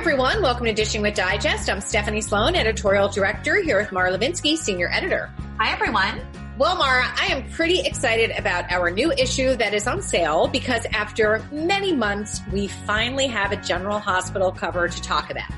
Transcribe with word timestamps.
Hi, 0.00 0.02
everyone. 0.02 0.40
Welcome 0.40 0.64
to 0.64 0.72
Dishing 0.72 1.02
with 1.02 1.14
Digest. 1.14 1.68
I'm 1.68 1.82
Stephanie 1.82 2.22
Sloan, 2.22 2.56
editorial 2.56 3.08
director, 3.08 3.60
here 3.60 3.76
with 3.76 3.92
Mara 3.92 4.10
Levinsky, 4.16 4.56
senior 4.56 4.90
editor. 4.90 5.30
Hi, 5.58 5.72
everyone. 5.72 6.22
Well, 6.56 6.74
Mara, 6.76 7.04
I 7.04 7.26
am 7.26 7.46
pretty 7.50 7.80
excited 7.80 8.30
about 8.30 8.72
our 8.72 8.90
new 8.90 9.12
issue 9.12 9.56
that 9.56 9.74
is 9.74 9.86
on 9.86 10.00
sale 10.00 10.48
because 10.48 10.86
after 10.94 11.44
many 11.52 11.94
months, 11.94 12.40
we 12.50 12.68
finally 12.68 13.26
have 13.26 13.52
a 13.52 13.56
General 13.56 13.98
Hospital 13.98 14.50
cover 14.50 14.88
to 14.88 15.02
talk 15.02 15.30
about. 15.30 15.50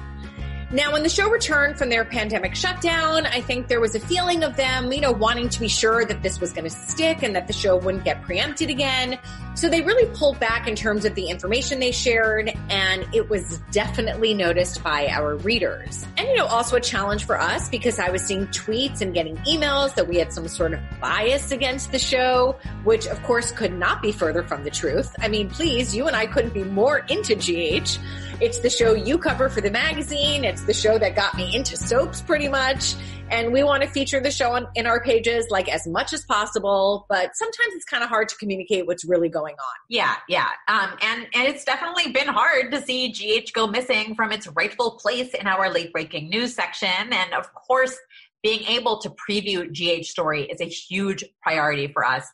Now, 0.73 0.91
when 0.91 1.03
the 1.03 1.11
show 1.11 1.28
returned 1.28 1.77
from 1.77 1.91
their 1.91 2.03
pandemic 2.03 2.55
shutdown, 2.55 3.27
I 3.27 3.42
think 3.42 3.69
there 3.69 3.78
was 3.78 3.95
a 3.95 4.01
feeling 4.01 4.42
of 4.42 4.56
them, 4.56 4.91
you 4.91 5.03
know, 5.03 5.12
wanting 5.12 5.51
to 5.51 5.61
be 5.61 5.69
sure 5.69 6.06
that 6.06 6.23
this 6.23 6.41
was 6.41 6.55
going 6.55 6.64
to 6.64 6.70
stick 6.70 7.23
and 7.23 7.37
that 7.37 7.47
the 7.47 7.53
show 7.53 7.77
wouldn't 7.77 8.05
get 8.05 8.23
preempted 8.23 8.70
again. 8.70 9.19
So 9.55 9.69
they 9.69 9.83
really 9.83 10.11
pulled 10.17 10.41
back 10.41 10.67
in 10.67 10.75
terms 10.75 11.05
of 11.05 11.14
the 11.14 11.29
information 11.29 11.79
they 11.79 11.92
shared, 11.92 12.56
and 12.70 13.06
it 13.12 13.29
was 13.29 13.59
definitely 13.70 14.33
noticed 14.33 14.83
by 14.83 15.09
our 15.09 15.37
readers. 15.37 16.06
And, 16.17 16.27
you 16.27 16.37
know, 16.37 16.47
also 16.47 16.77
a 16.77 16.81
challenge 16.81 17.27
for 17.27 17.39
us 17.39 17.69
because 17.69 17.98
I 17.98 18.09
was 18.09 18.23
seeing 18.23 18.47
tweets 18.47 19.03
and 19.03 19.12
getting 19.12 19.36
emails 19.39 19.95
that 19.97 20.09
we 20.09 20.17
had 20.17 20.33
some 20.33 20.48
sort 20.48 20.73
of 20.73 20.81
bias 21.03 21.53
against 21.53 21.92
the 21.92 21.98
show, 21.98 22.57
which 22.84 23.07
of 23.09 23.23
course 23.25 23.53
could 23.53 23.75
not 23.75 24.01
be 24.01 24.11
further 24.11 24.42
from 24.42 24.64
the 24.64 24.70
truth. 24.70 25.14
I 25.20 25.29
mean, 25.29 25.51
please, 25.51 25.95
you 25.95 26.07
and 26.07 26.17
I 26.17 26.25
couldn't 26.25 26.55
be 26.55 26.64
more 26.64 27.01
into 27.11 27.34
GH. 27.34 27.98
It's 28.42 28.58
the 28.58 28.70
show 28.70 28.95
you 28.95 29.19
cover 29.19 29.48
for 29.48 29.61
the 29.61 29.70
magazine. 29.70 30.45
It's 30.45 30.64
the 30.64 30.75
show 30.75 30.98
that 30.98 31.14
got 31.14 31.36
me 31.36 31.55
into 31.55 31.77
soaps 31.77 32.20
pretty 32.20 32.48
much. 32.48 32.97
And 33.30 33.53
we 33.53 33.63
want 33.63 33.85
to 33.85 33.89
feature 33.89 34.19
the 34.19 34.33
show 34.33 34.51
on, 34.51 34.67
in 34.75 34.85
our 34.85 35.01
pages 35.01 35.47
like 35.48 35.69
as 35.69 35.86
much 35.86 36.13
as 36.13 36.25
possible, 36.25 37.07
but 37.08 37.36
sometimes 37.36 37.75
it's 37.75 37.85
kind 37.85 38.02
of 38.02 38.08
hard 38.08 38.29
to 38.31 38.36
communicate 38.39 38.89
what's 38.89 39.05
really 39.05 39.29
going 39.29 39.55
on. 39.55 39.75
Yeah, 39.89 40.17
yeah. 40.29 40.48
Um, 40.67 40.91
and, 41.01 41.29
and 41.33 41.47
it's 41.47 41.64
definitely 41.64 42.11
been 42.11 42.27
hard 42.27 42.73
to 42.73 42.83
see 42.83 43.13
GH 43.13 43.52
go 43.52 43.69
missing 43.69 44.17
from 44.17 44.33
its 44.33 44.48
rightful 44.48 44.98
place 45.01 45.33
in 45.35 45.47
our 45.47 45.70
late 45.70 45.92
breaking 45.92 46.29
news 46.29 46.52
section. 46.52 47.13
And 47.13 47.35
of 47.35 47.55
course, 47.55 47.97
being 48.42 48.64
able 48.64 48.98
to 48.98 49.11
preview 49.11 49.70
GH 49.70 50.07
story 50.07 50.47
is 50.47 50.61
a 50.61 50.64
huge 50.64 51.23
priority 51.42 51.86
for 51.86 52.05
us. 52.05 52.27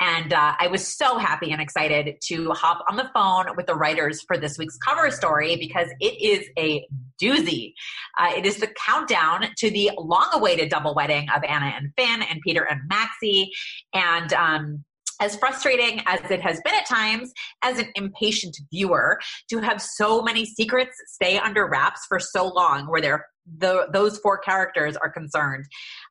And 0.00 0.32
uh, 0.32 0.54
I 0.58 0.68
was 0.68 0.86
so 0.86 1.18
happy 1.18 1.50
and 1.50 1.60
excited 1.60 2.16
to 2.26 2.50
hop 2.52 2.84
on 2.88 2.96
the 2.96 3.10
phone 3.12 3.56
with 3.56 3.66
the 3.66 3.74
writers 3.74 4.22
for 4.22 4.38
this 4.38 4.56
week's 4.56 4.76
cover 4.78 5.10
story 5.10 5.56
because 5.56 5.88
it 6.00 6.22
is 6.22 6.46
a 6.58 6.86
doozy. 7.20 7.74
Uh, 8.18 8.32
it 8.36 8.46
is 8.46 8.58
the 8.58 8.68
countdown 8.86 9.46
to 9.56 9.70
the 9.70 9.90
long 9.98 10.28
awaited 10.32 10.68
double 10.68 10.94
wedding 10.94 11.28
of 11.34 11.42
Anna 11.42 11.72
and 11.76 11.92
Finn 11.96 12.22
and 12.22 12.40
Peter 12.42 12.62
and 12.62 12.80
Maxie. 12.88 13.50
And 13.92 14.32
um, 14.34 14.84
as 15.20 15.36
frustrating 15.36 16.00
as 16.06 16.30
it 16.30 16.40
has 16.40 16.60
been 16.64 16.74
at 16.74 16.86
times 16.86 17.32
as 17.62 17.78
an 17.78 17.88
impatient 17.94 18.56
viewer 18.70 19.18
to 19.50 19.58
have 19.58 19.82
so 19.82 20.22
many 20.22 20.44
secrets 20.44 20.96
stay 21.06 21.38
under 21.38 21.66
wraps 21.66 22.02
for 22.08 22.20
so 22.20 22.46
long 22.48 22.86
where 22.86 23.00
they're 23.00 23.26
the, 23.56 23.86
those 23.92 24.18
four 24.18 24.36
characters 24.36 24.94
are 24.96 25.10
concerned 25.10 25.64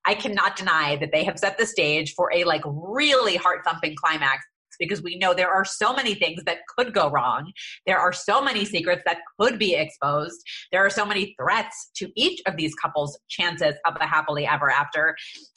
i 0.08 0.14
cannot 0.14 0.56
deny 0.56 0.96
that 0.96 1.12
they 1.12 1.24
have 1.24 1.38
set 1.38 1.58
the 1.58 1.66
stage 1.66 2.14
for 2.16 2.32
a 2.34 2.44
like 2.44 2.64
really 2.66 3.36
heart 3.36 3.60
thumping 3.64 3.96
climax 3.96 4.44
because 4.80 5.02
we 5.02 5.18
know 5.18 5.34
there 5.34 5.52
are 5.52 5.66
so 5.66 5.94
many 5.94 6.14
things 6.14 6.44
that 6.46 6.60
could 6.78 6.94
go 6.94 7.10
wrong. 7.10 7.52
There 7.86 8.00
are 8.00 8.14
so 8.14 8.42
many 8.42 8.66
secrets 8.66 9.02
that 9.06 9.20
could 9.40 9.60
be 9.60 9.76
exposed. 9.76 10.40
There 10.72 10.86
are 10.86 10.90
so 10.90 11.06
many 11.06 11.36
threats 11.40 11.90
to 11.98 12.12
each 12.16 12.42
of 12.46 12.58
these 12.58 12.76
couples' 12.76 13.18
chances 13.30 13.76
of 13.86 13.96
a 14.00 14.06
happily 14.06 14.46
ever 14.46 14.70
after 14.70 15.16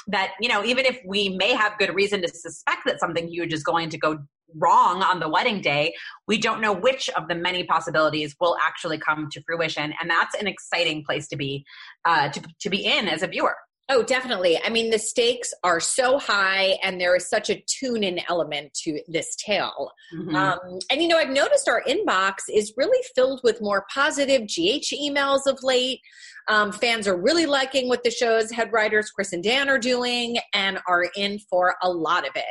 that, 0.09 0.33
you 0.41 0.49
know, 0.49 0.65
even 0.65 0.87
if 0.87 1.00
we 1.06 1.31
may 1.31 1.53
have 1.53 1.78
good 1.78 1.94
reason 1.94 2.22
to 2.22 2.28
suspect 2.28 2.82
that 2.87 3.00
something 3.00 3.28
huge 3.28 3.53
is 3.53 3.62
going 3.62 3.91
to 3.91 3.99
go 3.99 4.19
wrong 4.56 5.03
on 5.03 5.21
the 5.21 5.28
wedding 5.28 5.61
day, 5.61 5.94
we 6.27 6.37
don't 6.37 6.61
know 6.61 6.72
which 6.72 7.09
of 7.11 7.28
the 7.28 7.34
many 7.34 7.62
possibilities 7.65 8.34
will 8.41 8.56
actually 8.61 8.99
come 8.99 9.28
to 9.31 9.41
fruition. 9.43 9.94
And 10.00 10.11
that's 10.11 10.34
an 10.34 10.49
exciting 10.49 11.05
place 11.05 11.28
to 11.28 11.37
be, 11.37 11.65
uh, 12.05 12.31
to, 12.31 12.43
to 12.61 12.71
be 12.71 12.84
in 12.84 13.06
as 13.06 13.22
a 13.22 13.28
viewer. 13.28 13.55
Oh, 13.93 14.05
definitely. 14.05 14.56
I 14.62 14.71
mean, 14.71 14.91
the 14.91 15.01
stakes 15.01 15.53
are 15.65 15.81
so 15.81 16.17
high, 16.17 16.78
and 16.84 17.01
there 17.01 17.17
is 17.17 17.28
such 17.28 17.51
a 17.51 17.61
tune 17.67 18.05
in 18.05 18.21
element 18.28 18.73
to 18.84 19.01
this 19.09 19.34
tale. 19.34 19.91
Mm-hmm. 20.15 20.37
Um, 20.37 20.78
and, 20.93 21.03
you 21.03 21.09
know, 21.09 21.19
I've 21.19 21.31
noticed 21.31 21.69
our 21.69 21.83
inbox 21.83 22.34
is 22.49 22.73
really 22.77 23.05
filled 23.17 23.41
with 23.43 23.61
more 23.61 23.84
positive 23.93 24.43
GH 24.43 24.95
emails 24.95 25.41
of 25.47 25.59
late. 25.65 25.99
Um, 26.47 26.71
fans 26.71 27.09
are 27.09 27.21
really 27.21 27.47
liking 27.47 27.89
what 27.89 28.05
the 28.05 28.12
show's 28.12 28.53
head 28.53 28.73
writers, 28.73 29.11
Chris 29.11 29.33
and 29.33 29.43
Dan, 29.43 29.69
are 29.69 29.79
doing 29.79 30.39
and 30.55 30.79
are 30.87 31.06
in 31.17 31.41
for 31.50 31.75
a 31.83 31.91
lot 31.91 32.25
of 32.25 32.37
it. 32.37 32.45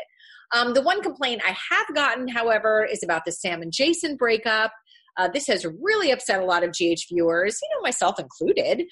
Um, 0.54 0.74
the 0.74 0.82
one 0.82 1.02
complaint 1.02 1.42
I 1.48 1.56
have 1.72 1.96
gotten, 1.96 2.28
however, 2.28 2.86
is 2.86 3.02
about 3.02 3.24
the 3.26 3.32
Sam 3.32 3.62
and 3.62 3.72
Jason 3.72 4.18
breakup. 4.18 4.74
Uh, 5.18 5.28
this 5.28 5.48
has 5.48 5.66
really 5.82 6.12
upset 6.12 6.42
a 6.42 6.46
lot 6.46 6.64
of 6.64 6.72
GH 6.72 7.08
viewers, 7.10 7.60
you 7.62 7.70
know, 7.76 7.82
myself 7.82 8.20
included. 8.20 8.84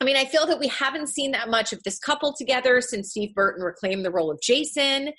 I 0.00 0.04
mean, 0.04 0.16
I 0.16 0.24
feel 0.24 0.46
that 0.46 0.58
we 0.58 0.68
haven't 0.68 1.08
seen 1.08 1.32
that 1.32 1.50
much 1.50 1.72
of 1.72 1.82
this 1.82 1.98
couple 1.98 2.32
together 2.32 2.80
since 2.80 3.10
Steve 3.10 3.34
Burton 3.34 3.62
reclaimed 3.62 4.04
the 4.04 4.10
role 4.10 4.30
of 4.30 4.40
Jason. 4.40 5.10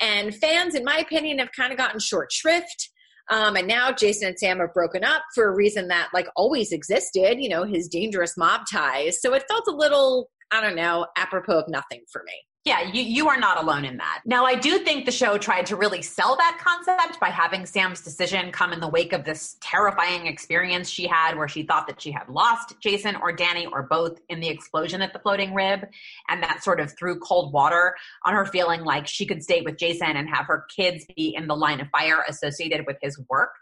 And 0.00 0.34
fans, 0.34 0.74
in 0.74 0.82
my 0.82 0.96
opinion, 0.96 1.38
have 1.40 1.52
kind 1.52 1.72
of 1.72 1.78
gotten 1.78 2.00
short 2.00 2.32
shrift. 2.32 2.90
Um, 3.30 3.54
and 3.54 3.68
now 3.68 3.92
Jason 3.92 4.28
and 4.28 4.38
Sam 4.38 4.58
have 4.58 4.72
broken 4.72 5.04
up 5.04 5.22
for 5.34 5.46
a 5.46 5.54
reason 5.54 5.88
that 5.88 6.08
like 6.14 6.26
always 6.36 6.72
existed, 6.72 7.36
you 7.38 7.50
know, 7.50 7.64
his 7.64 7.86
dangerous 7.86 8.36
mob 8.36 8.62
ties. 8.70 9.20
So 9.20 9.34
it 9.34 9.44
felt 9.48 9.68
a 9.68 9.76
little, 9.76 10.30
I 10.50 10.60
don't 10.60 10.74
know, 10.74 11.06
apropos 11.16 11.58
of 11.58 11.68
nothing 11.68 12.02
for 12.10 12.22
me. 12.24 12.32
Yeah, 12.66 12.92
you, 12.92 13.02
you 13.02 13.26
are 13.28 13.38
not 13.38 13.56
alone 13.56 13.86
in 13.86 13.96
that. 13.96 14.20
Now, 14.26 14.44
I 14.44 14.54
do 14.54 14.80
think 14.80 15.06
the 15.06 15.12
show 15.12 15.38
tried 15.38 15.64
to 15.66 15.76
really 15.76 16.02
sell 16.02 16.36
that 16.36 16.60
concept 16.62 17.18
by 17.18 17.30
having 17.30 17.64
Sam's 17.64 18.02
decision 18.02 18.52
come 18.52 18.74
in 18.74 18.80
the 18.80 18.88
wake 18.88 19.14
of 19.14 19.24
this 19.24 19.56
terrifying 19.62 20.26
experience 20.26 20.90
she 20.90 21.06
had 21.06 21.38
where 21.38 21.48
she 21.48 21.62
thought 21.62 21.86
that 21.86 22.02
she 22.02 22.10
had 22.10 22.28
lost 22.28 22.74
Jason 22.80 23.16
or 23.16 23.32
Danny 23.32 23.64
or 23.64 23.84
both 23.84 24.20
in 24.28 24.40
the 24.40 24.48
explosion 24.48 25.00
at 25.00 25.14
the 25.14 25.18
floating 25.20 25.54
rib. 25.54 25.88
And 26.28 26.42
that 26.42 26.62
sort 26.62 26.80
of 26.80 26.94
threw 26.98 27.18
cold 27.18 27.50
water 27.54 27.96
on 28.26 28.34
her 28.34 28.44
feeling 28.44 28.84
like 28.84 29.06
she 29.06 29.24
could 29.24 29.42
stay 29.42 29.62
with 29.62 29.78
Jason 29.78 30.16
and 30.16 30.28
have 30.28 30.44
her 30.44 30.66
kids 30.68 31.06
be 31.16 31.34
in 31.34 31.46
the 31.46 31.56
line 31.56 31.80
of 31.80 31.88
fire 31.88 32.26
associated 32.28 32.84
with 32.86 32.98
his 33.00 33.18
work. 33.30 33.52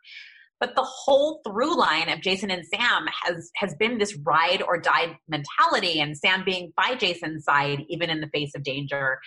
But 0.61 0.75
the 0.75 0.83
whole 0.83 1.41
through 1.47 1.77
line 1.79 2.09
of 2.09 2.21
Jason 2.21 2.51
and 2.51 2.65
Sam 2.67 3.07
has 3.25 3.51
has 3.57 3.75
been 3.79 3.99
this 3.99 4.17
ride 4.25 4.63
or 4.63 4.79
die 4.79 5.19
mentality 5.29 6.01
and 6.01 6.17
Sam 6.17 6.45
being 6.45 6.73
by 6.77 6.95
Jason's 6.95 7.45
side 7.45 7.85
even 7.89 8.11
in 8.11 8.21
the 8.21 8.29
face 8.29 8.53
of 8.55 8.63
danger. 8.63 9.21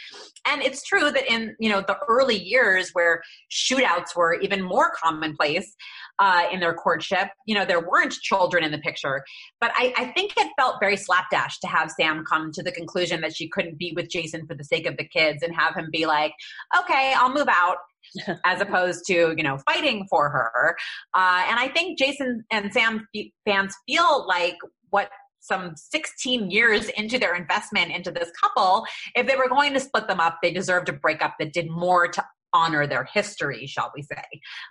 And 0.45 0.61
it's 0.61 0.83
true 0.83 1.11
that 1.11 1.31
in, 1.31 1.55
you 1.59 1.69
know, 1.69 1.81
the 1.81 1.97
early 2.07 2.37
years 2.37 2.91
where 2.93 3.21
shootouts 3.51 4.15
were 4.15 4.39
even 4.41 4.61
more 4.61 4.91
commonplace 5.01 5.75
uh, 6.21 6.43
in 6.51 6.59
their 6.59 6.73
courtship, 6.73 7.29
you 7.47 7.55
know, 7.55 7.65
there 7.65 7.81
weren't 7.81 8.13
children 8.13 8.63
in 8.63 8.71
the 8.71 8.77
picture. 8.77 9.23
But 9.59 9.71
I, 9.75 9.91
I 9.97 10.05
think 10.11 10.33
it 10.37 10.51
felt 10.57 10.75
very 10.79 10.95
slapdash 10.95 11.59
to 11.61 11.67
have 11.67 11.89
Sam 11.89 12.23
come 12.23 12.51
to 12.53 12.61
the 12.61 12.71
conclusion 12.71 13.21
that 13.21 13.35
she 13.35 13.49
couldn't 13.49 13.79
be 13.79 13.91
with 13.95 14.07
Jason 14.07 14.45
for 14.45 14.53
the 14.53 14.63
sake 14.63 14.85
of 14.85 14.97
the 14.97 15.07
kids 15.07 15.41
and 15.41 15.53
have 15.55 15.73
him 15.73 15.89
be 15.91 16.05
like, 16.05 16.33
okay, 16.77 17.13
I'll 17.17 17.33
move 17.33 17.47
out 17.49 17.77
as 18.45 18.61
opposed 18.61 19.05
to 19.07 19.33
you 19.37 19.43
know 19.43 19.57
fighting 19.59 20.07
for 20.09 20.27
her 20.27 20.75
uh, 21.13 21.45
and 21.47 21.59
i 21.59 21.67
think 21.67 21.99
jason 21.99 22.43
and 22.49 22.73
sam 22.73 23.07
fans 23.45 23.75
feel 23.87 24.25
like 24.27 24.55
what 24.89 25.07
some 25.39 25.73
16 25.75 26.49
years 26.49 26.89
into 26.97 27.19
their 27.19 27.35
investment 27.35 27.91
into 27.91 28.09
this 28.09 28.31
couple 28.41 28.85
if 29.13 29.27
they 29.27 29.35
were 29.35 29.47
going 29.47 29.71
to 29.71 29.79
split 29.79 30.07
them 30.07 30.19
up 30.19 30.39
they 30.41 30.51
deserved 30.51 30.89
a 30.89 30.93
breakup 30.93 31.35
that 31.37 31.53
did 31.53 31.69
more 31.69 32.07
to 32.07 32.25
honor 32.53 32.85
their 32.85 33.07
history 33.13 33.65
shall 33.65 33.91
we 33.95 34.01
say 34.01 34.23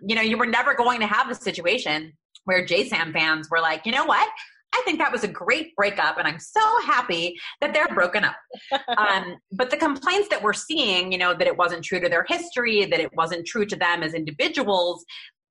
you 0.07 0.15
know 0.15 0.23
you 0.23 0.37
were 0.37 0.47
never 0.47 0.75
going 0.75 1.01
to 1.01 1.07
have 1.07 1.31
a 1.31 1.35
situation 1.35 2.13
where 2.45 2.65
JSAM 2.65 3.13
fans 3.13 3.49
were 3.51 3.61
like, 3.61 3.87
you 3.87 3.93
know 3.93 4.05
what? 4.05 4.29
I 4.73 4.83
think 4.85 4.99
that 4.99 5.11
was 5.11 5.25
a 5.25 5.29
great 5.29 5.75
breakup, 5.75 6.17
and 6.17 6.29
I'm 6.29 6.39
so 6.39 6.61
happy 6.85 7.37
that 7.61 7.75
they're 7.75 7.89
broken 7.89 8.23
up. 8.25 8.37
um, 8.97 9.37
but 9.51 9.69
the 9.69 9.77
complaints 9.77 10.29
that 10.29 10.41
we're 10.41 10.53
seeing, 10.53 11.11
you 11.11 11.19
know, 11.19 11.35
that 11.35 11.47
it 11.49 11.57
wasn't 11.57 11.85
true 11.85 11.99
to 11.99 12.09
their 12.09 12.25
history, 12.29 12.85
that 12.85 13.01
it 13.01 13.13
wasn't 13.15 13.47
true 13.47 13.67
to 13.67 13.75
them 13.75 14.05
as 14.05 14.15
individuals, 14.15 15.05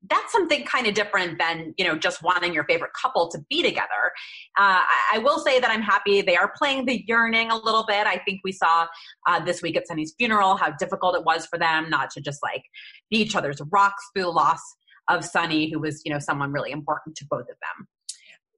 that's 0.08 0.32
something 0.32 0.64
kind 0.64 0.88
of 0.88 0.94
different 0.94 1.38
than 1.40 1.74
you 1.78 1.86
know 1.86 1.98
just 1.98 2.24
wanting 2.24 2.54
your 2.54 2.64
favorite 2.66 2.92
couple 3.00 3.30
to 3.30 3.40
be 3.50 3.62
together 3.62 4.12
uh, 4.58 4.82
I, 5.14 5.20
will 5.20 5.40
say 5.40 5.60
that 5.60 5.70
i'm 5.70 5.82
happy 5.82 6.22
they 6.22 6.38
are 6.38 6.52
playing 6.58 6.86
the 6.86 7.04
yearning 7.08 7.52
a 7.52 7.58
little 7.58 7.86
bit 7.86 8.08
i 8.08 8.18
think 8.18 8.40
we 8.44 8.52
saw 8.52 8.88
uh, 9.28 9.44
this 9.44 9.62
week 9.62 9.76
at 9.76 9.88
sunny's 9.88 10.14
funeral 10.18 10.56
how 10.56 10.72
difficult 10.72 11.16
it 11.16 11.26
was 11.26 11.46
for 11.46 11.60
them 11.60 11.90
not 11.90 12.10
to 12.12 12.22
just 12.22 12.40
like 12.42 12.64
be 13.10 13.18
each 13.18 13.36
other's 13.36 13.62
rocks 13.72 14.04
through 14.14 14.24
the 14.24 14.30
loss 14.30 14.62
of 15.10 15.26
sunny 15.26 15.72
who 15.72 15.80
was 15.80 16.02
you 16.06 16.14
know 16.14 16.20
someone 16.20 16.52
really 16.52 16.72
important 16.72 17.16
to 17.18 17.26
both 17.30 17.42
of 17.42 17.48
them 17.48 17.88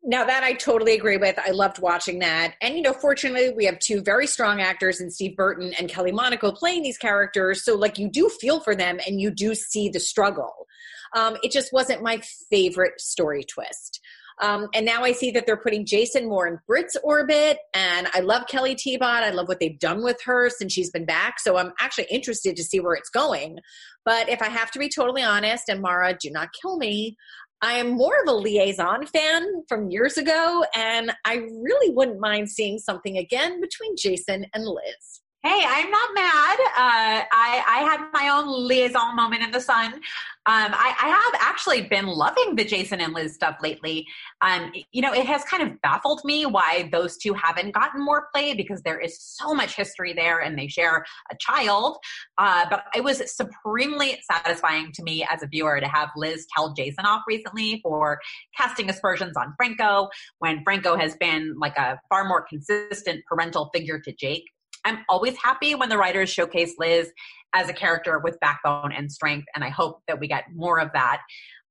now 0.03 0.25
that 0.25 0.43
I 0.43 0.53
totally 0.53 0.95
agree 0.95 1.17
with. 1.17 1.37
I 1.37 1.51
loved 1.51 1.79
watching 1.79 2.19
that. 2.19 2.55
And 2.61 2.75
you 2.75 2.81
know, 2.81 2.93
fortunately, 2.93 3.53
we 3.55 3.65
have 3.65 3.77
two 3.77 4.01
very 4.01 4.25
strong 4.25 4.59
actors 4.59 4.99
in 4.99 5.11
Steve 5.11 5.35
Burton 5.35 5.73
and 5.77 5.87
Kelly 5.87 6.11
Monaco 6.11 6.51
playing 6.51 6.81
these 6.81 6.97
characters. 6.97 7.63
So 7.63 7.75
like 7.75 7.99
you 7.99 8.09
do 8.09 8.27
feel 8.27 8.59
for 8.59 8.75
them 8.75 8.99
and 9.05 9.21
you 9.21 9.29
do 9.29 9.53
see 9.53 9.89
the 9.89 9.99
struggle. 9.99 10.65
Um, 11.13 11.37
it 11.43 11.51
just 11.51 11.71
wasn't 11.73 12.01
my 12.01 12.21
favorite 12.49 12.99
story 12.99 13.43
twist. 13.43 13.99
Um, 14.41 14.69
and 14.73 14.85
now 14.85 15.03
I 15.03 15.11
see 15.11 15.29
that 15.31 15.45
they're 15.45 15.57
putting 15.57 15.85
Jason 15.85 16.27
more 16.27 16.47
in 16.47 16.57
Brit's 16.65 16.97
orbit. 17.03 17.59
And 17.73 18.07
I 18.13 18.21
love 18.21 18.47
Kelly 18.47 18.75
Thiebaud. 18.75 19.01
I 19.03 19.29
love 19.29 19.47
what 19.47 19.59
they've 19.59 19.77
done 19.77 20.03
with 20.03 20.17
her 20.23 20.49
since 20.49 20.73
she's 20.73 20.89
been 20.89 21.05
back. 21.05 21.39
So 21.39 21.57
I'm 21.57 21.73
actually 21.79 22.07
interested 22.09 22.55
to 22.55 22.63
see 22.63 22.79
where 22.79 22.95
it's 22.95 23.09
going. 23.09 23.59
But 24.03 24.29
if 24.29 24.41
I 24.41 24.49
have 24.49 24.71
to 24.71 24.79
be 24.79 24.89
totally 24.89 25.21
honest, 25.21 25.69
and 25.69 25.81
Mara, 25.81 26.17
do 26.19 26.31
not 26.31 26.49
kill 26.59 26.77
me, 26.77 27.17
I 27.61 27.73
am 27.73 27.91
more 27.91 28.15
of 28.23 28.27
a 28.27 28.31
Liason 28.31 29.07
fan 29.09 29.63
from 29.69 29.91
years 29.91 30.17
ago, 30.17 30.65
and 30.75 31.11
I 31.25 31.35
really 31.35 31.93
wouldn't 31.93 32.19
mind 32.19 32.49
seeing 32.49 32.79
something 32.79 33.19
again 33.19 33.61
between 33.61 33.95
Jason 33.95 34.47
and 34.55 34.65
Liz. 34.65 35.21
Hey, 35.43 35.63
I'm 35.67 35.89
not 35.89 36.09
mad. 36.13 36.59
Uh, 36.59 37.25
I, 37.31 37.63
I 37.67 37.79
had 37.79 38.11
my 38.13 38.29
own 38.29 38.69
Liason 38.69 39.15
moment 39.15 39.41
in 39.41 39.49
the 39.49 39.59
sun. 39.59 39.91
Um, 39.95 40.01
I, 40.45 40.95
I, 41.01 41.07
have 41.07 41.41
actually 41.41 41.81
been 41.81 42.05
loving 42.05 42.55
the 42.55 42.63
Jason 42.63 43.01
and 43.01 43.11
Liz 43.13 43.33
stuff 43.33 43.55
lately. 43.59 44.05
Um, 44.41 44.71
you 44.91 45.01
know, 45.01 45.13
it 45.13 45.25
has 45.25 45.43
kind 45.43 45.63
of 45.63 45.81
baffled 45.81 46.21
me 46.23 46.45
why 46.45 46.89
those 46.91 47.17
two 47.17 47.33
haven't 47.33 47.73
gotten 47.73 48.05
more 48.05 48.27
play 48.33 48.53
because 48.53 48.83
there 48.83 48.99
is 48.99 49.19
so 49.19 49.55
much 49.55 49.75
history 49.75 50.13
there 50.13 50.41
and 50.41 50.57
they 50.57 50.67
share 50.67 51.05
a 51.31 51.35
child. 51.39 51.97
Uh, 52.37 52.67
but 52.69 52.83
it 52.95 53.03
was 53.03 53.23
supremely 53.35 54.21
satisfying 54.31 54.91
to 54.93 55.03
me 55.03 55.25
as 55.27 55.41
a 55.41 55.47
viewer 55.47 55.79
to 55.79 55.87
have 55.87 56.09
Liz 56.15 56.45
tell 56.55 56.73
Jason 56.75 57.05
off 57.05 57.23
recently 57.27 57.79
for 57.81 58.19
casting 58.55 58.91
aspersions 58.91 59.35
on 59.35 59.55
Franco 59.57 60.07
when 60.37 60.63
Franco 60.63 60.95
has 60.95 61.15
been 61.15 61.55
like 61.59 61.77
a 61.77 61.99
far 62.09 62.25
more 62.27 62.45
consistent 62.47 63.23
parental 63.27 63.71
figure 63.73 63.99
to 63.99 64.11
Jake. 64.13 64.45
I'm 64.85 64.99
always 65.09 65.35
happy 65.37 65.75
when 65.75 65.89
the 65.89 65.97
writers 65.97 66.29
showcase 66.29 66.75
Liz 66.79 67.11
as 67.53 67.69
a 67.69 67.73
character 67.73 68.19
with 68.19 68.39
backbone 68.39 68.91
and 68.91 69.11
strength, 69.11 69.47
and 69.55 69.63
I 69.63 69.69
hope 69.69 70.01
that 70.07 70.19
we 70.19 70.27
get 70.27 70.45
more 70.53 70.79
of 70.79 70.89
that. 70.93 71.21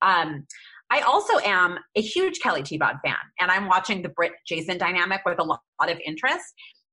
Um, 0.02 0.46
I 0.90 1.00
also 1.00 1.38
am 1.38 1.78
a 1.94 2.00
huge 2.00 2.40
Kelly 2.40 2.62
Thiebaud 2.62 3.00
fan, 3.04 3.16
and 3.38 3.50
I'm 3.50 3.68
watching 3.68 4.02
the 4.02 4.08
Brit 4.08 4.32
Jason 4.46 4.76
dynamic 4.76 5.20
with 5.24 5.38
a 5.38 5.44
lot 5.44 5.60
of 5.80 5.98
interest. 6.04 6.44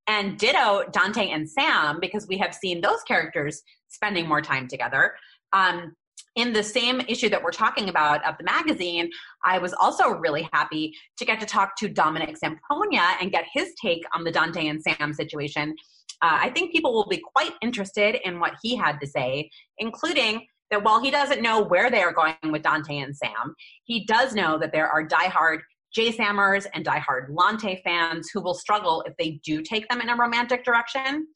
And 0.06 0.38
ditto 0.38 0.84
Dante 0.90 1.28
and 1.28 1.48
Sam, 1.50 1.98
because 2.00 2.26
we 2.26 2.38
have 2.38 2.54
seen 2.54 2.80
those 2.80 3.02
characters 3.06 3.62
spending 3.88 4.26
more 4.26 4.40
time 4.40 4.66
together. 4.66 5.14
Um, 5.52 5.94
in 6.38 6.54
the 6.54 6.62
same 6.62 7.02
issue 7.02 7.28
that 7.28 7.42
we're 7.42 7.50
talking 7.50 7.88
about 7.88 8.24
of 8.26 8.38
the 8.38 8.44
magazine, 8.44 9.10
I 9.44 9.58
was 9.58 9.74
also 9.74 10.08
really 10.08 10.48
happy 10.52 10.94
to 11.18 11.24
get 11.26 11.40
to 11.40 11.46
talk 11.46 11.76
to 11.78 11.88
Dominic 11.88 12.36
Zamprogna 12.42 13.16
and 13.20 13.30
get 13.30 13.44
his 13.52 13.74
take 13.82 14.04
on 14.14 14.24
the 14.24 14.30
Dante 14.30 14.66
and 14.66 14.82
Sam 14.82 15.12
situation 15.12 15.74
uh, 16.20 16.38
I 16.42 16.50
think 16.50 16.72
people 16.72 16.92
will 16.92 17.06
be 17.06 17.22
quite 17.34 17.52
interested 17.62 18.16
in 18.24 18.40
what 18.40 18.54
he 18.62 18.74
had 18.74 18.98
to 19.00 19.06
say, 19.06 19.50
including 19.78 20.46
that 20.70 20.82
while 20.82 21.00
he 21.00 21.10
doesn't 21.10 21.42
know 21.42 21.62
where 21.62 21.90
they 21.90 22.02
are 22.02 22.12
going 22.12 22.34
with 22.50 22.62
Dante 22.62 22.98
and 22.98 23.16
Sam, 23.16 23.54
he 23.84 24.04
does 24.04 24.34
know 24.34 24.58
that 24.58 24.72
there 24.72 24.88
are 24.88 25.06
diehard 25.06 25.60
J 25.94 26.12
Sammers 26.12 26.66
and 26.74 26.84
diehard 26.84 27.28
Lante 27.30 27.80
fans 27.84 28.28
who 28.32 28.42
will 28.42 28.54
struggle 28.54 29.02
if 29.06 29.16
they 29.16 29.40
do 29.44 29.62
take 29.62 29.88
them 29.88 30.00
in 30.00 30.08
a 30.08 30.16
romantic 30.16 30.64
direction. 30.64 31.28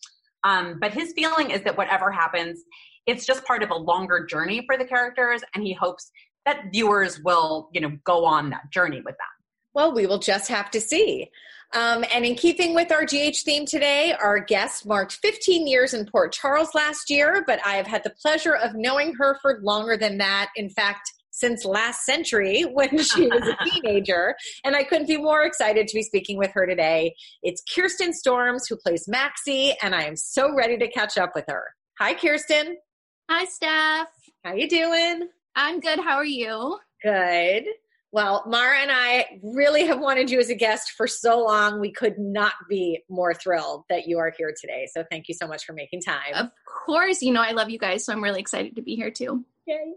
Um, 0.45 0.79
but 0.81 0.93
his 0.93 1.13
feeling 1.15 1.51
is 1.51 1.63
that 1.63 1.79
whatever 1.79 2.11
happens, 2.11 2.63
it's 3.07 3.27
just 3.27 3.45
part 3.45 3.63
of 3.63 3.71
a 3.71 3.75
longer 3.75 4.25
journey 4.27 4.65
for 4.67 4.77
the 4.77 4.85
characters, 4.85 5.43
and 5.55 5.65
he 5.65 5.73
hopes 5.73 6.11
that 6.47 6.65
viewers 6.73 7.21
will, 7.25 7.69
you 7.73 7.81
know, 7.81 7.97
go 8.05 8.25
on 8.25 8.51
that 8.51 8.71
journey 8.73 8.99
with 8.99 9.15
them. 9.15 9.27
Well, 9.75 9.95
we 9.95 10.07
will 10.07 10.19
just 10.19 10.49
have 10.49 10.71
to 10.73 10.81
see. 10.81 11.31
Um, 11.75 12.05
and 12.13 12.25
in 12.27 12.35
keeping 12.35 12.75
with 12.75 12.93
our 12.93 13.07
GH 13.07 13.39
theme 13.45 13.65
today, 13.65 14.15
our 14.21 14.39
guest 14.39 14.87
marked 14.87 15.15
15 15.23 15.67
years 15.67 15.95
in 15.95 16.05
Port 16.05 16.33
Charles 16.33 16.75
last 16.75 17.09
year, 17.09 17.43
but 17.47 17.65
I 17.65 17.77
have 17.77 17.87
had 17.87 18.05
the 18.05 18.13
pleasure 18.21 18.55
of 18.55 18.75
knowing 18.75 19.15
her 19.15 19.39
for 19.41 19.61
longer 19.63 19.97
than 19.97 20.19
that. 20.19 20.51
In 20.57 20.69
fact, 20.69 21.11
since 21.33 21.65
last 21.65 22.05
century 22.05 22.63
when 22.73 22.91
she 22.99 23.27
was 23.27 23.43
a 23.49 23.57
teenager. 23.71 24.35
And 24.65 24.77
I 24.77 24.85
couldn't 24.85 25.09
be 25.09 25.17
more 25.17 25.43
excited 25.43 25.89
to 25.89 25.95
be 25.95 26.03
speaking 26.03 26.37
with 26.39 26.53
her 26.53 26.67
today. 26.67 27.15
It's 27.43 27.63
Kirsten 27.75 28.13
Storms 28.13 28.67
who 28.69 28.77
plays 28.77 29.09
Maxie, 29.09 29.75
and 29.83 29.95
I 29.95 30.05
am 30.05 30.17
so 30.17 30.55
ready 30.55 30.77
to 30.79 30.89
catch 30.89 31.19
up 31.19 31.33
with 31.35 31.45
her. 31.49 31.65
Hi, 31.99 32.15
Kirsten. 32.15 32.77
Hi, 33.35 33.47
Steph. 33.47 34.09
How 34.45 34.53
you 34.53 34.69
doing? 34.69 35.27
I'm 35.57 35.81
good. 35.81 35.99
How 35.99 36.17
are 36.17 36.25
you? 36.25 36.79
Good. 37.03 37.65
Well, 38.13 38.45
Mara 38.47 38.77
and 38.77 38.91
I 38.93 39.41
really 39.43 39.87
have 39.87 40.01
wanted 40.01 40.31
you 40.31 40.39
as 40.39 40.51
a 40.51 40.55
guest 40.55 40.91
for 40.91 41.07
so 41.07 41.43
long. 41.43 41.81
We 41.81 41.91
could 41.91 42.19
not 42.19 42.53
be 42.69 43.01
more 43.09 43.33
thrilled 43.33 43.85
that 43.89 44.07
you 44.07 44.19
are 44.19 44.35
here 44.37 44.53
today. 44.61 44.87
So 44.93 45.03
thank 45.11 45.29
you 45.29 45.35
so 45.35 45.47
much 45.47 45.65
for 45.65 45.73
making 45.73 46.03
time. 46.03 46.35
Of 46.35 46.51
course. 46.67 47.23
You 47.23 47.33
know, 47.33 47.41
I 47.41 47.53
love 47.53 47.71
you 47.71 47.79
guys. 47.79 48.05
So 48.05 48.13
I'm 48.13 48.23
really 48.23 48.39
excited 48.39 48.77
to 48.77 48.83
be 48.83 48.97
here 48.97 49.11
too. 49.11 49.47
Yay. 49.67 49.95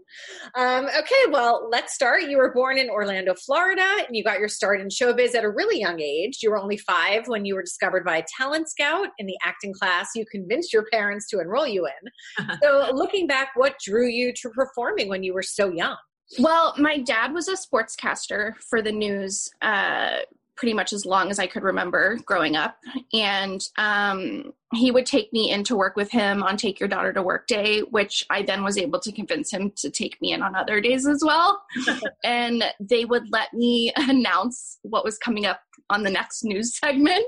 Um, 0.54 0.86
okay, 0.86 1.30
well, 1.30 1.68
let's 1.70 1.92
start. 1.92 2.22
You 2.22 2.38
were 2.38 2.54
born 2.54 2.78
in 2.78 2.88
Orlando, 2.88 3.34
Florida, 3.34 4.04
and 4.06 4.14
you 4.14 4.22
got 4.22 4.38
your 4.38 4.48
start 4.48 4.80
in 4.80 4.88
showbiz 4.88 5.34
at 5.34 5.42
a 5.42 5.50
really 5.50 5.80
young 5.80 6.00
age. 6.00 6.38
You 6.40 6.50
were 6.50 6.58
only 6.58 6.76
five 6.76 7.26
when 7.26 7.44
you 7.44 7.56
were 7.56 7.62
discovered 7.62 8.04
by 8.04 8.18
a 8.18 8.24
talent 8.36 8.68
scout 8.70 9.08
in 9.18 9.26
the 9.26 9.36
acting 9.44 9.72
class 9.72 10.10
you 10.14 10.24
convinced 10.30 10.72
your 10.72 10.84
parents 10.92 11.28
to 11.30 11.40
enroll 11.40 11.66
you 11.66 11.86
in. 11.86 12.48
so, 12.62 12.90
looking 12.92 13.26
back, 13.26 13.50
what 13.56 13.74
drew 13.84 14.06
you 14.06 14.32
to 14.34 14.50
performing 14.50 15.08
when 15.08 15.24
you 15.24 15.34
were 15.34 15.42
so 15.42 15.72
young? 15.72 15.96
Well, 16.38 16.74
my 16.78 16.98
dad 16.98 17.32
was 17.32 17.48
a 17.48 17.56
sportscaster 17.56 18.52
for 18.68 18.82
the 18.82 18.92
news 18.92 19.48
uh, 19.62 20.18
pretty 20.56 20.72
much 20.72 20.92
as 20.92 21.04
long 21.04 21.30
as 21.30 21.38
I 21.38 21.46
could 21.46 21.62
remember 21.62 22.18
growing 22.24 22.56
up. 22.56 22.78
And 23.12 23.60
um, 23.76 24.52
he 24.74 24.90
would 24.90 25.06
take 25.06 25.32
me 25.32 25.50
in 25.50 25.64
to 25.64 25.76
work 25.76 25.96
with 25.96 26.10
him 26.10 26.42
on 26.42 26.56
Take 26.56 26.80
Your 26.80 26.88
Daughter 26.88 27.12
to 27.12 27.22
Work 27.22 27.46
Day, 27.46 27.80
which 27.80 28.24
I 28.30 28.42
then 28.42 28.64
was 28.64 28.78
able 28.78 28.98
to 29.00 29.12
convince 29.12 29.52
him 29.52 29.72
to 29.76 29.90
take 29.90 30.20
me 30.20 30.32
in 30.32 30.42
on 30.42 30.56
other 30.56 30.80
days 30.80 31.06
as 31.06 31.22
well. 31.24 31.62
and 32.24 32.64
they 32.80 33.04
would 33.04 33.30
let 33.30 33.52
me 33.52 33.92
announce 33.96 34.78
what 34.82 35.04
was 35.04 35.18
coming 35.18 35.46
up 35.46 35.60
on 35.90 36.02
the 36.02 36.10
next 36.10 36.42
news 36.42 36.78
segment. 36.78 37.26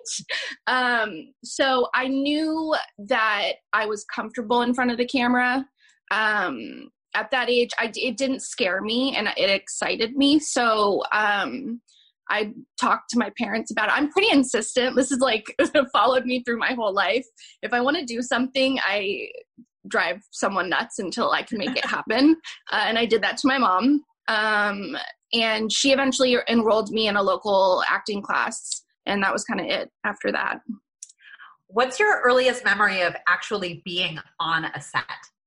Um, 0.67 1.33
so 1.45 1.89
I 1.95 2.09
knew 2.09 2.75
that 2.99 3.53
I 3.73 3.87
was 3.87 4.05
comfortable 4.05 4.63
in 4.63 4.75
front 4.75 4.91
of 4.91 4.99
the 4.99 5.07
camera. 5.07 5.67
Um, 6.11 6.91
at 7.15 7.31
that 7.31 7.49
age, 7.49 7.71
I, 7.79 7.93
it 7.95 8.17
didn't 8.17 8.43
scare 8.43 8.81
me 8.81 9.17
and 9.17 9.29
it 9.37 9.51
excited 9.51 10.17
me. 10.17 10.39
So 10.39 11.03
um, 11.13 11.81
I 12.31 12.53
talked 12.81 13.11
to 13.11 13.19
my 13.19 13.31
parents 13.39 13.71
about 13.71 13.89
it. 13.89 13.95
I'm 13.95 14.11
pretty 14.11 14.31
insistent. 14.31 14.97
This 14.97 15.11
is 15.11 15.19
like 15.19 15.55
followed 15.93 16.25
me 16.25 16.43
through 16.43 16.59
my 16.59 16.73
whole 16.73 16.93
life. 16.93 17.27
If 17.63 17.73
I 17.73 17.81
want 17.81 17.97
to 17.97 18.05
do 18.05 18.23
something, 18.23 18.79
I 18.85 19.29
drive 19.87 20.23
someone 20.31 20.69
nuts 20.69 20.99
until 20.99 21.31
I 21.31 21.43
can 21.43 21.59
make 21.59 21.77
it 21.77 21.85
happen. 21.85 22.37
Uh, 22.71 22.85
and 22.85 22.99
I 22.99 23.07
did 23.07 23.23
that 23.23 23.39
to 23.39 23.47
my 23.47 23.57
mom. 23.57 24.03
Um, 24.29 24.95
and 25.33 25.73
she 25.73 25.93
eventually 25.93 26.37
enrolled 26.49 26.91
me 26.91 27.09
in 27.09 27.17
a 27.17 27.23
local 27.23 27.83
acting 27.89 28.21
class, 28.21 28.83
and 29.07 29.23
that 29.23 29.33
was 29.33 29.45
kind 29.45 29.61
of 29.61 29.67
it 29.67 29.91
after 30.05 30.31
that. 30.33 30.61
What's 31.69 31.99
your 31.99 32.21
earliest 32.21 32.65
memory 32.65 33.01
of 33.03 33.17
actually 33.27 33.81
being 33.87 34.19
on 34.39 34.67
a 34.67 34.81
set, 34.81 35.03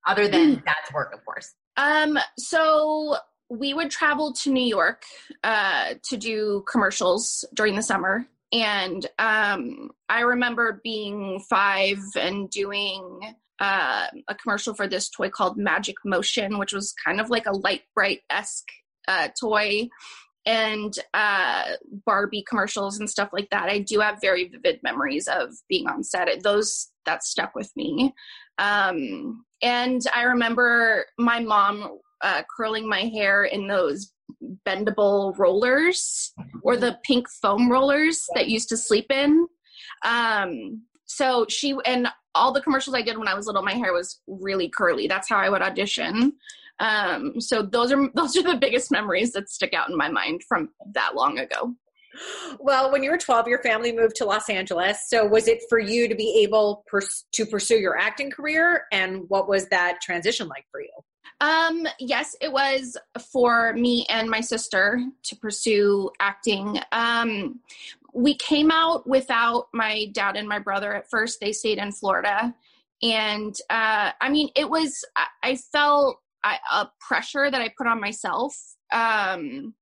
other 0.07 0.27
than 0.27 0.55
mm. 0.55 0.65
dad's 0.65 0.91
work, 0.93 1.13
of 1.13 1.23
course? 1.25 1.53
Um, 1.77 2.17
so 2.37 3.17
we 3.51 3.73
would 3.73 3.91
travel 3.91 4.31
to 4.31 4.49
New 4.49 4.63
York 4.63 5.03
uh, 5.43 5.95
to 6.09 6.15
do 6.15 6.63
commercials 6.71 7.43
during 7.53 7.75
the 7.75 7.81
summer. 7.81 8.25
And 8.53 9.05
um, 9.19 9.91
I 10.07 10.21
remember 10.21 10.79
being 10.83 11.41
five 11.49 11.97
and 12.15 12.49
doing 12.49 13.35
uh, 13.59 14.07
a 14.29 14.35
commercial 14.35 14.73
for 14.73 14.87
this 14.87 15.09
toy 15.09 15.29
called 15.29 15.57
Magic 15.57 15.95
Motion, 16.05 16.59
which 16.59 16.71
was 16.71 16.93
kind 17.05 17.19
of 17.19 17.29
like 17.29 17.45
a 17.45 17.51
Lite-Brite 17.51 18.21
esque 18.29 18.69
uh, 19.07 19.27
toy, 19.39 19.89
and 20.45 20.93
uh, 21.13 21.71
Barbie 22.05 22.45
commercials 22.49 22.99
and 22.99 23.09
stuff 23.09 23.29
like 23.33 23.49
that. 23.51 23.69
I 23.69 23.79
do 23.79 23.99
have 23.99 24.19
very 24.21 24.47
vivid 24.47 24.79
memories 24.81 25.27
of 25.27 25.49
being 25.67 25.87
on 25.87 26.03
set. 26.03 26.29
Those 26.41 26.89
that 27.05 27.23
stuck 27.23 27.53
with 27.53 27.71
me. 27.75 28.13
Um, 28.57 29.45
and 29.61 30.01
I 30.15 30.23
remember 30.23 31.05
my 31.17 31.41
mom 31.41 31.99
uh, 32.21 32.43
curling 32.55 32.87
my 32.87 33.01
hair 33.01 33.45
in 33.45 33.67
those 33.67 34.11
bendable 34.65 35.37
rollers 35.37 36.33
or 36.63 36.77
the 36.77 36.97
pink 37.03 37.27
foam 37.41 37.71
rollers 37.71 38.25
that 38.35 38.47
used 38.47 38.69
to 38.69 38.77
sleep 38.77 39.11
in. 39.11 39.47
Um, 40.05 40.83
so 41.05 41.45
she 41.49 41.75
and 41.85 42.07
all 42.33 42.51
the 42.51 42.61
commercials 42.61 42.95
I 42.95 43.01
did 43.01 43.17
when 43.17 43.27
I 43.27 43.33
was 43.33 43.45
little, 43.45 43.61
my 43.61 43.73
hair 43.73 43.93
was 43.93 44.21
really 44.27 44.69
curly. 44.69 45.07
That's 45.07 45.27
how 45.27 45.37
I 45.37 45.49
would 45.49 45.61
audition. 45.61 46.33
Um, 46.79 47.39
so 47.39 47.61
those 47.61 47.91
are 47.91 48.09
those 48.15 48.35
are 48.37 48.43
the 48.43 48.57
biggest 48.57 48.91
memories 48.91 49.33
that 49.33 49.49
stick 49.49 49.73
out 49.73 49.89
in 49.89 49.97
my 49.97 50.09
mind 50.09 50.41
from 50.47 50.69
that 50.93 51.15
long 51.15 51.39
ago. 51.39 51.75
Well, 52.59 52.91
when 52.91 53.03
you 53.03 53.11
were 53.11 53.17
12, 53.17 53.47
your 53.47 53.63
family 53.63 53.93
moved 53.93 54.17
to 54.17 54.25
Los 54.25 54.49
Angeles. 54.49 54.97
So 55.07 55.25
was 55.25 55.47
it 55.47 55.61
for 55.69 55.79
you 55.79 56.09
to 56.09 56.15
be 56.15 56.41
able 56.43 56.83
pers- 56.87 57.25
to 57.31 57.45
pursue 57.45 57.77
your 57.77 57.97
acting 57.97 58.29
career? 58.29 58.83
And 58.91 59.21
what 59.29 59.47
was 59.47 59.69
that 59.69 59.99
transition 60.01 60.49
like 60.49 60.65
for 60.71 60.81
you? 60.81 60.91
Um, 61.41 61.87
yes, 61.99 62.35
it 62.39 62.51
was 62.53 62.95
for 63.31 63.73
me 63.73 64.05
and 64.09 64.29
my 64.29 64.41
sister 64.41 65.03
to 65.23 65.35
pursue 65.35 66.11
acting. 66.19 66.79
Um, 66.91 67.59
we 68.13 68.35
came 68.35 68.69
out 68.69 69.07
without 69.07 69.67
my 69.73 70.05
dad 70.13 70.37
and 70.37 70.47
my 70.47 70.59
brother 70.59 70.93
at 70.93 71.09
first. 71.09 71.39
They 71.39 71.51
stayed 71.51 71.79
in 71.79 71.91
Florida. 71.91 72.53
And 73.01 73.55
uh, 73.71 74.11
I 74.21 74.29
mean, 74.29 74.49
it 74.55 74.69
was, 74.69 75.03
I, 75.15 75.25
I 75.43 75.55
felt 75.55 76.19
I, 76.43 76.59
a 76.71 76.89
pressure 76.99 77.49
that 77.49 77.61
I 77.61 77.73
put 77.75 77.87
on 77.87 77.99
myself 77.99 78.55
um, 78.93 79.73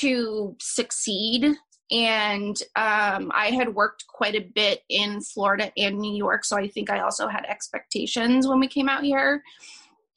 to 0.00 0.56
succeed. 0.58 1.54
And 1.90 2.56
um, 2.76 3.30
I 3.34 3.50
had 3.54 3.74
worked 3.74 4.06
quite 4.08 4.36
a 4.36 4.50
bit 4.54 4.80
in 4.88 5.20
Florida 5.20 5.70
and 5.76 5.98
New 5.98 6.16
York. 6.16 6.46
So 6.46 6.56
I 6.56 6.68
think 6.68 6.88
I 6.88 7.00
also 7.00 7.28
had 7.28 7.44
expectations 7.44 8.48
when 8.48 8.58
we 8.58 8.68
came 8.68 8.88
out 8.88 9.04
here 9.04 9.42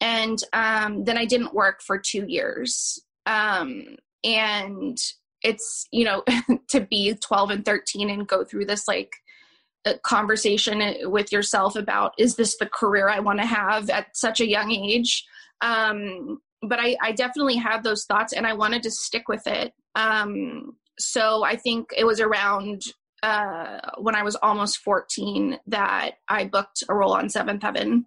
and 0.02 0.40
um, 0.54 1.04
then 1.04 1.18
I 1.18 1.26
didn't 1.26 1.54
work 1.54 1.82
for 1.82 1.98
two 1.98 2.26
years. 2.28 3.00
Um, 3.26 3.98
and 4.24 4.98
it's 5.44 5.88
you 5.92 6.04
know 6.04 6.24
to 6.70 6.82
be 6.82 7.14
12 7.14 7.50
and 7.52 7.66
13 7.66 8.10
and 8.10 8.28
go 8.28 8.44
through 8.44 8.66
this 8.66 8.88
like 8.88 9.12
conversation 10.04 10.82
with 11.10 11.32
yourself 11.32 11.76
about 11.76 12.14
is 12.18 12.36
this 12.36 12.58
the 12.58 12.66
career 12.66 13.10
I 13.10 13.20
want 13.20 13.40
to 13.40 13.46
have 13.46 13.90
at 13.90 14.16
such 14.16 14.42
a 14.42 14.48
young 14.48 14.72
age. 14.72 15.26
Um, 15.62 16.40
but 16.62 16.80
I, 16.80 16.98
I, 17.02 17.12
definitely 17.12 17.56
had 17.56 17.84
those 17.84 18.06
thoughts 18.06 18.34
and 18.34 18.46
I 18.46 18.54
wanted 18.54 18.84
to 18.84 18.92
stick 18.92 19.28
with 19.28 19.46
it. 19.48 19.74
Um, 19.96 20.76
so 21.00 21.44
I 21.44 21.56
think 21.56 21.90
it 21.96 22.06
was 22.06 22.20
around 22.20 22.82
uh, 23.24 23.80
when 24.00 24.16
I 24.16 24.24
was 24.24 24.36
almost 24.36 24.80
14 24.80 25.60
that 25.68 26.16
I 26.28 26.46
booked 26.46 26.84
a 26.90 26.94
role 26.94 27.14
on 27.14 27.30
Seventh 27.30 27.64
Heaven. 27.64 28.06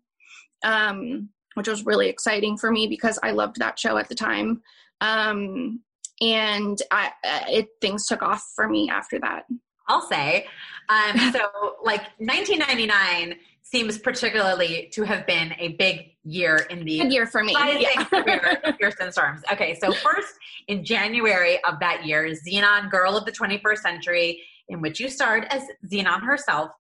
Um, 0.65 1.31
which 1.55 1.69
was 1.69 1.87
really 1.87 2.09
exciting 2.09 2.57
for 2.57 2.71
me 2.71 2.87
because 2.87 3.19
I 3.23 3.31
loved 3.31 3.57
that 3.59 3.79
show 3.79 3.97
at 3.97 4.09
the 4.09 4.15
time. 4.15 4.63
Um, 5.01 5.81
and 6.21 6.81
I, 6.91 7.11
uh, 7.25 7.45
it 7.49 7.69
things 7.81 8.07
took 8.07 8.23
off 8.23 8.53
for 8.55 8.69
me 8.69 8.91
after 8.91 9.19
that. 9.21 9.45
I'll 9.89 10.03
say. 10.03 10.47
Um, 10.89 11.19
so, 11.33 11.77
like 11.83 12.03
1999 12.19 13.37
seems 13.63 13.99
particularly 13.99 14.91
to 14.93 15.05
have 15.05 15.27
been 15.27 15.55
a 15.59 15.69
big 15.75 16.17
year 16.25 16.67
in 16.71 16.85
the 16.85 16.93
year 16.93 17.27
for 17.27 17.43
me. 17.43 17.53
Yeah. 17.53 18.05
career 18.05 18.61
of 18.65 18.79
Kirsten 18.79 19.13
Storms. 19.13 19.43
Okay, 19.53 19.79
so 19.81 19.93
first 19.93 20.35
in 20.69 20.85
January 20.85 21.63
of 21.65 21.79
that 21.81 22.05
year, 22.05 22.35
Zenon 22.47 22.91
Girl 22.91 23.17
of 23.17 23.25
the 23.25 23.33
21st 23.33 23.79
Century, 23.79 24.43
in 24.69 24.81
which 24.81 24.99
you 24.99 25.09
starred 25.09 25.47
as 25.51 25.63
Zenon 25.87 26.23
herself, 26.23 26.71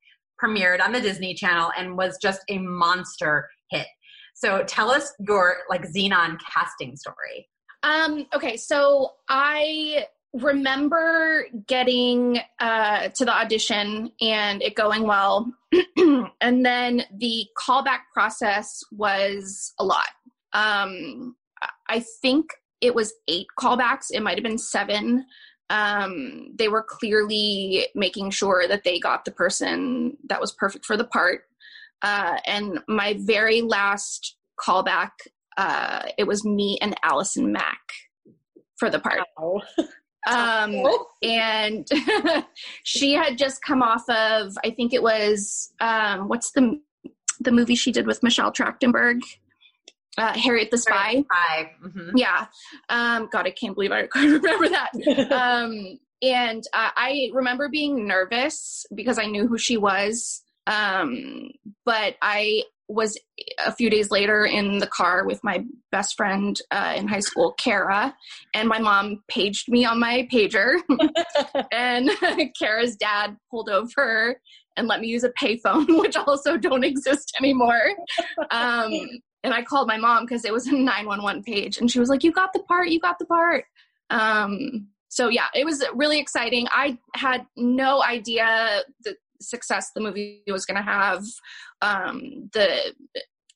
premiered 0.42 0.80
on 0.82 0.92
the 0.92 1.00
Disney 1.00 1.34
Channel 1.34 1.70
and 1.76 1.96
was 1.96 2.18
just 2.20 2.40
a 2.48 2.58
monster 2.58 3.48
hit. 3.70 3.86
So 4.40 4.64
tell 4.66 4.90
us 4.90 5.12
your 5.18 5.58
like 5.68 5.82
Zenon 5.82 6.38
casting 6.40 6.96
story. 6.96 7.48
Um, 7.82 8.26
okay, 8.34 8.56
so 8.56 9.12
I 9.28 10.06
remember 10.32 11.46
getting 11.66 12.40
uh, 12.58 13.08
to 13.08 13.24
the 13.24 13.34
audition 13.36 14.12
and 14.20 14.62
it 14.62 14.74
going 14.74 15.02
well. 15.02 15.52
and 16.40 16.64
then 16.64 17.02
the 17.18 17.46
callback 17.58 18.00
process 18.14 18.82
was 18.92 19.74
a 19.78 19.84
lot. 19.84 20.08
Um, 20.52 21.36
I 21.88 22.00
think 22.22 22.46
it 22.80 22.94
was 22.94 23.12
eight 23.28 23.48
callbacks, 23.58 24.06
it 24.10 24.22
might 24.22 24.38
have 24.38 24.44
been 24.44 24.58
seven. 24.58 25.26
Um, 25.68 26.52
they 26.56 26.68
were 26.68 26.82
clearly 26.82 27.86
making 27.94 28.30
sure 28.30 28.66
that 28.66 28.84
they 28.84 28.98
got 28.98 29.24
the 29.24 29.30
person 29.30 30.16
that 30.28 30.40
was 30.40 30.52
perfect 30.52 30.86
for 30.86 30.96
the 30.96 31.04
part. 31.04 31.42
Uh, 32.02 32.38
and 32.46 32.80
my 32.88 33.16
very 33.20 33.62
last 33.62 34.36
callback, 34.58 35.10
uh, 35.56 36.02
it 36.18 36.26
was 36.26 36.44
me 36.44 36.78
and 36.80 36.94
Allison 37.02 37.52
Mack 37.52 37.80
for 38.78 38.90
the 38.90 38.98
part. 38.98 39.20
Oh. 39.38 39.60
Um, 40.26 40.84
and 41.22 41.88
she 42.82 43.14
had 43.14 43.38
just 43.38 43.62
come 43.62 43.82
off 43.82 44.06
of, 44.10 44.52
I 44.62 44.70
think 44.70 44.92
it 44.92 45.02
was, 45.02 45.72
um, 45.80 46.28
what's 46.28 46.52
the 46.52 46.78
the 47.40 47.50
movie 47.50 47.74
she 47.74 47.90
did 47.90 48.06
with 48.06 48.22
Michelle 48.22 48.52
Trachtenberg? 48.52 49.22
Uh, 50.18 50.34
Harriet 50.34 50.70
the 50.70 50.78
Spy. 50.78 51.24
Harriet 51.30 51.72
mm-hmm. 51.82 52.16
Yeah. 52.16 52.46
Um, 52.88 53.28
God, 53.32 53.46
I 53.46 53.50
can't 53.50 53.74
believe 53.74 53.92
I 53.92 54.06
could 54.06 54.42
remember 54.42 54.68
that. 54.68 55.32
um, 55.32 55.98
and 56.22 56.62
uh, 56.74 56.90
I 56.94 57.30
remember 57.32 57.68
being 57.68 58.06
nervous 58.06 58.84
because 58.94 59.18
I 59.18 59.26
knew 59.26 59.46
who 59.46 59.56
she 59.56 59.78
was. 59.78 60.42
Um, 60.66 61.50
but 61.84 62.16
I 62.22 62.64
was 62.90 63.16
a 63.64 63.72
few 63.72 63.88
days 63.88 64.10
later 64.10 64.44
in 64.44 64.78
the 64.78 64.86
car 64.86 65.24
with 65.24 65.42
my 65.44 65.64
best 65.92 66.16
friend 66.16 66.60
uh, 66.72 66.94
in 66.96 67.06
high 67.06 67.20
school, 67.20 67.52
Kara, 67.52 68.14
and 68.52 68.68
my 68.68 68.80
mom 68.80 69.22
paged 69.28 69.68
me 69.68 69.84
on 69.84 70.00
my 70.00 70.28
pager. 70.32 70.80
and 71.72 72.10
Kara's 72.58 72.96
dad 72.96 73.36
pulled 73.48 73.70
over 73.70 74.40
and 74.76 74.88
let 74.88 75.00
me 75.00 75.06
use 75.06 75.22
a 75.22 75.30
payphone, 75.30 75.86
which 76.00 76.16
also 76.16 76.56
don't 76.56 76.84
exist 76.84 77.32
anymore. 77.38 77.90
Um, 78.50 78.92
and 79.44 79.54
I 79.54 79.62
called 79.62 79.86
my 79.86 79.96
mom 79.96 80.24
because 80.24 80.44
it 80.44 80.52
was 80.52 80.66
a 80.66 80.72
911 80.72 81.44
page, 81.44 81.78
and 81.78 81.90
she 81.90 82.00
was 82.00 82.08
like, 82.08 82.24
You 82.24 82.32
got 82.32 82.52
the 82.52 82.60
part, 82.60 82.88
you 82.88 82.98
got 82.98 83.18
the 83.18 83.26
part. 83.26 83.64
Um, 84.10 84.88
so 85.08 85.28
yeah, 85.28 85.46
it 85.54 85.64
was 85.64 85.84
really 85.94 86.18
exciting. 86.18 86.66
I 86.72 86.98
had 87.14 87.46
no 87.56 88.02
idea 88.02 88.82
the 89.04 89.16
success 89.40 89.90
the 89.94 90.00
movie 90.00 90.42
was 90.48 90.66
going 90.66 90.76
to 90.76 90.82
have 90.82 91.24
um, 91.82 92.50
the 92.52 92.94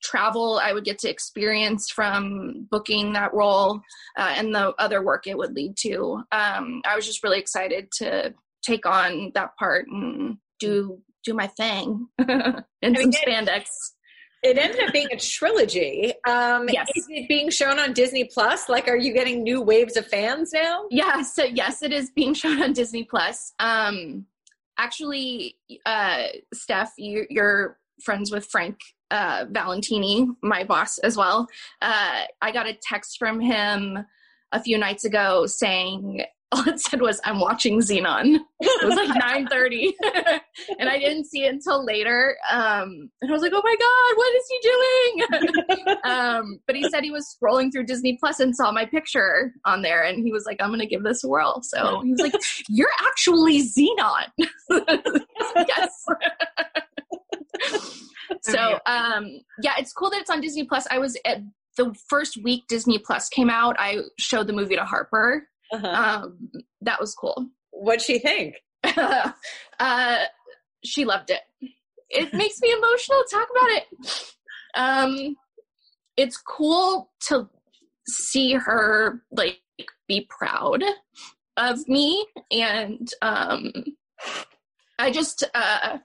travel 0.04 0.60
I 0.62 0.72
would 0.72 0.84
get 0.84 0.98
to 1.00 1.10
experience 1.10 1.90
from 1.90 2.66
booking 2.70 3.14
that 3.14 3.32
role 3.32 3.80
uh, 4.18 4.34
and 4.36 4.54
the 4.54 4.74
other 4.78 5.02
work 5.02 5.26
it 5.26 5.36
would 5.36 5.54
lead 5.54 5.76
to. 5.78 6.22
Um, 6.30 6.82
I 6.86 6.94
was 6.94 7.06
just 7.06 7.24
really 7.24 7.38
excited 7.38 7.90
to 7.98 8.34
take 8.62 8.86
on 8.86 9.32
that 9.34 9.56
part 9.56 9.86
and 9.88 10.38
do 10.60 11.00
do 11.24 11.34
my 11.34 11.46
thing 11.46 12.06
in 12.18 12.96
some 12.96 13.10
spandex. 13.10 13.64
It 14.42 14.58
ended 14.58 14.84
up 14.84 14.92
being 14.92 15.08
a 15.10 15.16
trilogy. 15.16 16.12
Um, 16.28 16.68
yes. 16.68 16.86
Is 16.94 17.06
it 17.08 17.26
being 17.28 17.48
shown 17.48 17.78
on 17.78 17.94
Disney 17.94 18.24
Plus? 18.24 18.68
Like, 18.68 18.88
are 18.88 18.96
you 18.96 19.14
getting 19.14 19.42
new 19.42 19.62
waves 19.62 19.96
of 19.96 20.06
fans 20.06 20.52
now? 20.52 20.84
Yeah, 20.90 21.22
so 21.22 21.44
yes, 21.44 21.82
it 21.82 21.94
is 21.94 22.10
being 22.10 22.34
shown 22.34 22.62
on 22.62 22.74
Disney 22.74 23.04
Plus. 23.04 23.54
Um, 23.58 24.26
actually, 24.78 25.56
uh, 25.86 26.24
Steph, 26.52 26.92
you, 26.98 27.26
you're 27.30 27.78
friends 28.02 28.30
with 28.30 28.46
Frank 28.46 28.78
uh, 29.10 29.46
Valentini, 29.50 30.26
my 30.42 30.64
boss 30.64 30.98
as 30.98 31.16
well. 31.16 31.46
Uh, 31.80 32.22
I 32.42 32.50
got 32.52 32.66
a 32.66 32.74
text 32.74 33.18
from 33.18 33.40
him 33.40 34.04
a 34.52 34.62
few 34.62 34.78
nights 34.78 35.04
ago 35.04 35.46
saying, 35.46 36.24
all 36.66 36.68
it 36.68 36.80
said 36.80 37.00
was 37.00 37.20
I'm 37.24 37.40
watching 37.40 37.80
Zenon. 37.80 38.38
It 38.60 38.86
was 38.86 38.94
like 38.94 39.08
9:30, 39.50 39.92
and 40.78 40.88
I 40.88 40.98
didn't 40.98 41.26
see 41.26 41.44
it 41.44 41.52
until 41.52 41.84
later. 41.84 42.36
Um, 42.50 43.10
and 43.20 43.30
I 43.30 43.32
was 43.32 43.42
like, 43.42 43.52
"Oh 43.54 43.62
my 43.64 43.76
god, 43.76 44.16
what 44.16 44.34
is 44.36 44.46
he 44.50 45.86
doing?" 45.88 45.98
um, 46.04 46.60
but 46.66 46.76
he 46.76 46.88
said 46.88 47.02
he 47.02 47.10
was 47.10 47.36
scrolling 47.36 47.72
through 47.72 47.86
Disney 47.86 48.16
Plus 48.18 48.40
and 48.40 48.54
saw 48.54 48.70
my 48.70 48.84
picture 48.84 49.52
on 49.64 49.82
there, 49.82 50.02
and 50.04 50.24
he 50.24 50.32
was 50.32 50.44
like, 50.46 50.58
"I'm 50.60 50.68
going 50.68 50.80
to 50.80 50.86
give 50.86 51.02
this 51.02 51.24
a 51.24 51.28
whirl." 51.28 51.60
So 51.62 52.00
he 52.02 52.12
was 52.12 52.20
like, 52.20 52.34
"You're 52.68 52.92
actually 53.00 53.62
Zenon." 53.62 54.30
yes. 55.68 56.04
so 58.42 58.78
um, 58.86 59.40
yeah, 59.62 59.72
it's 59.78 59.92
cool 59.92 60.10
that 60.10 60.20
it's 60.20 60.30
on 60.30 60.40
Disney 60.40 60.64
Plus. 60.64 60.86
I 60.90 60.98
was 60.98 61.16
at 61.24 61.38
the 61.76 61.92
first 62.08 62.36
week 62.44 62.64
Disney 62.68 62.98
Plus 62.98 63.28
came 63.28 63.50
out. 63.50 63.74
I 63.78 63.98
showed 64.18 64.46
the 64.46 64.52
movie 64.52 64.76
to 64.76 64.84
Harper 64.84 65.48
uh-huh. 65.74 66.22
Um, 66.24 66.50
that 66.82 67.00
was 67.00 67.14
cool. 67.14 67.48
What'd 67.70 68.02
she 68.02 68.18
think? 68.18 68.56
uh, 68.84 70.18
she 70.84 71.04
loved 71.04 71.30
it. 71.30 71.40
It 72.10 72.32
makes 72.34 72.60
me 72.60 72.70
emotional 72.70 73.22
to 73.22 73.36
talk 73.36 73.48
about 73.50 73.70
it. 73.70 74.34
Um, 74.76 75.36
it's 76.16 76.36
cool 76.36 77.10
to 77.28 77.48
see 78.06 78.52
her 78.54 79.22
like 79.32 79.60
be 80.08 80.28
proud 80.28 80.82
of 81.56 81.88
me 81.88 82.26
and 82.50 83.08
um 83.22 83.72
i 84.98 85.10
just 85.10 85.44
uh 85.54 85.98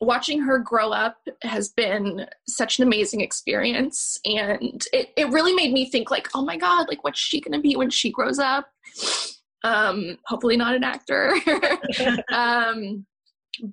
watching 0.00 0.40
her 0.40 0.58
grow 0.58 0.90
up 0.92 1.16
has 1.42 1.68
been 1.68 2.26
such 2.48 2.78
an 2.78 2.86
amazing 2.86 3.20
experience. 3.20 4.18
And 4.24 4.82
it, 4.92 5.10
it 5.16 5.28
really 5.28 5.54
made 5.54 5.72
me 5.72 5.90
think 5.90 6.10
like 6.10 6.28
oh 6.34 6.44
my 6.44 6.56
god 6.56 6.88
like 6.88 7.04
what's 7.04 7.20
she 7.20 7.40
gonna 7.40 7.60
be 7.60 7.76
when 7.76 7.90
she 7.90 8.10
grows 8.10 8.38
up? 8.38 8.68
Um 9.62 10.18
hopefully 10.24 10.56
not 10.56 10.74
an 10.74 10.84
actor. 10.84 11.34
Um 12.32 13.06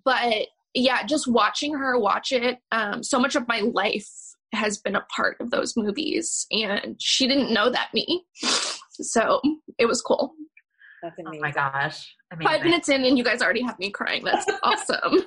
but 0.04 0.48
yeah 0.74 1.04
just 1.04 1.28
watching 1.28 1.74
her 1.74 1.98
watch 1.98 2.32
it 2.32 2.58
um 2.72 3.02
so 3.04 3.20
much 3.20 3.36
of 3.36 3.48
my 3.48 3.60
life 3.60 4.10
has 4.54 4.78
been 4.78 4.96
a 4.96 5.06
part 5.16 5.38
of 5.40 5.52
those 5.52 5.78
movies 5.78 6.46
and 6.52 6.96
she 7.00 7.28
didn't 7.28 7.54
know 7.54 7.70
that 7.70 7.94
me. 7.94 8.26
So 8.92 9.42
it 9.78 9.86
was 9.86 10.02
cool. 10.02 10.34
Oh 11.04 11.40
my 11.40 11.52
gosh. 11.52 12.16
Amazing. 12.32 12.48
Five 12.52 12.64
minutes 12.64 12.90
in 12.90 13.04
and 13.04 13.18
you 13.18 13.24
guys 13.24 13.42
already 13.42 13.62
have 13.62 13.78
me 13.80 13.90
crying. 13.90 14.24
That's 14.24 14.46
awesome. 14.64 15.24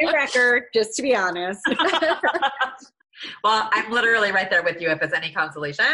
New 0.00 0.12
record, 0.12 0.64
just 0.74 0.94
to 0.96 1.02
be 1.02 1.14
honest. 1.14 1.60
well, 3.44 3.68
I'm 3.72 3.90
literally 3.90 4.32
right 4.32 4.50
there 4.50 4.62
with 4.62 4.80
you 4.80 4.90
if 4.90 5.02
it's 5.02 5.14
any 5.14 5.32
consolation. 5.32 5.84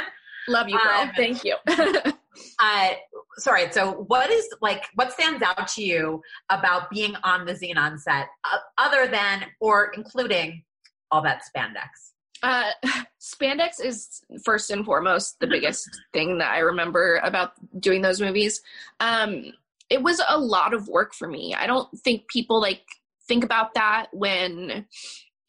Love 0.48 0.68
you, 0.68 0.78
girl. 0.78 1.00
Um, 1.00 1.10
Thank 1.16 1.44
you. 1.44 1.56
uh, 2.60 2.88
sorry. 3.38 3.70
So, 3.72 4.04
what 4.06 4.30
is 4.30 4.48
like? 4.60 4.84
What 4.94 5.12
stands 5.12 5.42
out 5.42 5.66
to 5.68 5.82
you 5.82 6.22
about 6.50 6.88
being 6.90 7.16
on 7.24 7.44
the 7.44 7.52
Zenon 7.52 7.98
set, 7.98 8.28
uh, 8.44 8.58
other 8.78 9.08
than 9.08 9.46
or 9.60 9.90
including 9.96 10.62
all 11.10 11.20
that 11.22 11.42
spandex? 11.42 12.12
Uh, 12.42 12.70
spandex 13.20 13.82
is 13.82 14.22
first 14.44 14.70
and 14.70 14.84
foremost 14.84 15.38
the 15.40 15.46
biggest 15.46 15.88
thing 16.12 16.38
that 16.38 16.52
I 16.52 16.58
remember 16.58 17.20
about 17.22 17.52
doing 17.80 18.02
those 18.02 18.20
movies. 18.20 18.60
Um, 19.00 19.52
it 19.88 20.02
was 20.02 20.20
a 20.28 20.38
lot 20.38 20.74
of 20.74 20.88
work 20.88 21.14
for 21.14 21.28
me. 21.28 21.54
I 21.54 21.66
don't 21.66 21.88
think 22.00 22.28
people 22.28 22.60
like 22.60 22.82
think 23.28 23.44
about 23.44 23.74
that 23.74 24.06
when 24.12 24.86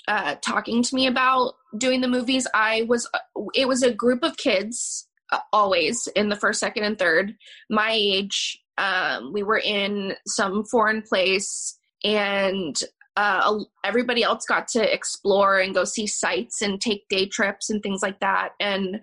uh, 0.08 0.36
talking 0.41 0.84
to 0.84 0.96
me 0.96 1.08
about 1.08 1.56
doing 1.77 2.01
the 2.01 2.08
movies. 2.08 2.48
I 2.53 2.84
was, 2.84 3.10
it 3.53 3.67
was 3.67 3.84
a 3.84 3.94
group 3.94 4.24
of 4.24 4.38
kids 4.38 5.08
uh, 5.32 5.39
always 5.51 6.08
in 6.15 6.29
the 6.29 6.36
first, 6.36 6.60
second, 6.60 6.84
and 6.84 6.98
third, 6.98 7.36
my 7.70 7.91
age. 7.91 8.60
Um, 8.77 9.34
we 9.34 9.44
were 9.44 9.60
in 9.60 10.15
some 10.27 10.63
foreign 10.63 11.01
place 11.01 11.77
and 12.03 12.79
uh, 13.17 13.59
everybody 13.83 14.21
else 14.21 14.45
got 14.45 14.67
to 14.69 14.93
explore 14.93 15.57
and 15.57 15.74
go 15.74 15.83
see 15.83 16.05
sites 16.05 16.62
and 16.62 16.79
take 16.79 17.09
day 17.09 17.25
trips 17.25 17.69
and 17.69 17.81
things 17.81 18.01
like 18.03 18.19
that. 18.19 18.50
And 18.59 19.01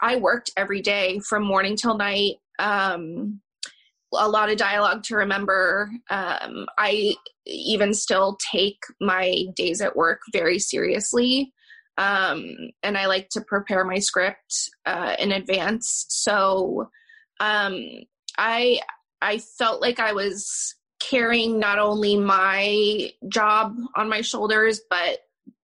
I 0.00 0.16
worked 0.16 0.52
every 0.56 0.80
day 0.80 1.18
from 1.18 1.42
morning 1.42 1.76
till 1.76 1.98
night. 1.98 2.36
Um, 2.60 3.40
a 4.14 4.28
lot 4.28 4.50
of 4.50 4.56
dialogue 4.56 5.02
to 5.04 5.16
remember. 5.16 5.90
Um, 6.10 6.66
I 6.78 7.14
even 7.44 7.92
still 7.92 8.38
take 8.52 8.78
my 9.00 9.46
days 9.56 9.80
at 9.80 9.96
work 9.96 10.20
very 10.32 10.60
seriously. 10.60 11.52
Um, 11.98 12.54
and 12.84 12.96
I 12.96 13.06
like 13.06 13.30
to 13.30 13.40
prepare 13.40 13.84
my 13.84 13.98
script 13.98 14.70
uh, 14.86 15.16
in 15.18 15.32
advance. 15.32 16.06
So 16.08 16.88
um, 17.40 17.84
I 18.38 18.80
I 19.22 19.38
felt 19.38 19.82
like 19.82 19.98
I 19.98 20.12
was 20.12 20.74
carrying 21.00 21.58
not 21.58 21.78
only 21.78 22.16
my 22.16 23.10
job 23.28 23.76
on 23.96 24.08
my 24.08 24.20
shoulders, 24.20 24.80
but 24.88 25.18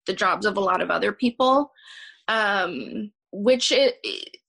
the 0.06 0.12
jobs 0.12 0.46
of 0.46 0.56
a 0.56 0.60
lot 0.60 0.80
of 0.80 0.90
other 0.90 1.12
people, 1.12 1.72
um, 2.28 3.10
which 3.32 3.72
it, 3.72 3.96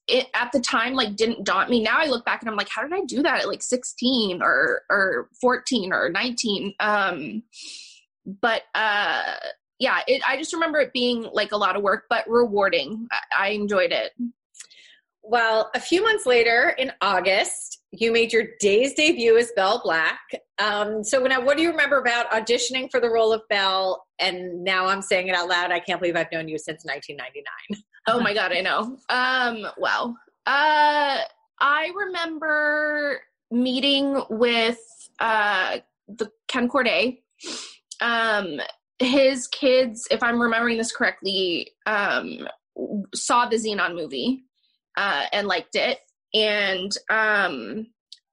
it 0.08 0.28
at 0.34 0.52
the 0.52 0.60
time 0.60 0.94
like 0.94 1.16
didn't 1.16 1.44
daunt 1.46 1.70
me. 1.70 1.82
Now 1.82 1.98
I 2.00 2.06
look 2.06 2.26
back 2.26 2.42
and 2.42 2.50
I'm 2.50 2.56
like, 2.56 2.70
how 2.70 2.84
did 2.84 2.94
I 2.94 3.02
do 3.06 3.24
that 3.24 3.42
at 3.42 3.48
like 3.48 3.64
16 3.64 4.42
or 4.42 4.84
or 4.90 5.30
14 5.42 5.92
or 5.92 6.10
19? 6.10 6.74
Um, 6.80 7.44
but 8.26 8.64
uh, 8.74 9.36
yeah, 9.80 10.00
it, 10.08 10.22
I 10.28 10.38
just 10.38 10.54
remember 10.54 10.80
it 10.80 10.94
being 10.94 11.28
like 11.34 11.52
a 11.52 11.58
lot 11.58 11.76
of 11.76 11.84
work, 11.84 12.06
but 12.10 12.30
rewarding. 12.30 13.08
I, 13.12 13.48
I 13.48 13.50
enjoyed 13.50 13.92
it. 13.92 14.12
Well, 15.24 15.72
a 15.74 15.80
few 15.80 16.04
months 16.04 16.26
later 16.26 16.76
in 16.78 16.92
August, 17.02 17.75
you 18.00 18.12
made 18.12 18.34
your 18.34 18.46
Days 18.60 18.94
debut 18.94 19.38
as 19.38 19.52
Belle 19.56 19.82
Black. 19.84 20.20
Um, 20.60 21.04
so 21.04 21.20
now, 21.20 21.42
what 21.42 21.58
do 21.58 21.64
you 21.64 21.72
remember 21.72 22.00
about 22.00 22.30
auditioning 22.32 22.90
for 22.90 23.00
the 23.00 23.10
role 23.10 23.34
of 23.34 23.42
Belle? 23.50 24.06
And 24.20 24.64
now 24.64 24.86
I'm 24.86 25.02
saying 25.02 25.28
it 25.28 25.36
out 25.36 25.50
loud. 25.50 25.72
I 25.72 25.80
can't 25.80 26.00
believe 26.00 26.16
I've 26.16 26.32
known 26.32 26.48
you 26.48 26.58
since 26.58 26.86
1999. 26.86 27.84
oh 28.08 28.20
my 28.20 28.34
god, 28.34 28.52
I 28.52 28.62
know. 28.62 28.98
Um. 29.10 29.72
Uh, 30.48 31.22
I 31.60 31.92
remember 31.96 33.22
meeting 33.52 34.22
with 34.30 34.80
uh, 35.20 35.78
the 36.08 36.30
Ken 36.48 36.68
Corday. 36.68 37.22
Um, 38.02 38.60
his 39.00 39.48
kids, 39.48 40.08
if 40.12 40.22
I'm 40.22 40.42
remembering 40.42 40.78
this 40.78 40.92
correctly, 40.92 41.72
um, 41.86 42.48
saw 43.14 43.48
the 43.48 43.58
Zenon 43.58 43.96
movie 43.96 44.44
uh, 44.98 45.26
and 45.34 45.48
liked 45.48 45.76
it 45.76 46.00
and 46.34 46.92
um, 47.10 47.88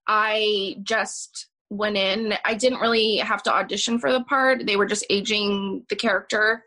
I 0.09 0.77
just 0.83 1.49
went 1.71 1.97
in. 1.97 2.35
I 2.45 2.55
didn't 2.55 2.81
really 2.81 3.17
have 3.17 3.43
to 3.45 3.55
audition 3.55 3.99
for 3.99 4.13
the 4.13 4.23
part. 4.25 4.67
They 4.67 4.77
were 4.77 4.87
just 4.87 5.07
aging 5.11 5.85
the 5.89 5.97
character. 5.97 6.65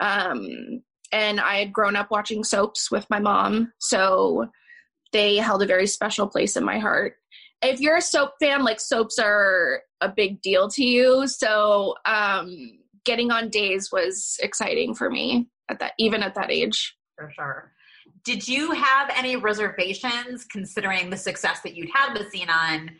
Um, 0.00 0.82
and 1.12 1.40
I 1.40 1.56
had 1.56 1.72
grown 1.72 1.96
up 1.96 2.10
watching 2.10 2.42
soaps 2.44 2.90
with 2.90 3.06
my 3.10 3.20
mom, 3.20 3.72
so 3.78 4.48
they 5.12 5.36
held 5.36 5.62
a 5.62 5.66
very 5.66 5.86
special 5.86 6.26
place 6.26 6.56
in 6.56 6.64
my 6.64 6.78
heart. 6.78 7.14
If 7.62 7.80
you're 7.80 7.96
a 7.96 8.02
soap 8.02 8.32
fan, 8.40 8.64
like 8.64 8.80
soaps 8.80 9.18
are 9.18 9.82
a 10.00 10.08
big 10.08 10.42
deal 10.42 10.68
to 10.70 10.84
you. 10.84 11.26
So 11.26 11.94
um, 12.04 12.78
getting 13.04 13.30
on 13.30 13.48
days 13.48 13.90
was 13.90 14.36
exciting 14.42 14.94
for 14.94 15.10
me 15.10 15.48
at 15.70 15.78
that, 15.78 15.92
even 15.98 16.22
at 16.22 16.34
that 16.34 16.50
age. 16.50 16.94
For 17.16 17.30
sure. 17.34 17.72
Did 18.26 18.46
you 18.46 18.72
have 18.72 19.10
any 19.16 19.36
reservations 19.36 20.44
considering 20.44 21.10
the 21.10 21.16
success 21.16 21.60
that 21.60 21.76
you'd 21.76 21.90
had 21.94 22.12
with 22.12 22.32
Zenon 22.32 22.90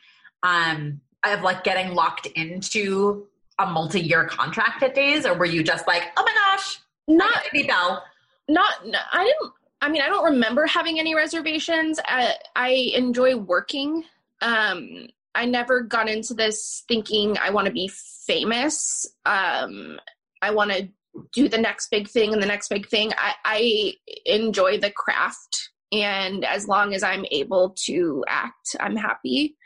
um, 0.44 1.00
of 1.24 1.42
like 1.42 1.64
getting 1.64 1.94
locked 1.94 2.26
into 2.26 3.26
a 3.58 3.66
multi-year 3.66 4.26
contract 4.26 4.84
at 4.84 4.94
days, 4.94 5.26
or 5.26 5.34
were 5.34 5.44
you 5.44 5.64
just 5.64 5.88
like, 5.88 6.04
oh 6.16 6.22
my 6.24 6.32
gosh, 6.32 6.78
not 7.08 7.42
be 7.52 7.64
Belle? 7.64 8.04
Not, 8.48 8.74
I 9.12 9.24
didn't. 9.24 9.52
I 9.82 9.88
mean, 9.88 10.00
I 10.00 10.06
don't 10.06 10.24
remember 10.24 10.64
having 10.66 11.00
any 11.00 11.14
reservations. 11.14 11.98
I, 12.06 12.34
I 12.54 12.92
enjoy 12.94 13.36
working. 13.36 14.04
Um, 14.40 15.08
I 15.34 15.44
never 15.44 15.82
got 15.82 16.08
into 16.08 16.34
this 16.34 16.84
thinking 16.88 17.36
I 17.38 17.50
want 17.50 17.66
to 17.66 17.72
be 17.72 17.88
famous. 17.88 19.06
Um, 19.26 19.98
I 20.40 20.50
want 20.52 20.70
to 20.70 20.88
do 21.32 21.48
the 21.48 21.58
next 21.58 21.90
big 21.90 22.08
thing 22.08 22.32
and 22.32 22.42
the 22.42 22.46
next 22.46 22.68
big 22.68 22.88
thing. 22.88 23.12
I, 23.16 23.34
I 23.44 23.92
enjoy 24.24 24.78
the 24.78 24.90
craft, 24.90 25.70
and 25.92 26.44
as 26.44 26.68
long 26.68 26.94
as 26.94 27.02
I'm 27.02 27.24
able 27.30 27.74
to 27.86 28.24
act, 28.28 28.76
I'm 28.80 28.96
happy. 28.96 29.56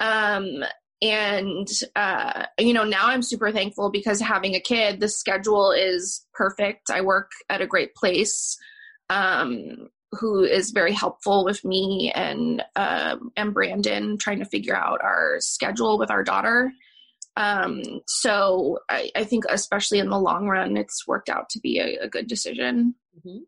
Um, 0.00 0.64
and 1.02 1.68
uh, 1.96 2.46
you 2.58 2.72
know, 2.72 2.84
now 2.84 3.06
I'm 3.06 3.22
super 3.22 3.52
thankful 3.52 3.90
because 3.90 4.20
having 4.20 4.54
a 4.54 4.60
kid, 4.60 5.00
the 5.00 5.08
schedule 5.08 5.70
is 5.72 6.24
perfect. 6.32 6.90
I 6.90 7.02
work 7.02 7.30
at 7.50 7.60
a 7.60 7.66
great 7.66 7.94
place. 7.94 8.56
Um, 9.10 9.90
who 10.14 10.44
is 10.44 10.70
very 10.70 10.92
helpful 10.92 11.44
with 11.44 11.64
me 11.64 12.12
and 12.14 12.62
um, 12.76 13.32
and 13.36 13.52
Brandon 13.52 14.16
trying 14.18 14.38
to 14.38 14.44
figure 14.44 14.76
out 14.76 15.02
our 15.02 15.36
schedule 15.40 15.98
with 15.98 16.10
our 16.10 16.22
daughter. 16.22 16.72
Um, 17.36 17.82
so 18.06 18.78
I, 18.88 19.10
I, 19.16 19.24
think, 19.24 19.44
especially 19.50 19.98
in 19.98 20.08
the 20.08 20.18
long 20.18 20.46
run, 20.46 20.76
it's 20.76 21.06
worked 21.06 21.28
out 21.28 21.48
to 21.50 21.60
be 21.60 21.80
a, 21.80 22.04
a 22.04 22.08
good 22.08 22.28
decision. 22.28 22.94
Mm-hmm. 23.18 23.38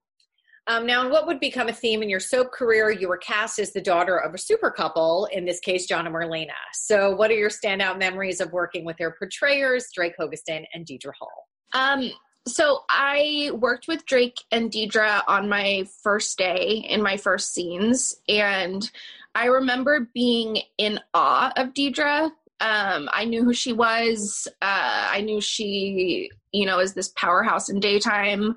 Um, 0.68 0.84
now, 0.84 1.08
what 1.08 1.28
would 1.28 1.38
become 1.38 1.68
a 1.68 1.72
theme 1.72 2.02
in 2.02 2.10
your 2.10 2.18
soap 2.18 2.50
career? 2.50 2.90
You 2.90 3.08
were 3.08 3.18
cast 3.18 3.60
as 3.60 3.72
the 3.72 3.80
daughter 3.80 4.16
of 4.16 4.34
a 4.34 4.38
super 4.38 4.72
couple, 4.72 5.28
in 5.30 5.44
this 5.44 5.60
case, 5.60 5.86
John 5.86 6.06
and 6.06 6.14
Marlena. 6.14 6.50
So, 6.72 7.14
what 7.14 7.30
are 7.30 7.34
your 7.34 7.50
standout 7.50 7.98
memories 8.00 8.40
of 8.40 8.52
working 8.52 8.84
with 8.84 8.96
their 8.96 9.12
portrayers, 9.12 9.86
Drake 9.94 10.14
Hogestyn 10.18 10.64
and 10.74 10.84
Deidre 10.84 11.12
Hall? 11.16 11.46
Um, 11.72 12.10
so 12.48 12.84
I 12.88 13.50
worked 13.54 13.88
with 13.88 14.06
Drake 14.06 14.38
and 14.52 14.70
Deidre 14.70 15.22
on 15.26 15.48
my 15.48 15.84
first 16.02 16.38
day 16.38 16.84
in 16.88 17.02
my 17.02 17.16
first 17.16 17.52
scenes, 17.52 18.16
and 18.28 18.88
I 19.34 19.46
remember 19.46 20.08
being 20.14 20.62
in 20.78 21.00
awe 21.12 21.52
of 21.56 21.74
Deidre. 21.74 22.30
Um, 22.60 23.08
I 23.12 23.24
knew 23.24 23.44
who 23.44 23.52
she 23.52 23.72
was. 23.72 24.48
Uh, 24.62 25.08
I 25.10 25.20
knew 25.20 25.40
she, 25.40 26.30
you 26.52 26.66
know, 26.66 26.78
is 26.78 26.94
this 26.94 27.12
powerhouse 27.16 27.68
in 27.68 27.80
daytime. 27.80 28.56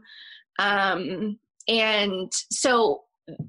Um, 0.58 1.38
and 1.68 2.32
so 2.52 3.04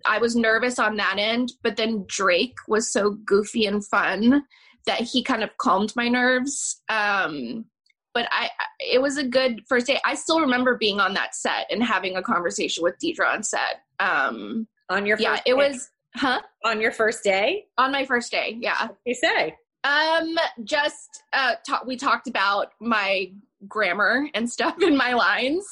I 0.05 0.19
was 0.19 0.37
nervous 0.37 0.79
on 0.79 0.97
that 0.97 1.17
end, 1.19 1.53
but 1.63 1.77
then 1.77 2.05
Drake 2.09 2.57
was 2.69 2.93
so 2.93 3.11
goofy 3.25 3.67
and 3.67 3.85
fun 3.87 4.45
that 4.87 5.01
he 5.01 5.23
kind 5.23 5.43
of 5.43 5.57
calmed 5.59 5.95
my 5.97 6.09
nerves. 6.09 6.83
Um, 6.89 7.67
but 8.13 8.29
I, 8.33 8.51
it 8.81 9.01
was 9.01 9.19
a 9.19 9.25
good 9.25 9.63
first 9.69 9.87
day. 9.87 10.01
I 10.05 10.15
still 10.15 10.41
remember 10.41 10.77
being 10.77 11.01
on 11.01 11.15
that 11.15 11.35
set 11.35 11.67
and 11.71 11.83
having 11.83 12.17
a 12.17 12.23
conversation 12.23 12.83
with 12.83 12.97
Deidre 13.03 13.33
on 13.33 13.43
set. 13.43 13.83
Um, 14.01 14.67
on 14.89 15.07
your 15.07 15.19
yeah, 15.21 15.37
day? 15.37 15.43
it 15.47 15.57
was, 15.57 15.89
huh? 16.17 16.41
On 16.65 16.81
your 16.81 16.91
first 16.91 17.23
day? 17.23 17.67
On 17.79 17.93
my 17.93 18.05
first 18.05 18.33
day, 18.33 18.59
yeah. 18.61 18.89
you 19.07 19.15
say? 19.15 19.55
Um, 19.85 20.37
just 20.65 21.23
uh, 21.33 21.55
we 21.87 21.97
talked 21.97 22.29
about 22.29 22.73
my 22.81 23.33
grammar 23.67 24.29
and 24.35 24.51
stuff 24.51 24.77
in 24.83 24.97
my 24.97 25.15
lines. 25.15 25.67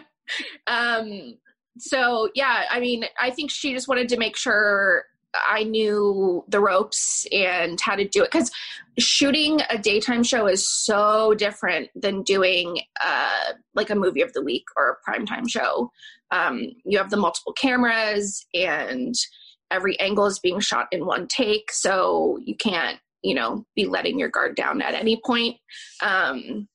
um, 0.66 1.34
so 1.78 2.28
yeah, 2.34 2.64
I 2.70 2.80
mean, 2.80 3.04
I 3.20 3.30
think 3.30 3.50
she 3.50 3.72
just 3.72 3.88
wanted 3.88 4.08
to 4.10 4.18
make 4.18 4.36
sure 4.36 5.04
I 5.34 5.64
knew 5.64 6.44
the 6.48 6.60
ropes 6.60 7.26
and 7.32 7.80
how 7.80 7.96
to 7.96 8.06
do 8.06 8.22
it 8.22 8.30
because 8.30 8.50
shooting 8.98 9.60
a 9.70 9.78
daytime 9.78 10.22
show 10.22 10.46
is 10.46 10.66
so 10.66 11.34
different 11.34 11.90
than 11.94 12.22
doing 12.22 12.80
uh, 13.04 13.52
like 13.74 13.90
a 13.90 13.94
movie 13.94 14.22
of 14.22 14.32
the 14.32 14.42
week 14.42 14.64
or 14.76 14.90
a 14.90 15.10
primetime 15.10 15.48
show. 15.48 15.90
Um, 16.30 16.72
you 16.84 16.98
have 16.98 17.10
the 17.10 17.16
multiple 17.16 17.52
cameras 17.52 18.46
and 18.54 19.14
every 19.70 19.98
angle 20.00 20.26
is 20.26 20.38
being 20.38 20.60
shot 20.60 20.88
in 20.92 21.06
one 21.06 21.26
take, 21.28 21.70
so 21.72 22.38
you 22.42 22.56
can't, 22.56 22.98
you 23.22 23.34
know, 23.34 23.64
be 23.74 23.86
letting 23.86 24.18
your 24.18 24.28
guard 24.28 24.56
down 24.56 24.82
at 24.82 24.94
any 24.94 25.20
point. 25.24 25.56
Um, 26.02 26.68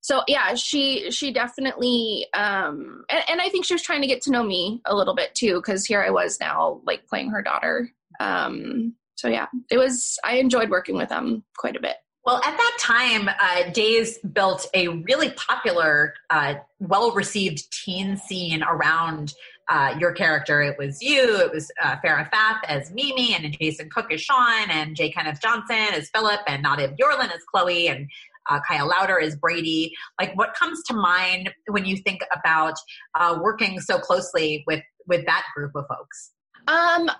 so 0.00 0.22
yeah 0.26 0.54
she 0.54 1.10
she 1.10 1.32
definitely 1.32 2.26
um 2.34 3.04
and, 3.10 3.22
and, 3.28 3.40
i 3.40 3.48
think 3.48 3.64
she 3.64 3.74
was 3.74 3.82
trying 3.82 4.00
to 4.00 4.06
get 4.06 4.22
to 4.22 4.30
know 4.30 4.42
me 4.42 4.80
a 4.86 4.94
little 4.94 5.14
bit 5.14 5.34
too 5.34 5.56
because 5.56 5.84
here 5.84 6.02
i 6.02 6.10
was 6.10 6.40
now 6.40 6.80
like 6.86 7.06
playing 7.06 7.30
her 7.30 7.42
daughter 7.42 7.88
um 8.18 8.94
so 9.16 9.28
yeah 9.28 9.46
it 9.70 9.78
was 9.78 10.18
i 10.24 10.36
enjoyed 10.36 10.70
working 10.70 10.96
with 10.96 11.08
them 11.08 11.44
quite 11.56 11.76
a 11.76 11.80
bit 11.80 11.96
well, 12.26 12.36
at 12.44 12.54
that 12.54 12.76
time, 12.78 13.28
uh, 13.28 13.70
Days 13.70 14.18
built 14.18 14.68
a 14.74 14.88
really 14.88 15.30
popular, 15.30 16.12
uh, 16.28 16.56
well 16.78 17.12
received 17.12 17.72
teen 17.72 18.18
scene 18.18 18.62
around 18.62 19.32
uh, 19.70 19.96
your 19.98 20.12
character. 20.12 20.60
It 20.60 20.76
was 20.78 21.00
you, 21.00 21.40
it 21.40 21.52
was 21.52 21.70
uh, 21.82 21.96
Farrah 22.04 22.28
Fath 22.30 22.62
as 22.66 22.90
Mimi, 22.90 23.34
and 23.34 23.56
Jason 23.58 23.88
Cook 23.88 24.12
as 24.12 24.20
Sean, 24.20 24.68
and 24.68 24.96
Jay 24.96 25.10
Kenneth 25.10 25.40
Johnson 25.40 25.94
as 25.94 26.10
Philip, 26.10 26.40
and 26.46 26.62
Nadia 26.62 26.88
Bjorlin 26.88 27.30
as 27.30 27.42
Chloe, 27.52 27.88
and 27.88 28.08
uh, 28.50 28.60
Kyle 28.68 28.88
Lowder 28.88 29.18
is 29.18 29.36
Brady. 29.36 29.94
Like, 30.20 30.36
what 30.36 30.54
comes 30.54 30.82
to 30.84 30.94
mind 30.94 31.52
when 31.68 31.84
you 31.84 31.96
think 31.96 32.20
about 32.32 32.74
uh, 33.14 33.38
working 33.40 33.80
so 33.80 33.98
closely 33.98 34.64
with 34.66 34.82
with 35.06 35.24
that 35.26 35.44
group 35.54 35.74
of 35.76 35.86
folks? 35.86 36.32
Um, 36.66 37.10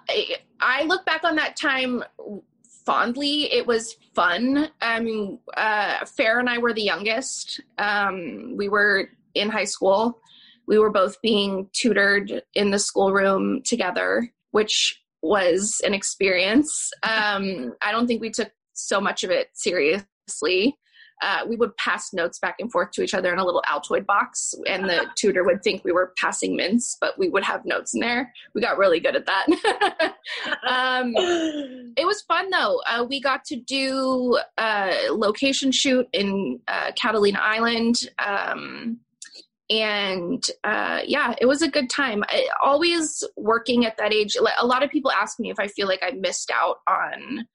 I 0.61 0.85
look 0.85 1.07
back 1.07 1.25
on 1.25 1.37
that 1.37 1.57
time 1.57 2.05
fondly. 2.85 3.53
It 3.53 3.67
was 3.67 3.97
fun. 4.15 4.69
I 4.81 5.01
mean, 5.01 5.39
uh, 5.57 6.05
and 6.19 6.51
I 6.51 6.59
were 6.59 6.73
the 6.73 6.83
youngest. 6.83 7.61
Um, 7.79 8.57
we 8.57 8.69
were 8.69 9.09
in 9.35 9.49
high 9.49 9.65
school. 9.65 10.21
We 10.71 10.79
were 10.79 10.91
both 10.91 11.21
being 11.21 11.69
tutored 11.75 12.43
in 12.55 12.71
the 12.71 12.79
schoolroom 12.79 13.61
together, 13.63 14.33
which 14.53 14.99
was 15.21 15.83
an 15.85 15.93
experience. 15.93 16.91
Um, 17.03 17.75
I 17.83 17.93
don't 17.93 18.07
think 18.07 18.23
we 18.23 18.31
took 18.31 18.51
so 18.73 19.03
much 19.03 19.23
of 19.23 19.31
it 19.31 19.49
seriously 19.53 20.79
uh, 21.23 21.45
we 21.47 21.57
would 21.57 21.77
pass 21.77 22.13
notes 22.13 22.39
back 22.39 22.57
and 22.61 22.71
forth 22.73 22.91
to 22.93 23.03
each 23.03 23.15
other 23.15 23.33
in 23.33 23.39
a 23.39 23.45
little 23.45 23.63
Altoid 23.69 24.07
box, 24.07 24.55
and 24.67 24.89
the 24.89 25.07
tutor 25.17 25.45
would 25.45 25.63
think 25.63 25.85
we 25.85 25.93
were 25.93 26.13
passing 26.17 26.57
mints, 26.57 26.97
but 27.01 27.19
we 27.19 27.29
would 27.29 27.45
have 27.45 27.65
notes 27.65 27.95
in 27.95 28.01
there. 28.01 28.33
We 28.55 28.61
got 28.61 28.79
really 28.79 29.01
good 29.01 29.17
at 29.17 29.27
that. 29.27 29.47
um, 30.69 31.13
it 31.97 32.07
was 32.07 32.23
fun 32.23 32.51
though. 32.51 32.81
Uh, 32.89 33.05
we 33.09 33.21
got 33.21 33.45
to 33.47 33.57
do 33.57 34.39
a 34.59 35.09
location 35.11 35.73
shoot 35.73 36.09
in 36.13 36.61
uh, 36.69 36.93
Catalina 36.93 37.39
Island. 37.41 38.09
Um, 38.19 39.01
and 39.71 40.45
uh, 40.65 41.01
yeah, 41.07 41.35
it 41.41 41.47
was 41.47 41.63
a 41.63 41.71
good 41.71 41.89
time. 41.89 42.25
I, 42.29 42.49
always 42.63 43.23
working 43.37 43.87
at 43.87 43.97
that 43.99 44.13
age. 44.13 44.37
A 44.59 44.67
lot 44.67 44.83
of 44.83 44.91
people 44.91 45.13
ask 45.13 45.39
me 45.39 45.51
if 45.51 45.61
I 45.61 45.69
feel 45.69 45.87
like 45.87 46.03
I 46.03 46.11
missed 46.11 46.51
out 46.51 46.79
on 46.89 47.47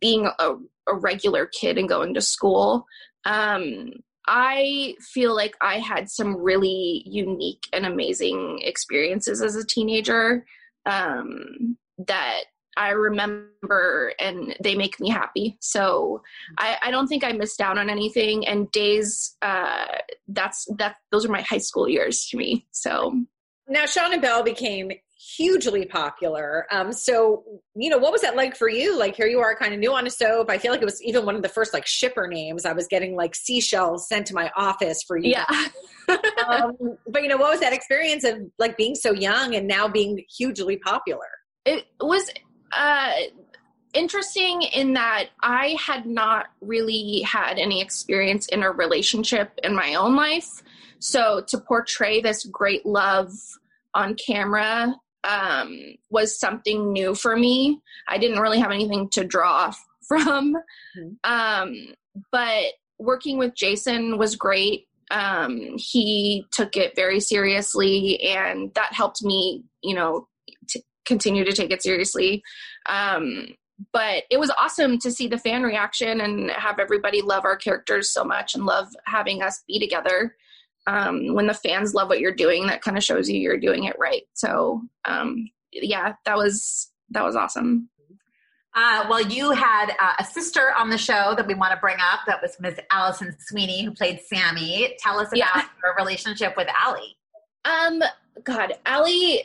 being 0.00 0.28
a, 0.38 0.54
a 0.88 0.94
regular 0.94 1.46
kid 1.46 1.78
and 1.78 1.88
going 1.88 2.14
to 2.14 2.20
school. 2.20 2.86
Um, 3.24 3.92
I 4.26 4.94
feel 5.00 5.34
like 5.34 5.54
I 5.60 5.78
had 5.78 6.10
some 6.10 6.36
really 6.36 7.02
unique 7.06 7.66
and 7.72 7.86
amazing 7.86 8.60
experiences 8.62 9.40
as 9.40 9.54
a 9.54 9.64
teenager 9.64 10.44
um, 10.86 11.76
that 12.06 12.42
I 12.76 12.90
remember 12.90 14.12
and 14.18 14.56
they 14.62 14.74
make 14.74 15.00
me 15.00 15.10
happy. 15.10 15.56
So 15.60 16.22
I, 16.58 16.76
I, 16.82 16.90
don't 16.90 17.08
think 17.08 17.24
I 17.24 17.32
missed 17.32 17.60
out 17.60 17.78
on 17.78 17.90
anything. 17.90 18.46
And 18.46 18.70
days, 18.70 19.36
uh, 19.42 19.86
that's 20.28 20.66
that. 20.78 20.96
Those 21.10 21.26
are 21.26 21.30
my 21.30 21.42
high 21.42 21.58
school 21.58 21.88
years 21.88 22.26
to 22.30 22.36
me. 22.36 22.66
So 22.70 23.24
now 23.68 23.86
Sean 23.86 24.12
and 24.12 24.22
Belle 24.22 24.42
became 24.42 24.92
hugely 25.36 25.84
popular. 25.84 26.66
Um, 26.72 26.92
so, 26.92 27.44
you 27.74 27.90
know, 27.90 27.98
what 27.98 28.12
was 28.12 28.22
that 28.22 28.36
like 28.36 28.56
for 28.56 28.68
you? 28.68 28.98
Like, 28.98 29.16
here 29.16 29.26
you 29.26 29.40
are, 29.40 29.54
kind 29.54 29.74
of 29.74 29.80
new 29.80 29.92
on 29.92 30.06
a 30.06 30.10
soap. 30.10 30.50
I 30.50 30.58
feel 30.58 30.72
like 30.72 30.80
it 30.80 30.86
was 30.86 31.02
even 31.02 31.26
one 31.26 31.36
of 31.36 31.42
the 31.42 31.48
first 31.48 31.74
like 31.74 31.86
shipper 31.86 32.26
names. 32.26 32.64
I 32.64 32.72
was 32.72 32.86
getting 32.86 33.14
like 33.14 33.34
seashells 33.34 34.08
sent 34.08 34.26
to 34.28 34.34
my 34.34 34.50
office 34.56 35.02
for 35.06 35.18
you. 35.18 35.32
Yeah. 35.32 35.66
um, 36.48 36.72
but 37.06 37.22
you 37.22 37.28
know, 37.28 37.36
what 37.36 37.50
was 37.50 37.60
that 37.60 37.72
experience 37.72 38.24
of 38.24 38.38
like 38.58 38.76
being 38.76 38.94
so 38.94 39.12
young 39.12 39.54
and 39.54 39.68
now 39.68 39.88
being 39.88 40.24
hugely 40.36 40.78
popular? 40.78 41.28
It 41.66 41.84
was 42.00 42.30
uh, 42.72 43.12
interesting 43.94 44.62
in 44.62 44.92
that 44.94 45.30
I 45.42 45.76
had 45.84 46.06
not 46.06 46.46
really 46.60 47.22
had 47.22 47.58
any 47.58 47.80
experience 47.80 48.46
in 48.46 48.62
a 48.62 48.70
relationship 48.70 49.58
in 49.62 49.74
my 49.74 49.94
own 49.94 50.16
life. 50.16 50.62
So 50.98 51.42
to 51.48 51.58
portray 51.58 52.20
this 52.20 52.44
great 52.44 52.86
love 52.86 53.32
on 53.94 54.14
camera 54.14 54.94
um, 55.24 55.78
was 56.10 56.38
something 56.38 56.92
new 56.92 57.14
for 57.14 57.36
me. 57.36 57.80
I 58.08 58.18
didn't 58.18 58.40
really 58.40 58.60
have 58.60 58.70
anything 58.70 59.08
to 59.10 59.24
draw 59.24 59.72
from. 60.08 60.56
Mm-hmm. 60.96 61.30
Um, 61.30 61.94
but 62.32 62.64
working 62.98 63.38
with 63.38 63.54
Jason 63.54 64.18
was 64.18 64.36
great. 64.36 64.86
Um, 65.10 65.76
he 65.76 66.46
took 66.52 66.76
it 66.76 66.94
very 66.94 67.18
seriously, 67.18 68.20
and 68.22 68.72
that 68.74 68.92
helped 68.92 69.24
me, 69.24 69.64
you 69.82 69.94
know, 69.94 70.28
continue 71.10 71.44
to 71.44 71.52
take 71.52 71.72
it 71.72 71.82
seriously. 71.82 72.42
Um, 72.88 73.48
but 73.92 74.24
it 74.30 74.38
was 74.38 74.52
awesome 74.60 74.98
to 74.98 75.10
see 75.10 75.26
the 75.26 75.38
fan 75.38 75.62
reaction 75.62 76.20
and 76.20 76.50
have 76.50 76.78
everybody 76.78 77.20
love 77.20 77.44
our 77.44 77.56
characters 77.56 78.12
so 78.12 78.24
much 78.24 78.54
and 78.54 78.64
love 78.64 78.88
having 79.06 79.42
us 79.42 79.62
be 79.66 79.80
together 79.80 80.36
um, 80.86 81.34
when 81.34 81.46
the 81.46 81.54
fans 81.54 81.94
love 81.94 82.08
what 82.08 82.20
you're 82.20 82.34
doing, 82.34 82.66
that 82.66 82.82
kind 82.82 82.96
of 82.96 83.04
shows 83.04 83.28
you 83.28 83.38
you're 83.38 83.58
doing 83.58 83.84
it 83.84 83.96
right. 83.98 84.22
So 84.34 84.82
um, 85.04 85.50
yeah, 85.72 86.14
that 86.24 86.36
was 86.36 86.90
that 87.10 87.24
was 87.24 87.36
awesome. 87.36 87.88
Uh, 88.74 89.04
well, 89.08 89.20
you 89.20 89.50
had 89.50 89.90
uh, 89.90 90.12
a 90.20 90.24
sister 90.24 90.72
on 90.78 90.90
the 90.90 90.98
show 90.98 91.34
that 91.36 91.46
we 91.46 91.54
want 91.54 91.72
to 91.72 91.78
bring 91.78 91.96
up. 92.00 92.20
That 92.26 92.40
was 92.40 92.56
Miss 92.60 92.78
Alison 92.92 93.34
Sweeney, 93.40 93.84
who 93.84 93.90
played 93.90 94.20
Sammy. 94.20 94.96
Tell 95.00 95.18
us 95.18 95.28
about 95.28 95.38
yeah. 95.38 95.62
her 95.82 95.94
relationship 95.98 96.54
with 96.56 96.68
Ali. 96.86 97.16
Um, 97.64 98.02
God, 98.44 98.74
Ali, 98.86 99.42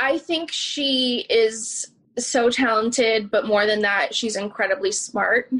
I 0.00 0.18
think 0.18 0.50
she 0.50 1.26
is 1.28 1.92
so 2.18 2.48
talented, 2.50 3.30
but 3.30 3.46
more 3.46 3.66
than 3.66 3.82
that, 3.82 4.14
she's 4.14 4.34
incredibly 4.34 4.92
smart. 4.92 5.50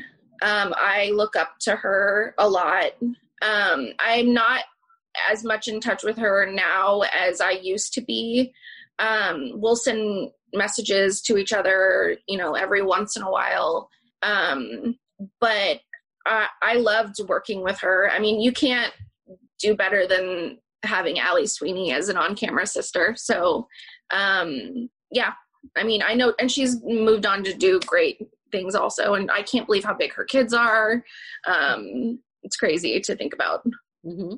Um, 0.42 0.74
I 0.76 1.12
look 1.14 1.36
up 1.36 1.58
to 1.60 1.76
her 1.76 2.34
a 2.38 2.48
lot. 2.48 2.92
Um, 3.42 3.88
I'm 4.00 4.32
not 4.32 4.64
as 5.30 5.44
much 5.44 5.68
in 5.68 5.78
touch 5.80 6.02
with 6.02 6.16
her 6.16 6.50
now 6.50 7.02
as 7.02 7.42
I 7.42 7.50
used 7.50 7.92
to 7.94 8.00
be. 8.00 8.52
Um, 8.98 9.52
we'll 9.54 9.76
send 9.76 10.30
messages 10.54 11.20
to 11.22 11.36
each 11.36 11.52
other, 11.52 12.16
you 12.26 12.38
know, 12.38 12.54
every 12.54 12.82
once 12.82 13.16
in 13.16 13.22
a 13.22 13.30
while. 13.30 13.90
Um, 14.22 14.98
but 15.38 15.80
I, 16.26 16.46
I 16.62 16.74
loved 16.74 17.16
working 17.28 17.62
with 17.62 17.78
her. 17.80 18.10
I 18.10 18.18
mean, 18.18 18.40
you 18.40 18.52
can't 18.52 18.92
do 19.58 19.74
better 19.74 20.06
than 20.06 20.58
having 20.82 21.20
Ali 21.20 21.46
Sweeney 21.46 21.92
as 21.92 22.08
an 22.08 22.16
on-camera 22.16 22.66
sister. 22.66 23.14
So, 23.16 23.68
um, 24.10 24.88
yeah, 25.10 25.32
I 25.76 25.82
mean, 25.82 26.02
I 26.02 26.14
know, 26.14 26.34
and 26.38 26.50
she's 26.50 26.82
moved 26.82 27.26
on 27.26 27.44
to 27.44 27.54
do 27.54 27.80
great 27.80 28.18
things 28.50 28.74
also, 28.74 29.14
and 29.14 29.30
I 29.30 29.42
can't 29.42 29.66
believe 29.66 29.84
how 29.84 29.94
big 29.94 30.12
her 30.14 30.24
kids 30.24 30.52
are. 30.52 31.04
Um, 31.46 32.18
it's 32.42 32.56
crazy 32.56 32.98
to 33.00 33.16
think 33.16 33.34
about. 33.34 33.64
Mm-hmm. 34.04 34.36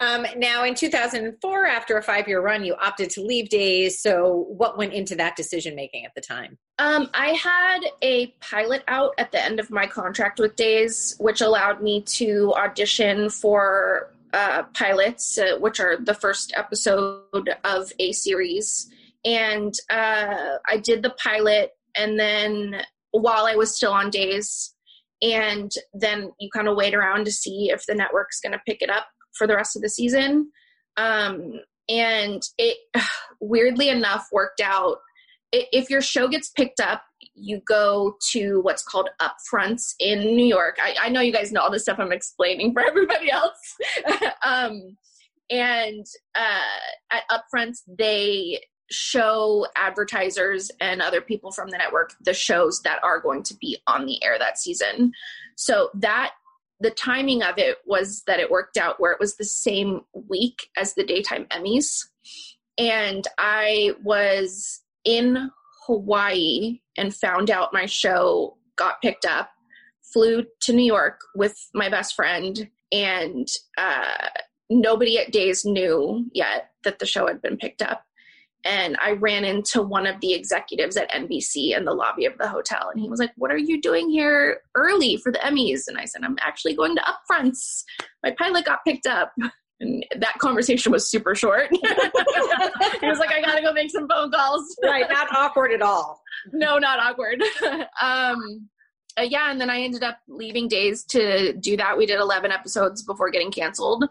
Um, 0.00 0.26
now, 0.36 0.64
in 0.64 0.76
2004, 0.76 1.66
after 1.66 1.98
a 1.98 2.02
five 2.02 2.28
year 2.28 2.40
run, 2.40 2.64
you 2.64 2.76
opted 2.80 3.10
to 3.10 3.20
leave 3.20 3.48
Days. 3.48 4.00
So, 4.00 4.46
what 4.48 4.78
went 4.78 4.92
into 4.92 5.16
that 5.16 5.34
decision 5.34 5.74
making 5.74 6.04
at 6.04 6.14
the 6.14 6.20
time? 6.20 6.56
Um, 6.78 7.10
I 7.14 7.30
had 7.30 7.80
a 8.02 8.28
pilot 8.40 8.84
out 8.86 9.14
at 9.18 9.32
the 9.32 9.44
end 9.44 9.58
of 9.58 9.70
my 9.70 9.88
contract 9.88 10.38
with 10.38 10.54
Days, 10.54 11.16
which 11.18 11.40
allowed 11.40 11.82
me 11.82 12.02
to 12.02 12.54
audition 12.54 13.28
for 13.28 14.14
uh, 14.32 14.64
pilots, 14.74 15.38
uh, 15.38 15.58
which 15.58 15.80
are 15.80 15.96
the 15.96 16.14
first 16.14 16.52
episode 16.56 17.50
of 17.64 17.92
a 17.98 18.12
series. 18.12 18.90
And 19.24 19.74
uh, 19.90 20.56
I 20.66 20.76
did 20.78 21.02
the 21.02 21.14
pilot, 21.22 21.70
and 21.96 22.18
then 22.18 22.82
while 23.10 23.46
I 23.46 23.56
was 23.56 23.76
still 23.76 23.92
on 23.92 24.10
Days, 24.10 24.74
and 25.20 25.72
then 25.92 26.32
you 26.38 26.48
kind 26.54 26.68
of 26.68 26.76
wait 26.76 26.94
around 26.94 27.24
to 27.24 27.32
see 27.32 27.70
if 27.70 27.84
the 27.86 27.94
network's 27.94 28.40
going 28.40 28.52
to 28.52 28.62
pick 28.66 28.82
it 28.82 28.90
up 28.90 29.06
for 29.36 29.46
the 29.46 29.56
rest 29.56 29.76
of 29.76 29.82
the 29.82 29.88
season. 29.88 30.50
Um, 30.96 31.60
and 31.88 32.42
it 32.58 32.76
weirdly 33.40 33.88
enough 33.88 34.28
worked 34.32 34.60
out. 34.60 34.98
If 35.52 35.90
your 35.90 36.02
show 36.02 36.28
gets 36.28 36.50
picked 36.50 36.80
up, 36.80 37.02
you 37.40 37.60
go 37.66 38.16
to 38.32 38.60
what's 38.60 38.82
called 38.82 39.08
upfronts 39.20 39.94
in 39.98 40.20
New 40.36 40.46
York. 40.46 40.78
I, 40.80 40.94
I 41.02 41.08
know 41.08 41.20
you 41.20 41.32
guys 41.32 41.52
know 41.52 41.60
all 41.60 41.70
this 41.70 41.82
stuff 41.82 41.98
I'm 41.98 42.12
explaining 42.12 42.72
for 42.72 42.82
everybody 42.86 43.30
else. 43.30 43.76
um, 44.44 44.96
and 45.50 46.06
uh, 46.34 47.10
at 47.10 47.22
upfronts, 47.30 47.78
they 47.86 48.60
show 48.90 49.66
advertisers 49.76 50.70
and 50.80 51.02
other 51.02 51.20
people 51.20 51.52
from 51.52 51.68
the 51.68 51.76
network 51.76 52.14
the 52.22 52.32
shows 52.32 52.80
that 52.82 52.98
are 53.02 53.20
going 53.20 53.42
to 53.42 53.54
be 53.56 53.78
on 53.86 54.06
the 54.06 54.22
air 54.24 54.38
that 54.38 54.58
season. 54.58 55.12
So 55.56 55.90
that 55.94 56.32
the 56.80 56.90
timing 56.90 57.42
of 57.42 57.58
it 57.58 57.78
was 57.86 58.22
that 58.26 58.40
it 58.40 58.50
worked 58.50 58.76
out 58.76 59.00
where 59.00 59.12
it 59.12 59.20
was 59.20 59.36
the 59.36 59.44
same 59.44 60.02
week 60.12 60.68
as 60.76 60.94
the 60.94 61.04
daytime 61.04 61.46
Emmys. 61.46 62.04
And 62.78 63.26
I 63.36 63.94
was 64.02 64.80
in 65.04 65.50
Hawaii 65.88 66.80
and 66.96 67.12
found 67.12 67.50
out 67.50 67.72
my 67.72 67.86
show 67.86 68.56
got 68.76 69.02
picked 69.02 69.24
up, 69.24 69.50
flew 70.12 70.44
to 70.60 70.72
New 70.72 70.84
York 70.84 71.18
with 71.34 71.58
my 71.74 71.88
best 71.88 72.14
friend, 72.14 72.68
and 72.92 73.48
uh, 73.76 74.28
nobody 74.70 75.18
at 75.18 75.32
Days 75.32 75.64
knew 75.64 76.24
yet 76.32 76.70
that 76.84 77.00
the 77.00 77.06
show 77.06 77.26
had 77.26 77.42
been 77.42 77.56
picked 77.56 77.82
up 77.82 78.04
and 78.64 78.96
I 79.00 79.12
ran 79.12 79.44
into 79.44 79.82
one 79.82 80.06
of 80.06 80.20
the 80.20 80.34
executives 80.34 80.96
at 80.96 81.10
NBC 81.10 81.76
in 81.76 81.84
the 81.84 81.94
lobby 81.94 82.26
of 82.26 82.36
the 82.38 82.48
hotel, 82.48 82.90
and 82.90 83.00
he 83.00 83.08
was 83.08 83.20
like, 83.20 83.32
"What 83.36 83.52
are 83.52 83.58
you 83.58 83.80
doing 83.80 84.10
here 84.10 84.62
early 84.74 85.16
for 85.16 85.30
the 85.30 85.38
Emmys?" 85.38 85.86
And 85.86 85.96
I 85.96 86.04
said, 86.04 86.22
"I'm 86.24 86.36
actually 86.40 86.74
going 86.74 86.96
to 86.96 87.02
upfronts. 87.02 87.84
My 88.22 88.32
pilot 88.32 88.64
got 88.64 88.84
picked 88.84 89.06
up." 89.06 89.32
And 89.80 90.04
that 90.16 90.38
conversation 90.38 90.90
was 90.90 91.10
super 91.10 91.34
short. 91.34 91.68
he 91.70 91.78
was 93.06 93.18
like, 93.18 93.30
"I 93.30 93.40
gotta 93.40 93.62
go 93.62 93.72
make 93.72 93.90
some 93.90 94.08
phone 94.08 94.30
calls." 94.30 94.76
right, 94.82 95.08
not 95.08 95.28
awkward 95.32 95.72
at 95.72 95.82
all. 95.82 96.20
No, 96.52 96.78
not 96.78 96.98
awkward. 96.98 97.42
um, 98.02 98.68
uh, 99.18 99.22
yeah, 99.22 99.50
and 99.50 99.60
then 99.60 99.70
I 99.70 99.80
ended 99.80 100.02
up 100.02 100.18
leaving 100.28 100.68
Days 100.68 101.04
to 101.06 101.52
do 101.54 101.76
that. 101.76 101.96
We 101.96 102.06
did 102.06 102.20
11 102.20 102.52
episodes 102.52 103.02
before 103.02 103.30
getting 103.30 103.50
canceled. 103.50 104.04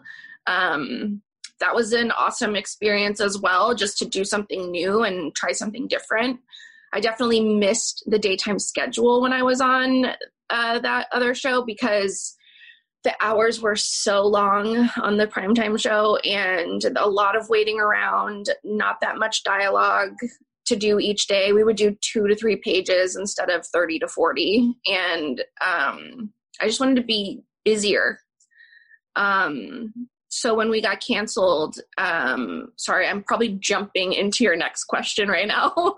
Um, 0.46 1.22
that 1.60 1.74
was 1.74 1.92
an 1.92 2.12
awesome 2.12 2.56
experience 2.56 3.20
as 3.20 3.38
well, 3.38 3.74
just 3.74 3.98
to 3.98 4.04
do 4.06 4.24
something 4.24 4.70
new 4.70 5.02
and 5.02 5.34
try 5.34 5.52
something 5.52 5.88
different. 5.88 6.40
I 6.92 7.00
definitely 7.00 7.40
missed 7.40 8.04
the 8.06 8.18
daytime 8.18 8.58
schedule 8.58 9.20
when 9.20 9.32
I 9.32 9.42
was 9.42 9.60
on 9.60 10.06
uh, 10.50 10.78
that 10.78 11.08
other 11.12 11.34
show 11.34 11.62
because 11.62 12.34
the 13.04 13.14
hours 13.20 13.60
were 13.60 13.76
so 13.76 14.26
long 14.26 14.88
on 15.00 15.16
the 15.16 15.26
primetime 15.26 15.80
show 15.80 16.16
and 16.16 16.84
a 16.96 17.08
lot 17.08 17.36
of 17.36 17.48
waiting 17.48 17.78
around, 17.78 18.50
not 18.64 19.00
that 19.00 19.18
much 19.18 19.44
dialogue 19.44 20.16
to 20.66 20.76
do 20.76 20.98
each 20.98 21.26
day. 21.26 21.52
We 21.52 21.64
would 21.64 21.76
do 21.76 21.96
two 22.00 22.26
to 22.26 22.34
three 22.34 22.56
pages 22.56 23.16
instead 23.16 23.50
of 23.50 23.66
30 23.66 24.00
to 24.00 24.08
40. 24.08 24.74
And 24.86 25.44
um, 25.64 26.32
I 26.60 26.66
just 26.66 26.80
wanted 26.80 26.96
to 26.96 27.04
be 27.04 27.42
busier. 27.64 28.20
Um, 29.16 29.92
so 30.28 30.54
when 30.54 30.68
we 30.70 30.80
got 30.80 31.00
canceled 31.00 31.78
um 31.96 32.70
sorry 32.76 33.06
i'm 33.06 33.22
probably 33.22 33.56
jumping 33.60 34.12
into 34.12 34.44
your 34.44 34.56
next 34.56 34.84
question 34.84 35.28
right 35.28 35.48
now 35.48 35.72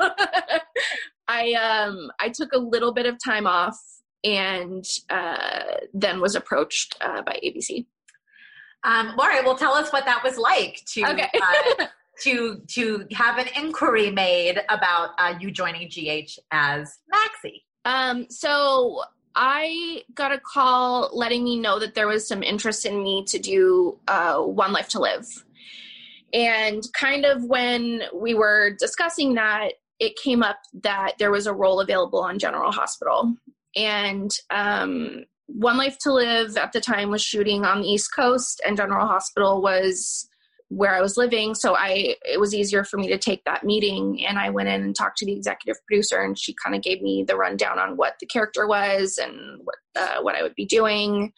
i 1.28 1.52
um 1.54 2.10
i 2.20 2.28
took 2.28 2.52
a 2.52 2.58
little 2.58 2.92
bit 2.92 3.06
of 3.06 3.16
time 3.22 3.46
off 3.46 3.78
and 4.24 4.84
uh 5.08 5.62
then 5.94 6.20
was 6.20 6.34
approached 6.34 6.96
uh, 7.00 7.22
by 7.22 7.38
abc 7.44 7.86
um 8.84 9.14
Laurie, 9.16 9.42
well 9.44 9.56
tell 9.56 9.74
us 9.74 9.92
what 9.92 10.04
that 10.04 10.22
was 10.24 10.36
like 10.36 10.82
to 10.86 11.04
okay. 11.04 11.30
uh, 11.42 11.86
to 12.20 12.60
to 12.68 13.06
have 13.12 13.38
an 13.38 13.46
inquiry 13.56 14.10
made 14.10 14.60
about 14.68 15.10
uh, 15.18 15.34
you 15.40 15.50
joining 15.50 15.88
gh 15.88 16.38
as 16.50 16.98
maxie 17.08 17.64
um 17.84 18.26
so 18.28 19.02
I 19.34 20.02
got 20.14 20.32
a 20.32 20.40
call 20.40 21.10
letting 21.12 21.44
me 21.44 21.58
know 21.58 21.78
that 21.78 21.94
there 21.94 22.08
was 22.08 22.26
some 22.26 22.42
interest 22.42 22.84
in 22.84 23.02
me 23.02 23.24
to 23.26 23.38
do 23.38 23.98
uh, 24.08 24.38
One 24.38 24.72
Life 24.72 24.88
to 24.88 25.00
Live. 25.00 25.26
And 26.32 26.82
kind 26.92 27.24
of 27.24 27.44
when 27.44 28.02
we 28.14 28.34
were 28.34 28.76
discussing 28.78 29.34
that, 29.34 29.74
it 29.98 30.16
came 30.16 30.42
up 30.42 30.58
that 30.82 31.12
there 31.18 31.30
was 31.30 31.46
a 31.46 31.52
role 31.52 31.80
available 31.80 32.20
on 32.20 32.38
General 32.38 32.72
Hospital. 32.72 33.34
And 33.76 34.30
um, 34.50 35.24
One 35.46 35.76
Life 35.76 35.98
to 36.00 36.12
Live 36.12 36.56
at 36.56 36.72
the 36.72 36.80
time 36.80 37.10
was 37.10 37.22
shooting 37.22 37.64
on 37.64 37.82
the 37.82 37.88
East 37.88 38.10
Coast, 38.14 38.60
and 38.66 38.76
General 38.76 39.06
Hospital 39.06 39.62
was 39.62 40.28
where 40.70 40.94
I 40.94 41.00
was 41.00 41.16
living. 41.16 41.54
So 41.54 41.74
I 41.76 42.14
it 42.24 42.38
was 42.38 42.54
easier 42.54 42.84
for 42.84 42.96
me 42.96 43.08
to 43.08 43.18
take 43.18 43.44
that 43.44 43.64
meeting 43.64 44.24
and 44.24 44.38
I 44.38 44.50
went 44.50 44.68
in 44.68 44.82
and 44.82 44.94
talked 44.94 45.18
to 45.18 45.26
the 45.26 45.32
executive 45.32 45.84
producer 45.84 46.22
and 46.22 46.38
she 46.38 46.54
kind 46.64 46.76
of 46.76 46.82
gave 46.82 47.02
me 47.02 47.24
the 47.26 47.36
rundown 47.36 47.80
on 47.80 47.96
what 47.96 48.14
the 48.20 48.26
character 48.26 48.68
was 48.68 49.18
and 49.18 49.60
what 49.64 49.74
uh, 49.96 50.22
what 50.22 50.36
I 50.36 50.42
would 50.42 50.54
be 50.54 50.66
doing. 50.66 51.32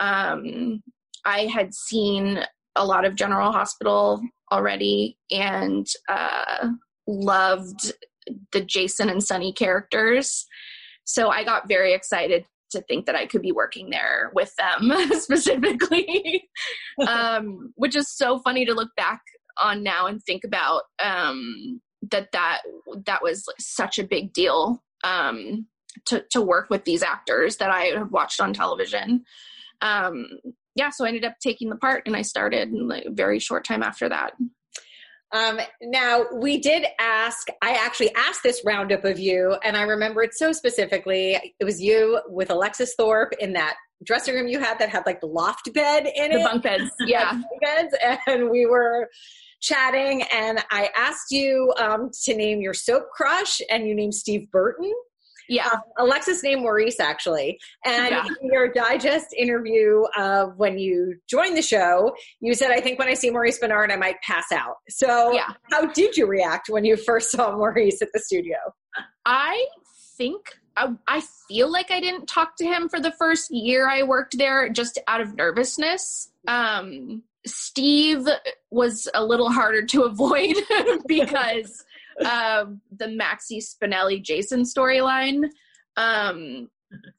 Um, 0.00 0.82
I 1.26 1.46
had 1.46 1.74
seen 1.74 2.42
a 2.74 2.84
lot 2.84 3.04
of 3.04 3.14
General 3.14 3.52
Hospital 3.52 4.22
already 4.50 5.18
and 5.30 5.86
uh, 6.08 6.68
loved 7.06 7.92
the 8.52 8.62
Jason 8.62 9.10
and 9.10 9.22
Sunny 9.22 9.52
characters. 9.52 10.46
So 11.12 11.28
I 11.28 11.44
got 11.44 11.68
very 11.68 11.92
excited 11.92 12.46
to 12.70 12.80
think 12.88 13.04
that 13.04 13.14
I 13.14 13.26
could 13.26 13.42
be 13.42 13.52
working 13.52 13.90
there 13.90 14.32
with 14.34 14.56
them 14.56 15.10
specifically, 15.20 16.48
um, 17.06 17.74
which 17.76 17.94
is 17.94 18.10
so 18.10 18.38
funny 18.38 18.64
to 18.64 18.72
look 18.72 18.88
back 18.96 19.20
on 19.58 19.82
now 19.82 20.06
and 20.06 20.22
think 20.22 20.42
about 20.42 20.84
um, 21.04 21.82
that 22.10 22.32
that 22.32 22.62
that 23.04 23.22
was 23.22 23.44
such 23.58 23.98
a 23.98 24.04
big 24.04 24.32
deal 24.32 24.82
um, 25.04 25.66
to 26.06 26.24
to 26.30 26.40
work 26.40 26.70
with 26.70 26.86
these 26.86 27.02
actors 27.02 27.58
that 27.58 27.70
I 27.70 27.84
have 27.98 28.10
watched 28.10 28.40
on 28.40 28.54
television. 28.54 29.22
Um, 29.82 30.28
yeah, 30.74 30.88
so 30.88 31.04
I 31.04 31.08
ended 31.08 31.26
up 31.26 31.34
taking 31.42 31.68
the 31.68 31.76
part, 31.76 32.04
and 32.06 32.16
I 32.16 32.22
started 32.22 32.70
in 32.70 32.90
a 32.90 33.10
very 33.10 33.38
short 33.38 33.66
time 33.66 33.82
after 33.82 34.08
that. 34.08 34.32
Um, 35.32 35.60
now, 35.80 36.26
we 36.34 36.58
did 36.58 36.84
ask, 36.98 37.48
I 37.62 37.72
actually 37.72 38.14
asked 38.14 38.42
this 38.42 38.62
roundup 38.64 39.04
of 39.04 39.18
you, 39.18 39.56
and 39.64 39.76
I 39.76 39.82
remember 39.82 40.22
it 40.22 40.34
so 40.34 40.52
specifically. 40.52 41.54
It 41.58 41.64
was 41.64 41.80
you 41.80 42.20
with 42.28 42.50
Alexis 42.50 42.94
Thorpe 42.94 43.32
in 43.40 43.54
that 43.54 43.76
dressing 44.04 44.34
room 44.34 44.48
you 44.48 44.58
had 44.58 44.78
that 44.78 44.88
had 44.88 45.04
like 45.06 45.20
the 45.20 45.26
loft 45.26 45.72
bed 45.72 46.06
in 46.14 46.30
the 46.30 46.36
it. 46.36 46.38
The 46.38 46.44
bunk 46.44 46.62
beds, 46.62 46.90
yeah. 47.06 47.40
beds, 47.60 47.94
and 48.26 48.50
we 48.50 48.66
were 48.66 49.08
chatting, 49.60 50.22
and 50.34 50.62
I 50.70 50.90
asked 50.96 51.30
you 51.30 51.72
um, 51.78 52.10
to 52.24 52.34
name 52.36 52.60
your 52.60 52.74
soap 52.74 53.04
crush, 53.14 53.60
and 53.70 53.86
you 53.86 53.94
named 53.94 54.14
Steve 54.14 54.50
Burton. 54.50 54.92
Yeah. 55.48 55.68
Um, 55.68 55.80
Alexis 55.98 56.42
named 56.42 56.62
Maurice, 56.62 57.00
actually. 57.00 57.58
And 57.84 58.10
yeah. 58.10 58.24
in 58.24 58.52
your 58.52 58.68
digest 58.72 59.34
interview 59.36 60.02
of 60.16 60.56
when 60.56 60.78
you 60.78 61.16
joined 61.28 61.56
the 61.56 61.62
show, 61.62 62.14
you 62.40 62.54
said, 62.54 62.70
I 62.70 62.80
think 62.80 62.98
when 62.98 63.08
I 63.08 63.14
see 63.14 63.30
Maurice 63.30 63.58
Benard, 63.58 63.92
I 63.92 63.96
might 63.96 64.20
pass 64.22 64.52
out. 64.52 64.76
So, 64.88 65.32
yeah. 65.32 65.48
how 65.70 65.86
did 65.86 66.16
you 66.16 66.26
react 66.26 66.68
when 66.68 66.84
you 66.84 66.96
first 66.96 67.30
saw 67.30 67.56
Maurice 67.56 68.02
at 68.02 68.08
the 68.12 68.20
studio? 68.20 68.56
I 69.24 69.66
think 70.16 70.58
I, 70.76 70.94
I 71.06 71.22
feel 71.48 71.70
like 71.70 71.90
I 71.90 72.00
didn't 72.00 72.26
talk 72.26 72.56
to 72.56 72.64
him 72.64 72.88
for 72.88 73.00
the 73.00 73.12
first 73.12 73.50
year 73.50 73.88
I 73.88 74.02
worked 74.02 74.38
there 74.38 74.68
just 74.68 74.98
out 75.06 75.20
of 75.20 75.36
nervousness. 75.36 76.30
Um, 76.48 77.22
Steve 77.44 78.26
was 78.70 79.08
a 79.14 79.24
little 79.24 79.50
harder 79.50 79.84
to 79.86 80.02
avoid 80.04 80.56
because 81.06 81.84
um, 82.24 82.80
the 82.96 83.08
Maxie 83.08 83.60
Spinelli 83.60 84.22
Jason 84.22 84.62
storyline. 84.62 85.44
Um, 85.96 86.68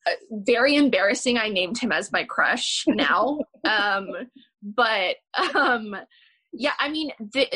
uh, 0.06 0.12
very 0.32 0.75
embarrassing. 0.75 1.38
I 1.38 1.49
named 1.49 1.79
him 1.79 1.91
as 1.91 2.12
my 2.12 2.23
crush 2.23 2.84
now. 2.88 3.39
um, 3.65 4.08
but 4.62 5.15
um, 5.56 5.95
Yeah, 6.53 6.73
I 6.79 6.89
mean, 6.89 7.12
the, 7.19 7.47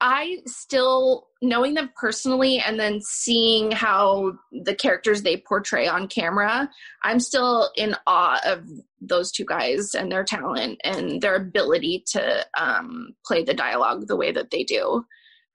I 0.00 0.38
still 0.46 1.26
knowing 1.42 1.74
them 1.74 1.90
personally 1.96 2.58
and 2.58 2.78
then 2.78 3.00
seeing 3.00 3.72
how 3.72 4.34
the 4.52 4.74
characters 4.74 5.22
they 5.22 5.38
portray 5.38 5.88
on 5.88 6.06
camera, 6.06 6.70
I'm 7.02 7.18
still 7.18 7.70
in 7.76 7.96
awe 8.06 8.40
of 8.44 8.68
those 9.00 9.32
two 9.32 9.44
guys 9.44 9.94
and 9.94 10.10
their 10.10 10.22
talent 10.22 10.80
and 10.84 11.20
their 11.20 11.34
ability 11.34 12.04
to 12.12 12.46
um, 12.58 13.14
play 13.26 13.42
the 13.42 13.54
dialogue 13.54 14.06
the 14.06 14.16
way 14.16 14.30
that 14.30 14.50
they 14.50 14.62
do. 14.62 15.04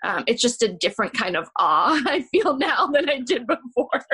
Um, 0.03 0.23
it's 0.27 0.41
just 0.41 0.61
a 0.63 0.67
different 0.69 1.13
kind 1.13 1.35
of 1.35 1.49
awe 1.57 2.01
I 2.05 2.21
feel 2.31 2.57
now 2.57 2.87
than 2.87 3.09
I 3.09 3.19
did 3.19 3.45
before. 3.47 4.05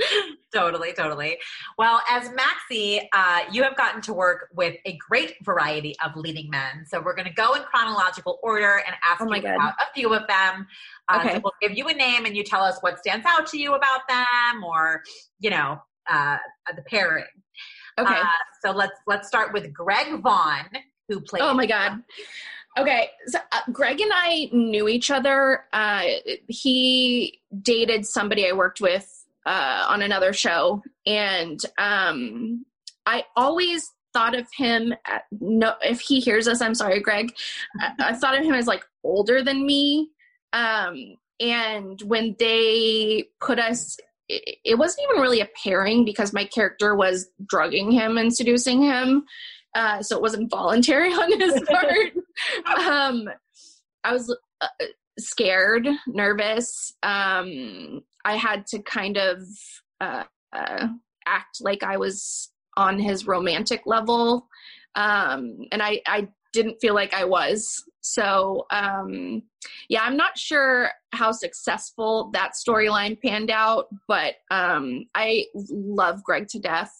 totally, 0.54 0.92
totally. 0.92 1.38
Well, 1.76 2.00
as 2.08 2.30
Maxie, 2.32 3.08
uh, 3.12 3.40
you 3.52 3.62
have 3.62 3.76
gotten 3.76 4.00
to 4.02 4.12
work 4.12 4.48
with 4.54 4.76
a 4.86 4.96
great 4.96 5.34
variety 5.44 5.94
of 6.04 6.16
leading 6.16 6.48
men. 6.50 6.84
So 6.86 7.00
we're 7.00 7.14
going 7.14 7.28
to 7.28 7.34
go 7.34 7.54
in 7.54 7.62
chronological 7.62 8.38
order 8.42 8.82
and 8.86 8.96
ask 9.04 9.20
oh 9.20 9.34
you 9.34 9.42
God. 9.42 9.54
about 9.54 9.74
a 9.74 9.92
few 9.94 10.14
of 10.14 10.26
them. 10.26 10.66
Uh, 11.08 11.18
Okay. 11.20 11.34
so 11.34 11.40
we'll 11.42 11.52
give 11.60 11.76
you 11.76 11.88
a 11.88 11.94
name 11.94 12.26
and 12.26 12.36
you 12.36 12.44
tell 12.44 12.62
us 12.62 12.78
what 12.80 12.98
stands 12.98 13.26
out 13.26 13.46
to 13.48 13.58
you 13.58 13.74
about 13.74 14.00
them, 14.08 14.62
or 14.62 15.02
you 15.40 15.50
know, 15.50 15.78
uh, 16.08 16.36
the 16.74 16.82
pairing. 16.82 17.24
Okay. 17.98 18.14
Uh, 18.14 18.26
so 18.64 18.70
let's 18.70 18.98
let's 19.06 19.26
start 19.26 19.52
with 19.52 19.72
Greg 19.72 20.20
Vaughn, 20.22 20.68
who 21.08 21.20
played. 21.20 21.42
Oh 21.42 21.54
my 21.54 21.66
god. 21.66 22.02
Okay, 22.78 23.10
so 23.26 23.38
uh, 23.50 23.60
Greg 23.72 24.00
and 24.00 24.12
I 24.14 24.48
knew 24.52 24.88
each 24.88 25.10
other. 25.10 25.64
Uh, 25.72 26.04
he 26.46 27.40
dated 27.62 28.06
somebody 28.06 28.48
I 28.48 28.52
worked 28.52 28.80
with 28.80 29.24
uh, 29.46 29.86
on 29.88 30.02
another 30.02 30.32
show, 30.32 30.82
and 31.04 31.58
um, 31.76 32.64
I 33.04 33.24
always 33.34 33.90
thought 34.12 34.36
of 34.36 34.46
him. 34.56 34.94
At, 35.06 35.24
no, 35.32 35.74
if 35.82 36.00
he 36.00 36.20
hears 36.20 36.46
us, 36.46 36.60
I'm 36.60 36.74
sorry, 36.74 37.00
Greg. 37.00 37.32
I, 37.80 37.92
I 37.98 38.14
thought 38.14 38.38
of 38.38 38.44
him 38.44 38.54
as 38.54 38.68
like 38.68 38.84
older 39.02 39.42
than 39.42 39.66
me. 39.66 40.10
Um, 40.52 41.16
and 41.40 42.00
when 42.02 42.36
they 42.38 43.24
put 43.40 43.58
us, 43.58 43.98
it, 44.28 44.58
it 44.64 44.78
wasn't 44.78 45.08
even 45.10 45.22
really 45.22 45.40
a 45.40 45.48
pairing 45.62 46.04
because 46.04 46.32
my 46.32 46.44
character 46.44 46.94
was 46.94 47.28
drugging 47.44 47.90
him 47.90 48.18
and 48.18 48.34
seducing 48.34 48.82
him 48.82 49.24
uh, 49.74 50.02
so 50.02 50.16
it 50.16 50.22
wasn't 50.22 50.50
voluntary 50.50 51.12
on 51.12 51.40
his 51.40 51.60
part. 51.68 52.12
Um, 52.76 53.28
I 54.04 54.12
was 54.12 54.34
uh, 54.60 54.66
scared, 55.18 55.88
nervous. 56.06 56.94
Um, 57.02 58.02
I 58.24 58.36
had 58.36 58.66
to 58.68 58.80
kind 58.80 59.16
of 59.16 59.42
uh, 60.00 60.24
uh, 60.52 60.88
act 61.26 61.58
like 61.60 61.82
I 61.82 61.96
was 61.96 62.50
on 62.76 62.98
his 62.98 63.26
romantic 63.26 63.82
level, 63.86 64.48
um, 64.94 65.58
and 65.72 65.82
I, 65.82 66.00
I 66.06 66.28
didn't 66.52 66.80
feel 66.80 66.94
like 66.94 67.14
I 67.14 67.24
was. 67.24 67.84
So 68.00 68.66
um, 68.70 69.42
yeah, 69.88 70.02
I'm 70.02 70.16
not 70.16 70.38
sure 70.38 70.90
how 71.12 71.32
successful 71.32 72.30
that 72.32 72.52
storyline 72.52 73.20
panned 73.20 73.50
out, 73.50 73.86
but 74.06 74.34
um, 74.50 75.04
I 75.14 75.46
love 75.54 76.22
Greg 76.22 76.48
to 76.48 76.58
death, 76.58 76.92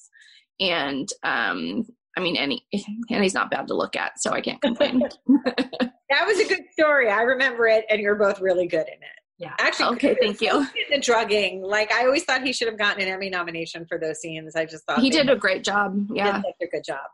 and 0.61 1.09
um, 1.23 1.87
I 2.19 2.21
mean, 2.21 2.61
he, 2.71 2.85
and 3.11 3.23
he's 3.23 3.35
not 3.35 3.49
bad 3.51 3.69
to 3.69 3.75
look 3.75 3.95
at, 3.95 4.21
so 4.21 4.33
I 4.33 4.41
can't 4.41 4.61
complain. 4.61 5.03
That 6.11 6.27
was 6.27 6.39
a 6.41 6.49
good 6.49 6.63
story. 6.73 7.11
I 7.11 7.21
remember 7.21 7.67
it, 7.67 7.85
and 7.91 8.01
you're 8.01 8.15
both 8.15 8.41
really 8.41 8.67
good 8.67 8.87
in 8.89 8.95
it. 8.95 9.19
Yeah. 9.37 9.53
Actually, 9.61 9.97
Okay, 9.97 10.17
thank 10.21 10.41
you. 10.41 10.67
The 10.91 10.99
drugging, 10.99 11.63
like 11.63 11.93
I 11.93 12.07
always 12.07 12.25
thought 12.25 12.43
he 12.43 12.53
should 12.55 12.67
have 12.67 12.79
gotten 12.79 13.03
an 13.03 13.09
Emmy 13.09 13.29
nomination 13.29 13.85
for 13.87 13.99
those 13.99 14.19
scenes. 14.19 14.57
I 14.57 14.65
just 14.65 14.85
thought 14.87 15.01
he 15.01 15.11
did 15.11 15.29
a 15.29 15.37
great 15.37 15.63
job. 15.63 16.09
did 16.09 16.17
Yeah. 16.17 16.37
such 16.37 16.55
a 16.63 16.67
good 16.67 16.83
job. 16.83 17.05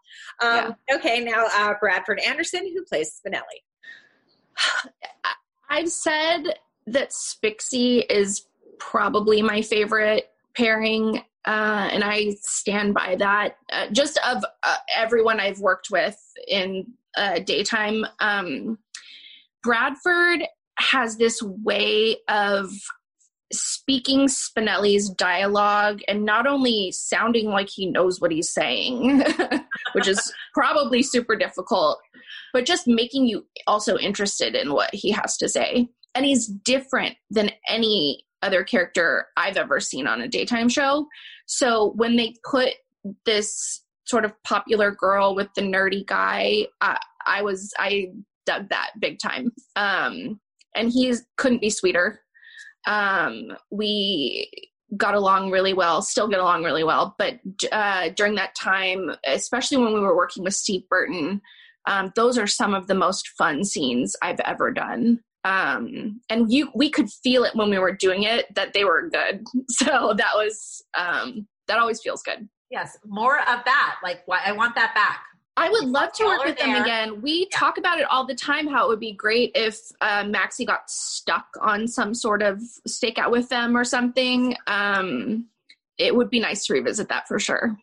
Um, 0.41 0.77
Okay, 0.95 1.21
now 1.25 1.47
uh, 1.53 1.75
Bradford 1.81 2.21
Anderson, 2.21 2.73
who 2.73 2.85
plays 2.85 3.21
Spinelli. 3.21 3.65
I've 5.69 5.91
said 5.91 6.43
that 6.87 7.11
Spixie 7.11 8.05
is 8.09 8.47
probably 8.79 9.43
my 9.43 9.61
favorite 9.61 10.31
pairing, 10.57 11.21
uh, 11.47 11.89
and 11.93 12.03
I 12.03 12.37
stand 12.41 12.95
by 12.95 13.17
that. 13.17 13.57
Uh, 13.73 13.89
just 13.93 14.19
of 14.27 14.45
uh, 14.63 14.77
everyone 14.97 15.41
I've 15.41 15.61
worked 15.61 15.89
with 15.91 16.19
in 16.49 16.87
uh, 17.17 17.41
daytime, 17.41 18.07
um, 18.21 18.79
Bradford 19.63 20.45
has 20.79 21.17
this 21.17 21.43
way 21.43 22.17
of 22.29 22.71
speaking 23.53 24.27
Spinelli's 24.27 25.11
dialogue 25.11 26.01
and 26.09 26.25
not 26.25 26.47
only 26.47 26.91
sounding 26.93 27.49
like 27.49 27.69
he 27.69 27.87
knows 27.87 28.21
what 28.21 28.33
he's 28.33 28.51
saying, 28.51 29.23
which 29.93 30.09
is 30.09 30.33
probably 30.55 31.03
super 31.03 31.37
difficult, 31.37 31.99
but 32.53 32.67
just 32.67 32.87
making 32.87 33.27
you 33.27 33.47
also 33.67 33.97
interested 33.99 34.55
in 34.55 34.73
what 34.73 34.93
he 34.95 35.11
has 35.11 35.37
to 35.39 35.49
say. 35.49 35.89
And 36.15 36.25
he's 36.25 36.47
different 36.47 37.17
than 37.31 37.51
any 37.69 38.24
other 38.45 38.63
character 38.63 39.27
I've 39.37 39.57
ever 39.57 39.81
seen 39.81 40.07
on 40.07 40.21
a 40.21 40.29
daytime 40.29 40.69
show. 40.69 41.07
So 41.47 41.93
when 41.97 42.17
they 42.17 42.35
put 42.49 42.71
this 43.25 43.83
sort 44.05 44.25
of 44.25 44.33
popular 44.45 44.91
girl 44.91 45.35
with 45.35 45.49
the 45.55 45.63
nerdy 45.63 46.07
guy, 46.07 46.67
I, 46.81 46.99
I 47.27 47.43
was 47.43 47.73
I 47.79 48.11
dug 48.47 48.69
that 48.69 48.91
big 49.01 49.19
time. 49.19 49.53
Um, 49.77 50.41
and 50.75 50.91
he 50.91 51.15
couldn't 51.37 51.61
be 51.61 51.71
sweeter. 51.71 52.21
Um, 52.87 53.57
we 53.71 54.51
got 54.97 55.15
along 55.15 55.51
really 55.51 55.73
well, 55.73 56.03
still 56.03 56.29
get 56.29 56.41
along 56.41 56.65
really 56.65 56.85
well. 56.85 57.15
But 57.19 57.41
uh, 57.73 58.11
during 58.11 58.35
that 58.35 58.55
time, 58.55 59.11
especially 59.27 59.79
when 59.79 59.95
we 59.95 60.01
were 60.01 60.17
working 60.17 60.45
with 60.45 60.55
Steve 60.55 60.89
Burton, 60.89 61.41
um, 61.87 62.13
those 62.15 62.39
are 62.39 62.47
some 62.47 62.75
of 62.75 62.87
the 62.87 62.95
most 62.95 63.29
fun 63.29 63.65
scenes 63.65 64.17
I've 64.23 64.41
ever 64.41 64.71
done. 64.71 65.21
Um, 65.45 66.21
and 66.31 66.51
you, 66.53 66.71
we 66.75 66.91
could 66.91 67.11
feel 67.11 67.45
it 67.45 67.55
when 67.55 67.71
we 67.71 67.79
were 67.79 67.93
doing 67.93 68.23
it 68.23 68.47
that 68.55 68.73
they 68.73 68.85
were 68.85 69.09
good. 69.11 69.45
So 69.71 70.15
that 70.17 70.33
was 70.35 70.83
um, 70.97 71.47
that 71.69 71.79
always 71.79 72.01
feels 72.01 72.23
good. 72.23 72.49
Yes, 72.71 72.97
more 73.05 73.39
of 73.41 73.65
that. 73.65 73.97
Like, 74.03 74.23
why 74.27 74.41
I 74.45 74.53
want 74.53 74.75
that 74.75 74.95
back. 74.95 75.23
I 75.57 75.71
would 75.71 75.85
love 75.85 76.13
to 76.15 76.25
work 76.25 76.45
with 76.45 76.59
them 76.59 76.75
again. 76.75 77.23
We 77.23 77.49
Yeah. 77.51 77.59
talk 77.59 77.79
about 77.79 78.01
it 78.01 78.07
all 78.11 78.27
the 78.27 78.35
time. 78.35 78.67
How 78.67 78.87
it 78.87 78.89
would 78.89 79.01
be 79.01 79.13
great 79.13 79.53
if 79.55 79.79
uh, 80.01 80.25
Maxie 80.27 80.65
got 80.65 80.91
stuck 80.91 81.47
on 81.61 81.87
some 81.87 82.13
sort 82.15 82.43
of 82.43 82.61
stakeout 82.89 83.31
with 83.31 83.49
them 83.49 83.77
or 83.77 83.85
something. 83.85 84.57
Um, 84.67 85.47
it 85.97 86.17
would 86.17 86.29
be 86.31 86.41
nice 86.41 86.67
to 86.67 86.73
revisit 86.73 87.09
that 87.09 87.29
for 87.29 87.39
sure. 87.39 87.79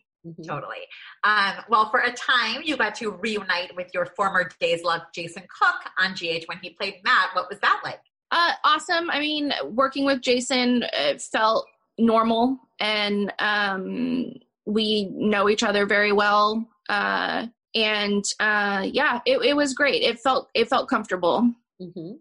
Totally. 0.46 0.86
Um, 1.24 1.54
well, 1.68 1.90
for 1.90 2.00
a 2.00 2.12
time, 2.12 2.62
you 2.64 2.76
got 2.76 2.94
to 2.96 3.10
reunite 3.10 3.74
with 3.74 3.90
your 3.92 4.06
former 4.06 4.48
Days 4.60 4.82
Love 4.84 5.02
Jason 5.14 5.42
Cook 5.58 5.90
on 5.98 6.14
GH 6.14 6.44
when 6.46 6.58
he 6.62 6.70
played 6.70 6.96
Matt. 7.04 7.30
What 7.32 7.48
was 7.48 7.58
that 7.60 7.80
like? 7.84 8.00
Uh, 8.30 8.52
awesome. 8.64 9.10
I 9.10 9.20
mean, 9.20 9.52
working 9.70 10.04
with 10.04 10.20
Jason 10.22 10.84
uh, 10.84 11.18
felt 11.18 11.66
normal, 11.98 12.58
and 12.80 13.32
um, 13.38 14.34
we 14.64 15.10
know 15.12 15.48
each 15.48 15.62
other 15.62 15.86
very 15.86 16.12
well. 16.12 16.66
Uh, 16.88 17.46
and 17.74 18.24
uh, 18.40 18.86
yeah, 18.90 19.20
it, 19.26 19.38
it 19.44 19.56
was 19.56 19.74
great. 19.74 20.02
It 20.02 20.20
felt 20.20 20.48
it 20.54 20.68
felt 20.68 20.88
comfortable. 20.88 21.52
hmm 21.78 22.12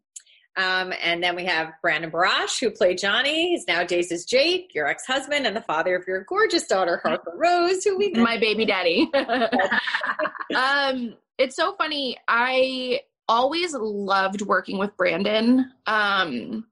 Um, 0.58 0.94
and 1.02 1.24
then 1.24 1.36
we 1.36 1.46
have 1.46 1.74
Brandon 1.82 2.12
Barash, 2.12 2.60
who 2.60 2.72
played 2.72 2.98
Johnny. 2.98 3.52
He's 3.52 3.66
now 3.68 3.84
Days' 3.84 4.26
Jake, 4.26 4.72
your 4.76 4.88
ex-husband, 4.88 5.48
and 5.48 5.56
the 5.56 5.62
father 5.62 5.96
of 5.96 6.06
your 6.08 6.26
gorgeous 6.26 6.68
daughter, 6.68 7.00
Harper 7.04 7.34
Rose, 7.36 7.84
who 7.84 7.98
we 7.98 8.10
met. 8.12 8.24
My 8.24 8.38
baby 8.38 8.66
daddy. 8.66 9.10
um, 10.56 11.16
it's 11.38 11.56
so 11.56 11.74
funny. 11.78 12.18
I 12.28 13.02
always 13.30 13.74
loved 13.74 14.42
working 14.42 14.78
with 14.78 14.96
Brandon. 14.98 15.72
Um, 15.88 16.66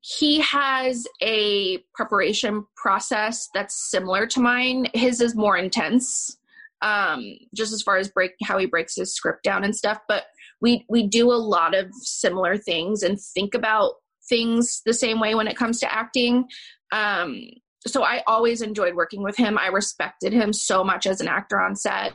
he 0.00 0.40
has 0.42 1.06
a 1.22 1.78
preparation 1.94 2.66
process 2.76 3.48
that's 3.54 3.90
similar 3.90 4.26
to 4.28 4.40
mine. 4.40 4.86
His 4.92 5.20
is 5.20 5.34
more 5.34 5.56
intense, 5.56 6.36
um, 6.82 7.24
just 7.54 7.72
as 7.72 7.82
far 7.82 7.96
as 7.96 8.08
break 8.08 8.32
how 8.44 8.58
he 8.58 8.66
breaks 8.66 8.94
his 8.94 9.14
script 9.14 9.42
down 9.42 9.64
and 9.64 9.74
stuff. 9.74 9.98
But 10.06 10.24
we 10.60 10.84
we 10.88 11.06
do 11.06 11.32
a 11.32 11.34
lot 11.34 11.74
of 11.74 11.90
similar 11.94 12.56
things 12.56 13.02
and 13.02 13.20
think 13.20 13.54
about 13.54 13.94
things 14.28 14.82
the 14.84 14.94
same 14.94 15.20
way 15.20 15.34
when 15.34 15.48
it 15.48 15.56
comes 15.56 15.80
to 15.80 15.92
acting. 15.92 16.46
Um, 16.92 17.42
so 17.86 18.02
I 18.02 18.22
always 18.26 18.62
enjoyed 18.62 18.94
working 18.94 19.22
with 19.22 19.36
him. 19.36 19.58
I 19.58 19.68
respected 19.68 20.32
him 20.32 20.52
so 20.52 20.82
much 20.82 21.06
as 21.06 21.20
an 21.20 21.28
actor 21.28 21.60
on 21.60 21.76
set. 21.76 22.14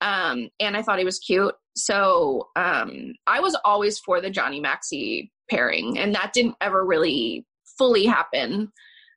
Um, 0.00 0.50
and 0.60 0.76
I 0.76 0.82
thought 0.82 0.98
he 0.98 1.04
was 1.04 1.18
cute. 1.18 1.54
So 1.74 2.48
um, 2.56 3.14
I 3.26 3.40
was 3.40 3.56
always 3.64 3.98
for 3.98 4.20
the 4.20 4.30
Johnny 4.30 4.60
Maxie 4.60 5.32
pairing, 5.50 5.98
and 5.98 6.14
that 6.14 6.32
didn't 6.32 6.56
ever 6.60 6.84
really 6.84 7.46
fully 7.78 8.06
happen. 8.06 8.72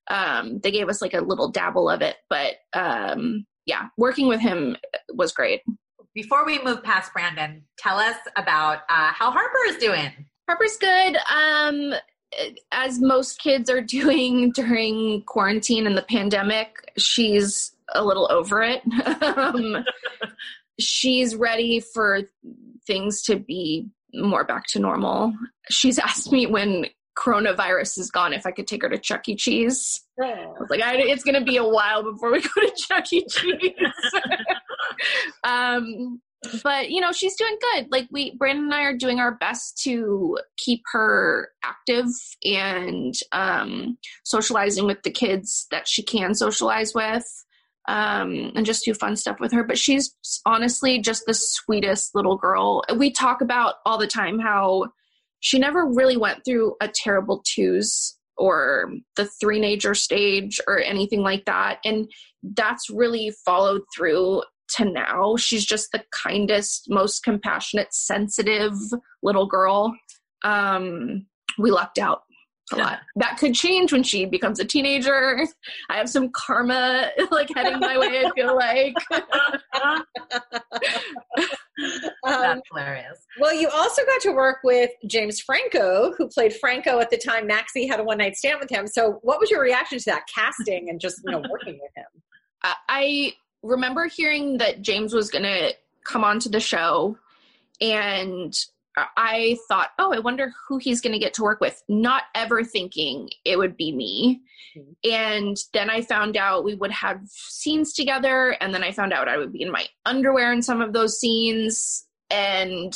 Um, 0.10 0.60
they 0.62 0.72
gave 0.72 0.90
us 0.90 1.02
like 1.02 1.14
a 1.14 1.22
little 1.22 1.52
dabble 1.52 1.90
of 1.90 2.02
it, 2.02 2.16
but 2.30 2.56
um, 2.74 3.46
yeah, 3.66 3.88
working 3.98 4.28
with 4.28 4.40
him 4.40 4.78
was 5.14 5.32
great. 5.32 5.62
Before 6.22 6.46
we 6.46 6.62
move 6.62 6.84
past 6.84 7.14
Brandon, 7.14 7.64
tell 7.78 7.98
us 7.98 8.18
about 8.36 8.80
uh, 8.90 9.14
how 9.14 9.32
Harper 9.32 9.58
is 9.68 9.78
doing. 9.78 10.12
Harper's 10.50 10.76
good. 10.76 11.16
Um, 11.34 11.94
as 12.74 13.00
most 13.00 13.40
kids 13.40 13.70
are 13.70 13.80
doing 14.00 14.52
during 14.52 15.24
quarantine 15.28 15.88
and 15.88 15.98
the 15.98 16.02
pandemic, 16.02 16.76
she's 16.98 17.72
a 17.96 18.04
little 18.04 18.30
over 18.30 18.62
it. 18.62 18.82
um, 19.38 19.86
she's 20.78 21.38
ready 21.38 21.80
for 21.80 22.24
things 22.86 23.22
to 23.22 23.38
be 23.38 23.88
more 24.14 24.44
back 24.44 24.66
to 24.72 24.80
normal. 24.80 25.34
She's 25.70 25.98
asked 26.00 26.34
me 26.34 26.48
when 26.48 26.88
coronavirus 27.18 27.98
is 27.98 28.12
gone 28.12 28.34
if 28.34 28.46
I 28.46 28.52
could 28.52 28.68
take 28.68 28.82
her 28.82 28.90
to 28.90 28.98
Chuck 28.98 29.30
E. 29.30 29.38
Cheese. 29.38 30.02
Oh. 30.22 30.26
I 30.26 30.60
was 30.60 30.70
like, 30.70 30.82
I, 30.82 30.98
it's 30.98 31.24
going 31.24 31.40
to 31.40 31.46
be 31.46 31.56
a 31.56 31.64
while 31.64 32.04
before 32.04 32.34
we 32.34 32.42
go 32.42 32.50
to 32.56 32.74
Chuck 32.76 33.14
E. 33.14 33.26
Cheese. 33.26 33.72
um, 35.44 36.22
but 36.64 36.90
you 36.90 37.02
know, 37.02 37.12
she's 37.12 37.36
doing 37.36 37.58
good. 37.74 37.88
Like 37.92 38.08
we, 38.12 38.36
Brandon 38.38 38.66
and 38.66 38.74
I 38.74 38.84
are 38.84 38.98
doing 38.98 39.20
our 39.20 39.36
best 39.36 39.82
to 39.84 40.38
keep 40.58 40.82
her 40.92 41.50
active 41.64 42.06
and 42.44 43.14
um, 43.32 43.98
socializing 44.24 44.86
with 44.86 45.04
the 45.04 45.12
kids 45.12 45.68
that 45.72 45.88
she 45.88 46.04
can 46.04 46.34
socialize 46.34 46.94
with. 46.94 47.26
Um, 47.88 48.52
and 48.56 48.68
just 48.68 48.86
do 48.86 48.94
fun 48.94 49.16
stuff 49.16 49.40
with 49.40 49.52
her. 49.52 49.64
But 49.64 49.80
she's 49.80 50.16
honestly 50.46 51.00
just 51.00 51.24
the 51.26 51.34
sweetest 51.34 52.14
little 52.14 52.38
girl. 52.38 52.84
We 52.96 53.10
talk 53.12 53.42
about 53.42 53.76
all 53.84 53.98
the 53.98 54.06
time 54.06 54.38
how 54.38 54.90
she 55.40 55.58
never 55.58 55.88
really 55.88 56.16
went 56.16 56.46
through 56.46 56.76
a 56.82 56.88
terrible 56.88 57.44
twos 57.48 58.16
or 58.38 58.92
the 59.16 59.26
three 59.26 59.60
nature 59.60 59.96
stage 59.96 60.60
or 60.68 60.80
anything 60.80 61.22
like 61.22 61.46
that. 61.46 61.80
And 61.84 62.10
that's 62.44 62.90
really 62.90 63.34
followed 63.44 63.82
through 63.96 64.44
to 64.78 64.86
now. 64.86 65.36
She's 65.38 65.66
just 65.66 65.92
the 65.92 66.04
kindest, 66.12 66.86
most 66.90 67.24
compassionate, 67.24 67.94
sensitive 67.94 68.74
little 69.24 69.48
girl. 69.48 69.96
Um, 70.44 71.26
we 71.58 71.72
lucked 71.72 71.98
out 72.00 72.22
a 72.72 72.78
lot. 72.78 73.00
That 73.16 73.38
could 73.38 73.54
change 73.54 73.92
when 73.92 74.04
she 74.04 74.26
becomes 74.26 74.60
a 74.60 74.66
teenager. 74.66 75.46
I 75.90 75.98
have 75.98 76.10
some 76.10 76.30
karma 76.30 77.10
like 77.32 77.50
heading 77.54 77.80
my 77.80 77.98
way, 77.98 78.24
I 78.26 78.32
feel 78.32 78.56
like. 78.56 78.94
um, 79.84 80.04
That's 82.24 82.62
hilarious. 82.72 83.18
Well, 83.40 83.54
you 83.54 83.70
also 83.70 84.06
got 84.06 84.22
to 84.22 84.32
work 84.32 84.60
with 84.64 84.92
James 85.08 85.42
Franco, 85.42 86.14
who 86.18 86.28
played 86.30 86.54
Franco 86.54 87.00
at 87.00 87.10
the 87.10 87.18
time 87.18 87.48
Maxie 87.48 87.88
had 87.88 88.00
a 88.00 88.04
one 88.04 88.20
night 88.20 88.38
stand 88.38 88.60
with 88.60 88.70
him. 88.70 88.88
So, 88.88 89.20
what 89.22 89.40
was 89.40 89.50
your 89.50 89.62
reaction 89.62 90.00
to 90.00 90.06
that 90.06 90.24
casting 90.34 90.90
and 90.90 91.00
just 91.00 91.22
you 91.26 91.32
know 91.32 91.42
working 91.50 91.80
with 91.82 91.92
him? 91.96 92.06
I 92.90 93.34
remember 93.64 94.08
hearing 94.08 94.58
that 94.58 94.82
James 94.82 95.14
was 95.14 95.30
going 95.30 95.44
to 95.44 95.74
come 96.04 96.24
onto 96.24 96.50
the 96.50 96.60
show, 96.60 97.18
and 97.82 98.54
I 99.16 99.58
thought, 99.68 99.92
oh, 99.98 100.14
I 100.14 100.20
wonder 100.20 100.52
who 100.68 100.78
he's 100.78 101.02
going 101.02 101.14
to 101.14 101.20
get 101.20 101.34
to 101.36 101.44
work 101.44 101.62
with, 101.62 101.82
not 101.88 102.24
ever 102.36 102.64
thinking 102.64 103.30
it 103.46 103.58
would 103.58 103.78
be 103.78 103.92
me. 103.92 104.42
Mm-hmm. 104.78 105.12
And 105.12 105.58
then 105.74 105.90
I 105.90 106.02
found 106.02 106.36
out 106.36 106.64
we 106.64 106.76
would 106.76 106.92
have 106.92 107.22
scenes 107.26 107.94
together, 107.94 108.58
and 108.60 108.74
then 108.74 108.84
I 108.84 108.92
found 108.92 109.14
out 109.14 109.28
I 109.28 109.38
would 109.38 109.54
be 109.54 109.62
in 109.62 109.72
my 109.72 109.86
underwear 110.06 110.52
in 110.52 110.62
some 110.62 110.82
of 110.82 110.94
those 110.94 111.20
scenes. 111.20 112.06
And 112.30 112.94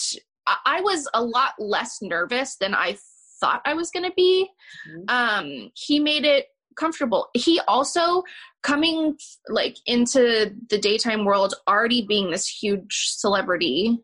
I 0.65 0.81
was 0.81 1.07
a 1.13 1.23
lot 1.23 1.53
less 1.57 1.99
nervous 2.01 2.57
than 2.57 2.73
I 2.73 2.97
thought 3.39 3.61
I 3.65 3.73
was 3.73 3.91
going 3.91 4.05
to 4.05 4.13
be. 4.15 4.49
Mm-hmm. 4.89 5.03
Um, 5.07 5.71
he 5.75 5.99
made 5.99 6.25
it 6.25 6.47
comfortable. 6.75 7.29
He 7.33 7.59
also 7.67 8.23
coming 8.61 9.17
like 9.49 9.77
into 9.85 10.55
the 10.69 10.77
daytime 10.77 11.25
world 11.25 11.53
already 11.67 12.05
being 12.05 12.31
this 12.31 12.47
huge 12.47 13.07
celebrity 13.09 13.99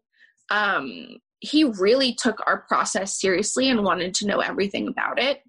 um 0.50 1.20
he 1.40 1.64
really 1.64 2.14
took 2.14 2.46
our 2.46 2.66
process 2.68 3.20
seriously 3.20 3.70
and 3.70 3.84
wanted 3.84 4.14
to 4.16 4.28
know 4.28 4.40
everything 4.40 4.88
about 4.88 5.22
it. 5.22 5.42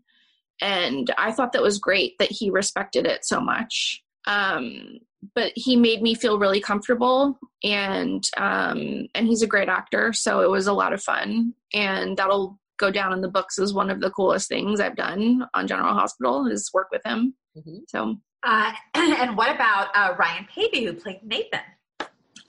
And 0.61 1.13
I 1.19 1.33
thought 1.33 1.53
that 1.53 1.63
was 1.63 1.79
great 1.79 2.19
that 2.19 2.31
he 2.31 2.51
respected 2.51 3.07
it 3.07 3.25
so 3.25 3.41
much. 3.41 4.03
Um, 4.27 4.99
but 5.35 5.53
he 5.55 5.77
made 5.77 6.03
me 6.03 6.15
feel 6.15 6.39
really 6.39 6.61
comfortable 6.61 7.39
and 7.63 8.25
um, 8.37 9.09
and 9.15 9.27
he's 9.27 9.43
a 9.43 9.47
great 9.47 9.69
actor 9.69 10.13
so 10.15 10.41
it 10.41 10.51
was 10.51 10.67
a 10.67 10.73
lot 10.73 10.95
of 10.95 11.03
fun 11.03 11.55
and 11.75 12.17
that'll 12.17 12.59
go 12.81 12.91
down 12.91 13.13
in 13.13 13.21
the 13.21 13.29
books 13.29 13.59
as 13.59 13.73
one 13.73 13.91
of 13.91 14.01
the 14.01 14.11
coolest 14.11 14.49
things 14.49 14.81
i've 14.81 14.97
done 14.97 15.47
on 15.55 15.69
general 15.69 15.95
hospital 15.95 16.47
is 16.47 16.71
work 16.75 16.89
with 16.91 17.05
him 17.05 17.35
mm-hmm. 17.57 17.79
so 17.87 18.17
uh, 18.43 18.73
and 18.95 19.37
what 19.37 19.55
about 19.55 19.89
uh, 19.95 20.15
ryan 20.19 20.47
Paevey, 20.57 20.85
who 20.85 20.95
played 20.95 21.21
nathan 21.23 21.61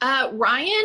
uh, 0.01 0.29
ryan 0.33 0.83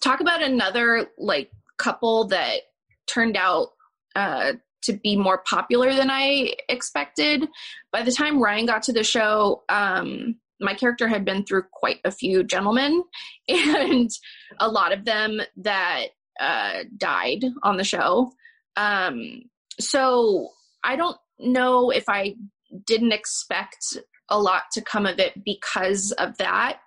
talk 0.00 0.20
about 0.20 0.42
another 0.42 1.06
like 1.18 1.50
couple 1.78 2.26
that 2.28 2.60
turned 3.06 3.36
out 3.36 3.68
uh, 4.16 4.52
to 4.82 4.92
be 4.92 5.16
more 5.16 5.38
popular 5.38 5.94
than 5.94 6.10
I 6.10 6.54
expected. 6.68 7.48
By 7.90 8.02
the 8.02 8.12
time 8.12 8.40
Ryan 8.40 8.66
got 8.66 8.82
to 8.84 8.92
the 8.92 9.02
show, 9.02 9.64
um, 9.68 10.36
my 10.60 10.74
character 10.74 11.08
had 11.08 11.24
been 11.24 11.44
through 11.44 11.64
quite 11.72 12.00
a 12.04 12.10
few 12.10 12.44
gentlemen, 12.44 13.02
and 13.48 14.10
a 14.60 14.68
lot 14.68 14.92
of 14.92 15.04
them 15.04 15.40
that 15.56 16.08
uh, 16.40 16.84
died 16.96 17.44
on 17.62 17.76
the 17.76 17.84
show. 17.84 18.32
Um, 18.76 19.42
so 19.80 20.50
I 20.82 20.96
don't 20.96 21.16
know 21.38 21.90
if 21.90 22.04
I 22.08 22.34
didn't 22.86 23.12
expect 23.12 23.98
a 24.28 24.40
lot 24.40 24.64
to 24.72 24.82
come 24.82 25.06
of 25.06 25.18
it 25.18 25.44
because 25.44 26.12
of 26.12 26.36
that 26.38 26.78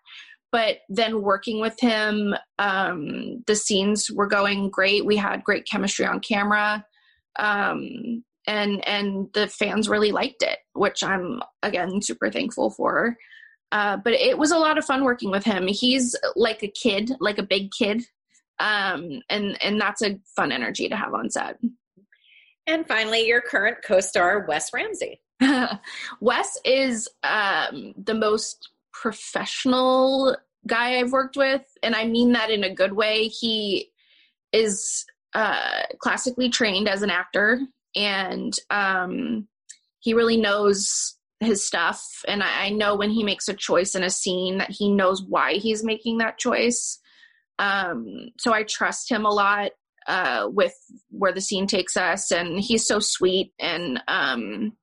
but 0.51 0.79
then 0.89 1.21
working 1.21 1.59
with 1.59 1.79
him 1.79 2.33
um, 2.59 3.43
the 3.47 3.55
scenes 3.55 4.09
were 4.09 4.27
going 4.27 4.69
great. 4.69 5.05
We 5.05 5.17
had 5.17 5.43
great 5.43 5.67
chemistry 5.69 6.05
on 6.05 6.19
camera 6.19 6.85
um, 7.37 8.23
and 8.45 8.87
and 8.87 9.27
the 9.33 9.47
fans 9.47 9.89
really 9.89 10.11
liked 10.11 10.41
it 10.41 10.59
which 10.73 11.03
i'm 11.03 11.41
again 11.63 12.01
super 12.01 12.31
thankful 12.31 12.69
for. 12.69 13.17
Uh, 13.73 13.97
but 13.97 14.13
it 14.13 14.37
was 14.37 14.51
a 14.51 14.57
lot 14.57 14.77
of 14.77 14.85
fun 14.85 15.03
working 15.03 15.29
with 15.29 15.43
him. 15.43 15.67
He's 15.67 16.15
like 16.37 16.63
a 16.63 16.69
kid 16.69 17.11
like 17.19 17.37
a 17.37 17.43
big 17.43 17.69
kid 17.77 18.03
um, 18.59 19.21
and 19.29 19.61
and 19.63 19.79
that's 19.79 20.01
a 20.01 20.19
fun 20.35 20.51
energy 20.51 20.89
to 20.89 20.95
have 20.95 21.13
on 21.13 21.29
set 21.29 21.57
and 22.65 22.87
finally 22.87 23.27
your 23.27 23.41
current 23.41 23.77
co-star 23.85 24.45
wes 24.47 24.73
ramsey 24.73 25.21
wes 26.19 26.57
is 26.65 27.07
um, 27.23 27.93
the 27.97 28.13
most 28.13 28.69
professional 28.91 30.35
guy 30.65 30.99
I've 30.99 31.11
worked 31.11 31.37
with, 31.37 31.63
and 31.83 31.95
I 31.95 32.05
mean 32.05 32.33
that 32.33 32.49
in 32.49 32.63
a 32.63 32.73
good 32.73 32.93
way. 32.93 33.27
He 33.27 33.91
is 34.51 35.05
uh, 35.33 35.83
classically 35.99 36.49
trained 36.49 36.87
as 36.87 37.01
an 37.01 37.09
actor, 37.09 37.61
and 37.95 38.53
um, 38.69 39.47
he 39.99 40.13
really 40.13 40.37
knows 40.37 41.15
his 41.39 41.65
stuff. 41.65 42.23
And 42.27 42.41
I, 42.41 42.65
I, 42.65 42.69
know 42.69 42.95
when 42.95 43.11
he 43.11 43.23
makes 43.23 43.47
a 43.47 43.53
choice 43.53 43.93
in 43.93 44.01
a 44.01 44.09
scene 44.09 44.57
that 44.57 44.71
he 44.71 44.89
knows 44.89 45.21
why 45.21 45.53
he's 45.53 45.83
making 45.83 46.17
that 46.17 46.39
choice. 46.39 46.99
Um, 47.59 48.29
so 48.37 48.53
I 48.53 48.63
trust 48.63 49.09
him 49.09 49.25
a 49.25 49.31
lot 49.31 49.71
uh, 50.07 50.47
with 50.49 50.75
where 51.09 51.33
the 51.33 51.41
scene 51.41 51.67
takes 51.67 51.97
us, 51.97 52.31
and 52.31 52.59
he's 52.59 52.87
so 52.87 52.99
sweet 52.99 53.51
and 53.59 54.01
um, 54.07 54.73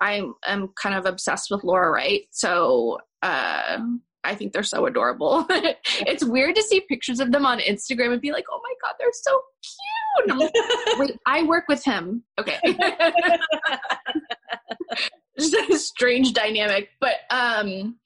I 0.00 0.22
am 0.46 0.68
kind 0.80 0.94
of 0.94 1.06
obsessed 1.06 1.50
with 1.50 1.64
Laura 1.64 1.90
Wright. 1.90 2.22
So 2.30 2.98
uh, 3.22 3.78
I 4.24 4.34
think 4.34 4.52
they're 4.52 4.62
so 4.62 4.86
adorable. 4.86 5.46
it's 5.50 6.24
weird 6.24 6.56
to 6.56 6.62
see 6.62 6.80
pictures 6.80 7.20
of 7.20 7.32
them 7.32 7.46
on 7.46 7.60
Instagram 7.60 8.12
and 8.12 8.20
be 8.20 8.32
like, 8.32 8.44
oh 8.50 8.60
my 8.62 8.74
God, 8.82 8.94
they're 8.98 9.08
so 9.12 9.40
cute. 9.62 10.38
Like, 10.38 10.52
Wait, 10.98 11.18
I 11.26 11.42
work 11.44 11.64
with 11.68 11.84
him. 11.84 12.24
Okay. 12.38 12.58
Just 15.38 15.54
a 15.70 15.78
strange 15.78 16.32
dynamic. 16.32 16.90
But 17.00 17.16
um 17.30 17.96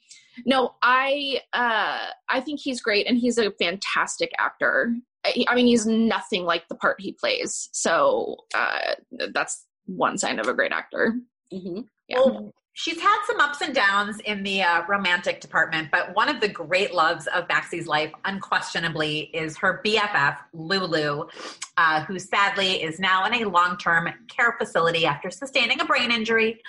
no, 0.44 0.74
I 0.82 1.40
uh 1.52 2.06
I 2.28 2.40
think 2.40 2.60
he's 2.60 2.80
great 2.80 3.06
and 3.06 3.18
he's 3.18 3.38
a 3.38 3.50
fantastic 3.52 4.30
actor. 4.38 4.94
I, 5.24 5.44
I 5.48 5.54
mean, 5.54 5.66
he's 5.66 5.86
nothing 5.86 6.44
like 6.44 6.68
the 6.68 6.74
part 6.74 7.00
he 7.00 7.12
plays. 7.12 7.68
So 7.72 8.36
uh 8.54 8.94
that's 9.32 9.66
one 9.86 10.18
sign 10.18 10.38
of 10.38 10.46
a 10.46 10.54
great 10.54 10.72
actor. 10.72 11.14
Mm-hmm. 11.52 11.80
Yeah. 12.08 12.18
Well, 12.18 12.54
she's 12.72 13.00
had 13.00 13.18
some 13.26 13.40
ups 13.40 13.60
and 13.60 13.74
downs 13.74 14.20
in 14.20 14.42
the 14.42 14.62
uh, 14.62 14.82
romantic 14.88 15.40
department, 15.40 15.90
but 15.90 16.14
one 16.14 16.28
of 16.28 16.40
the 16.40 16.48
great 16.48 16.94
loves 16.94 17.26
of 17.28 17.48
Maxie's 17.48 17.86
life, 17.86 18.12
unquestionably, 18.24 19.30
is 19.34 19.56
her 19.58 19.82
BFF, 19.84 20.38
Lulu, 20.52 21.26
uh, 21.76 22.04
who 22.04 22.18
sadly 22.18 22.82
is 22.82 22.98
now 22.98 23.26
in 23.26 23.34
a 23.42 23.48
long 23.48 23.76
term 23.76 24.08
care 24.28 24.56
facility 24.58 25.06
after 25.06 25.30
sustaining 25.30 25.80
a 25.80 25.84
brain 25.84 26.10
injury. 26.10 26.60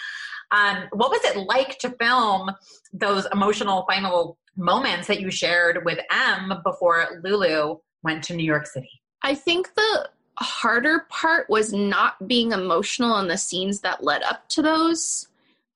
Um, 0.52 0.88
what 0.92 1.12
was 1.12 1.24
it 1.24 1.38
like 1.38 1.78
to 1.80 1.92
film 1.92 2.52
those 2.94 3.26
emotional 3.32 3.86
final 3.90 4.38
moments 4.58 5.08
that 5.08 5.22
you 5.22 5.32
shared 5.32 5.86
with 5.86 6.00
Emme 6.12 6.62
before 6.64 7.22
Lulu 7.24 7.78
went 8.04 8.24
to 8.26 8.36
New 8.36 8.44
York 8.44 8.68
City? 8.68 9.02
I 9.24 9.36
think 9.36 9.74
the 9.76 10.10
harder 10.40 11.06
part 11.10 11.50
was 11.50 11.72
not 11.72 12.28
being 12.28 12.52
emotional 12.52 13.18
in 13.20 13.28
the 13.28 13.38
scenes 13.38 13.82
that 13.82 14.04
led 14.04 14.24
up 14.24 14.50
to 14.50 14.62
those. 14.62 15.28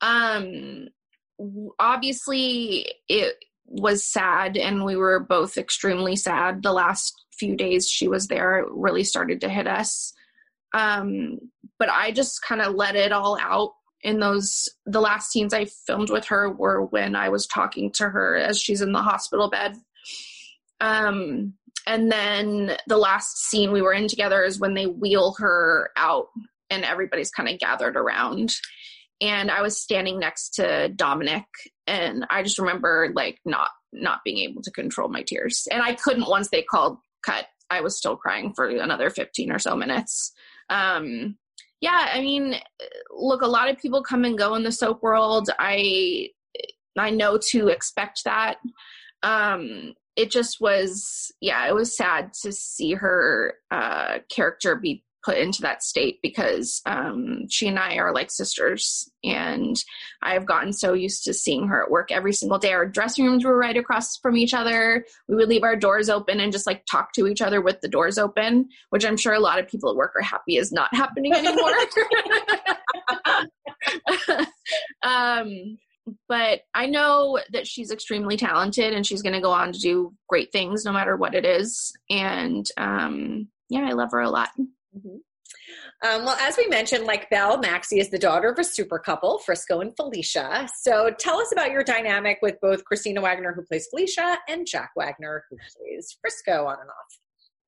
Um, 0.02 0.90
obviously, 1.80 2.88
it 3.08 3.36
was 3.66 4.04
sad, 4.04 4.58
and 4.58 4.84
we 4.84 4.96
were 4.96 5.20
both 5.20 5.58
extremely 5.58 6.16
sad. 6.16 6.64
The 6.64 6.74
last 6.74 7.14
few 7.32 7.56
days 7.56 7.90
she 7.90 8.08
was 8.08 8.28
there, 8.28 8.60
it 8.60 8.68
really 8.72 9.04
started 9.04 9.42
to 9.42 9.50
hit 9.50 9.68
us. 9.68 10.14
Um, 10.74 11.40
but 11.80 11.90
I 11.90 12.12
just 12.12 12.42
kind 12.42 12.62
of 12.62 12.76
let 12.76 12.96
it 12.96 13.12
all 13.12 13.38
out 13.40 13.74
in 14.06 14.20
those 14.20 14.70
the 14.86 15.02
last 15.02 15.32
scenes 15.32 15.52
I 15.52 15.66
filmed 15.66 16.12
with 16.12 16.28
her 16.28 16.48
were 16.50 16.86
when 16.86 17.16
I 17.16 17.30
was 17.30 17.48
talking 17.48 17.92
to 17.94 18.08
her 18.08 18.38
as 18.38 18.62
she's 18.62 18.82
in 18.82 18.92
the 18.92 19.02
hospital 19.02 19.50
bed. 19.50 19.76
Um, 20.80 21.56
and 21.88 22.12
then 22.12 22.78
the 22.86 23.00
last 23.00 23.40
scene 23.50 23.72
we 23.72 23.82
were 23.82 23.94
in 23.94 24.08
together 24.08 24.44
is 24.44 24.60
when 24.60 24.76
they 24.76 24.86
wheel 24.86 25.36
her 25.40 25.90
out 25.98 26.28
and 26.70 26.86
everybody's 26.86 27.32
kind 27.32 27.50
of 27.50 27.58
gathered 27.58 27.98
around. 27.98 28.54
And 29.22 29.50
i 29.50 29.62
was 29.62 29.82
standing 29.82 30.20
next 30.20 30.56
to 30.56 30.90
dominic 30.90 31.46
and 31.88 32.28
i 32.30 32.44
just 32.44 32.60
remember 32.60 33.12
like 33.16 33.40
not 33.46 33.70
not 33.94 34.20
being 34.26 34.40
able 34.40 34.62
to 34.62 34.72
control 34.72 35.10
my 35.10 35.24
tears. 35.24 35.68
And 35.72 35.82
i 35.82 35.94
couldn't 35.94 36.30
once 36.30 36.50
they 36.50 36.62
called 36.62 36.98
cut. 37.26 37.46
I 37.72 37.82
was 37.82 37.98
still 37.98 38.18
crying 38.18 38.54
for 38.54 38.68
another 38.68 39.10
15 39.10 39.52
or 39.52 39.58
so 39.58 39.76
minutes. 39.76 40.32
Um 40.70 41.38
yeah 41.86 42.10
i 42.14 42.20
mean 42.20 42.56
look 43.16 43.42
a 43.44 43.48
lot 43.48 43.70
of 43.70 43.78
people 43.78 44.02
come 44.02 44.26
and 44.26 44.38
go 44.38 44.56
in 44.56 44.64
the 44.64 44.72
soap 44.72 45.04
world. 45.04 45.50
I 45.60 46.30
i 46.98 47.10
know 47.10 47.38
to 47.52 47.68
expect 47.68 48.24
that. 48.26 48.58
Um 49.24 49.94
it 50.16 50.32
just 50.32 50.62
was 50.62 51.32
yeah 51.42 51.68
it 51.68 51.76
was 51.76 51.96
sad 51.96 52.34
to 52.42 52.52
see 52.52 52.94
her 52.94 53.56
uh 53.70 54.20
character 54.36 54.76
be 54.76 55.04
put 55.26 55.38
into 55.38 55.62
that 55.64 55.82
state 55.82 56.20
because 56.22 56.82
um, 56.86 57.48
she 57.50 57.68
and 57.68 57.80
I 57.80 57.96
are 57.96 58.14
like 58.14 58.30
sisters, 58.30 59.10
and 59.24 59.76
I've 60.22 60.46
gotten 60.46 60.72
so 60.72 60.94
used 60.94 61.24
to 61.24 61.34
seeing 61.34 61.68
her 61.68 61.84
at 61.84 61.90
work 61.90 62.12
every 62.12 62.34
single 62.34 62.60
day. 62.60 62.74
Our 62.74 62.88
dressing 62.88 63.26
rooms 63.26 63.44
were 63.44 63.58
right 63.58 63.76
across 63.76 64.18
from 64.18 64.38
each 64.38 64.54
other. 64.54 65.04
We 65.28 65.36
would 65.36 65.50
leave 65.50 65.64
our 65.64 65.76
doors 65.76 66.10
open 66.10 66.40
and 66.40 66.52
just 66.52 66.68
like 66.68 66.86
talk 66.86 67.12
to 67.14 67.28
each 67.28 67.42
other 67.42 67.60
with 67.62 67.82
the 67.82 67.88
doors 67.88 68.20
open, 68.20 68.70
which 68.92 69.06
I'm 69.06 69.18
sure 69.18 69.34
a 69.34 69.40
lot 69.40 69.60
of 69.60 69.68
people 69.68 69.90
at 69.90 69.96
work 69.96 70.14
are 70.16 70.22
happy 70.22 70.58
is 70.58 70.72
not 70.72 70.94
happening 70.94 71.34
anymore. 71.34 71.72
um, 75.04 75.78
but 76.28 76.62
I 76.74 76.86
know 76.86 77.40
that 77.52 77.68
she's 77.68 77.92
extremely 77.92 78.38
talented 78.38 78.94
and 78.94 79.06
she's 79.06 79.22
going 79.22 79.34
to 79.34 79.42
go 79.42 79.52
on 79.52 79.74
to 79.74 79.80
do 79.80 80.14
great 80.30 80.52
things 80.52 80.86
no 80.86 80.92
matter 80.92 81.16
what 81.16 81.34
it 81.34 81.46
is. 81.46 81.94
And 82.10 82.66
um, 82.78 83.48
yeah, 83.70 83.86
I 83.88 83.94
love 83.94 84.12
her 84.12 84.22
a 84.22 84.30
lot. 84.30 84.50
Mm-hmm. 84.98 85.18
Um, 86.08 86.26
well, 86.26 86.38
as 86.42 86.58
we 86.58 86.68
mentioned, 86.68 87.06
like 87.06 87.30
Belle, 87.30 87.58
Maxie 87.58 88.00
is 88.00 88.10
the 88.10 88.20
daughter 88.20 88.50
of 88.50 88.60
a 88.60 88.64
super 88.64 89.00
couple, 89.00 89.40
Frisco 89.40 89.80
and 89.82 89.96
Felicia. 89.96 90.68
So 90.82 91.12
tell 91.18 91.40
us 91.40 91.52
about 91.52 91.72
your 91.72 91.84
dynamic 91.84 92.40
with 92.42 92.60
both 92.62 92.84
Kristina 92.86 93.22
Wagner, 93.22 93.54
who 93.54 93.64
plays 93.64 93.88
Felicia, 93.88 94.38
and 94.48 94.68
Jack 94.68 94.92
Wagner, 94.96 95.46
who 95.50 95.58
plays 95.58 96.16
Frisco 96.22 96.66
on 96.66 96.78
and 96.80 96.90
off. 96.90 97.20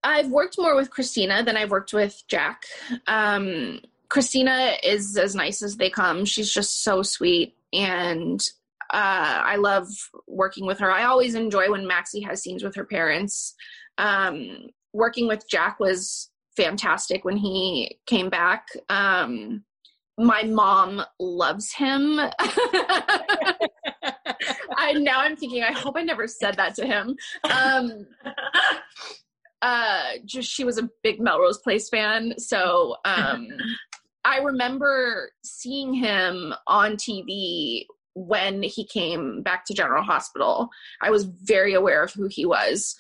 I've 0.04 0.32
worked 0.32 0.58
more 0.58 0.76
with 0.76 0.92
Kristina 0.92 1.44
than 1.44 1.58
I've 1.58 1.72
worked 1.72 1.94
with 1.94 2.22
Jack. 2.28 2.64
Um, 3.08 3.80
Kristina 4.10 4.76
is 4.84 5.18
as 5.18 5.36
nice 5.36 5.62
as 5.62 5.78
they 5.78 5.90
come. 5.90 6.24
She's 6.26 6.54
just 6.54 6.84
so 6.84 7.02
sweet, 7.02 7.56
and 7.74 8.40
uh, 8.94 9.42
I 9.44 9.56
love 9.58 9.88
working 10.28 10.66
with 10.66 10.80
her. 10.80 10.92
I 10.92 11.04
always 11.04 11.36
enjoy 11.36 11.72
when 11.72 11.88
Maxie 11.88 12.22
has 12.22 12.42
scenes 12.42 12.64
with 12.64 12.76
her 12.76 12.86
parents. 12.86 13.56
Um, 13.98 14.68
working 14.94 15.28
with 15.28 15.50
Jack 15.50 15.80
was 15.80 16.30
fantastic 16.58 17.24
when 17.24 17.38
he 17.38 18.00
came 18.06 18.30
back. 18.30 18.68
Um, 18.90 19.64
my 20.18 20.44
mom 20.44 21.04
loves 21.20 21.72
him. 21.72 22.20
I 24.80 24.94
now 24.94 25.20
I'm 25.22 25.36
thinking 25.36 25.64
I 25.64 25.72
hope 25.72 25.96
I 25.96 26.04
never 26.04 26.28
said 26.28 26.56
that 26.56 26.76
to 26.76 26.86
him. 26.86 27.16
Um, 27.44 28.08
uh, 29.62 30.14
just 30.26 30.50
she 30.50 30.64
was 30.64 30.78
a 30.78 30.90
big 31.04 31.20
Melrose 31.20 31.60
Place 31.60 31.88
fan, 31.90 32.34
so 32.40 32.98
um, 33.06 33.48
I 34.26 34.40
remember 34.40 35.32
seeing 35.44 35.94
him 35.94 36.54
on 36.66 36.98
TV 36.98 37.86
when 38.16 38.64
he 38.64 38.84
came 38.84 39.44
back 39.44 39.66
to 39.66 39.74
General 39.74 40.04
Hospital. 40.04 40.70
I 41.02 41.12
was 41.12 41.26
very 41.26 41.74
aware 41.76 42.04
of 42.04 42.12
who 42.14 42.28
he 42.28 42.46
was. 42.46 42.96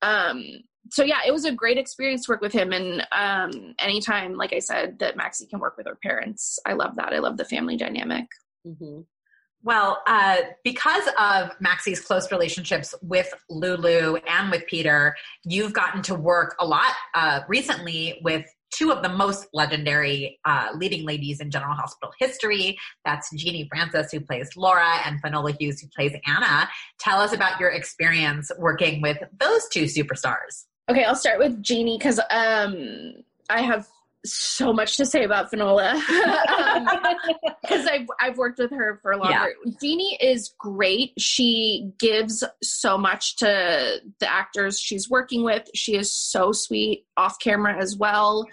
Um, 0.00 0.42
so 0.90 1.04
yeah, 1.04 1.20
it 1.26 1.32
was 1.32 1.44
a 1.44 1.52
great 1.52 1.78
experience 1.78 2.26
to 2.26 2.32
work 2.32 2.40
with 2.40 2.52
him. 2.52 2.72
And 2.72 3.06
um, 3.12 3.74
anytime, 3.78 4.36
like 4.36 4.52
I 4.52 4.58
said, 4.58 4.98
that 4.98 5.16
Maxie 5.16 5.46
can 5.46 5.60
work 5.60 5.76
with 5.76 5.86
her 5.86 5.98
parents, 6.02 6.58
I 6.66 6.72
love 6.72 6.96
that. 6.96 7.12
I 7.12 7.18
love 7.18 7.36
the 7.36 7.44
family 7.44 7.76
dynamic. 7.76 8.26
Mm-hmm. 8.66 9.00
Well, 9.64 10.02
uh, 10.08 10.38
because 10.64 11.06
of 11.20 11.50
Maxie's 11.60 12.00
close 12.00 12.32
relationships 12.32 12.96
with 13.00 13.32
Lulu 13.48 14.16
and 14.16 14.50
with 14.50 14.66
Peter, 14.66 15.14
you've 15.44 15.72
gotten 15.72 16.02
to 16.02 16.16
work 16.16 16.56
a 16.58 16.66
lot 16.66 16.92
uh, 17.14 17.42
recently 17.46 18.20
with 18.24 18.44
two 18.72 18.90
of 18.90 19.02
the 19.02 19.08
most 19.08 19.46
legendary 19.52 20.40
uh, 20.44 20.70
leading 20.74 21.04
ladies 21.06 21.40
in 21.40 21.50
General 21.50 21.74
Hospital 21.74 22.12
history. 22.18 22.76
That's 23.04 23.30
Genie 23.36 23.68
Francis, 23.70 24.10
who 24.10 24.20
plays 24.20 24.56
Laura, 24.56 24.96
and 25.04 25.20
Finola 25.20 25.52
Hughes, 25.52 25.80
who 25.80 25.86
plays 25.94 26.12
Anna. 26.26 26.68
Tell 26.98 27.20
us 27.20 27.32
about 27.32 27.60
your 27.60 27.70
experience 27.70 28.50
working 28.58 29.00
with 29.00 29.18
those 29.38 29.68
two 29.68 29.84
superstars. 29.84 30.64
Okay, 30.90 31.04
I'll 31.04 31.16
start 31.16 31.38
with 31.38 31.62
Genie 31.62 31.98
because 31.98 32.18
um, 32.30 33.14
I 33.48 33.62
have 33.62 33.86
so 34.24 34.72
much 34.72 34.96
to 34.96 35.06
say 35.06 35.24
about 35.24 35.50
Finola 35.50 35.94
because 37.60 37.86
um, 37.86 37.88
I've 37.90 38.06
I've 38.20 38.38
worked 38.38 38.58
with 38.58 38.70
her 38.70 38.98
for 39.02 39.16
longer. 39.16 39.54
Yeah. 39.64 39.72
Genie 39.80 40.16
is 40.20 40.54
great. 40.58 41.12
She 41.18 41.90
gives 41.98 42.44
so 42.62 42.96
much 42.96 43.36
to 43.36 44.00
the 44.20 44.30
actors 44.30 44.78
she's 44.78 45.10
working 45.10 45.44
with. 45.44 45.68
She 45.74 45.96
is 45.96 46.12
so 46.12 46.52
sweet 46.52 47.06
off 47.16 47.38
camera 47.40 47.76
as 47.80 47.96
well. 47.96 48.46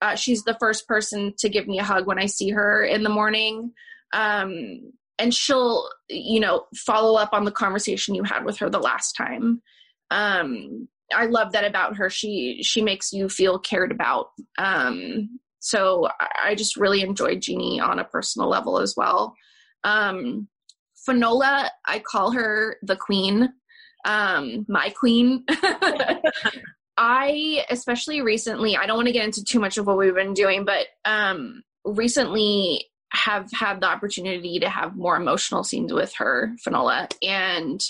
Uh, 0.00 0.16
she's 0.16 0.42
the 0.42 0.56
first 0.58 0.88
person 0.88 1.32
to 1.38 1.48
give 1.48 1.68
me 1.68 1.78
a 1.78 1.84
hug 1.84 2.06
when 2.06 2.18
I 2.18 2.26
see 2.26 2.50
her 2.50 2.84
in 2.84 3.04
the 3.04 3.08
morning. 3.08 3.72
Um, 4.12 4.92
and 5.18 5.32
she'll, 5.32 5.88
you 6.08 6.40
know, 6.40 6.66
follow 6.74 7.16
up 7.16 7.32
on 7.32 7.44
the 7.44 7.52
conversation 7.52 8.16
you 8.16 8.24
had 8.24 8.44
with 8.44 8.58
her 8.58 8.68
the 8.68 8.80
last 8.80 9.12
time. 9.12 9.62
Um, 10.10 10.88
I 11.14 11.26
love 11.26 11.52
that 11.52 11.64
about 11.64 11.96
her. 11.96 12.10
She 12.10 12.62
she 12.62 12.82
makes 12.82 13.12
you 13.12 13.28
feel 13.28 13.58
cared 13.58 13.92
about. 13.92 14.28
Um, 14.58 15.38
so 15.60 16.08
I 16.42 16.54
just 16.56 16.76
really 16.76 17.02
enjoyed 17.02 17.40
Genie 17.40 17.80
on 17.80 17.98
a 17.98 18.04
personal 18.04 18.48
level 18.48 18.78
as 18.80 18.94
well. 18.96 19.34
Um, 19.84 20.48
Finola, 21.06 21.70
I 21.86 22.00
call 22.00 22.32
her 22.32 22.76
the 22.82 22.96
queen, 22.96 23.52
um, 24.04 24.66
my 24.68 24.90
queen. 24.90 25.44
I, 26.96 27.64
especially 27.70 28.20
recently, 28.22 28.76
I 28.76 28.86
don't 28.86 28.96
want 28.96 29.06
to 29.06 29.12
get 29.12 29.24
into 29.24 29.44
too 29.44 29.60
much 29.60 29.78
of 29.78 29.86
what 29.86 29.96
we've 29.96 30.14
been 30.14 30.34
doing, 30.34 30.64
but 30.64 30.86
um, 31.04 31.62
recently 31.84 32.86
have 33.12 33.50
had 33.52 33.80
the 33.80 33.86
opportunity 33.86 34.58
to 34.60 34.68
have 34.68 34.96
more 34.96 35.16
emotional 35.16 35.64
scenes 35.64 35.92
with 35.92 36.12
her, 36.16 36.54
Finola, 36.64 37.08
and 37.22 37.82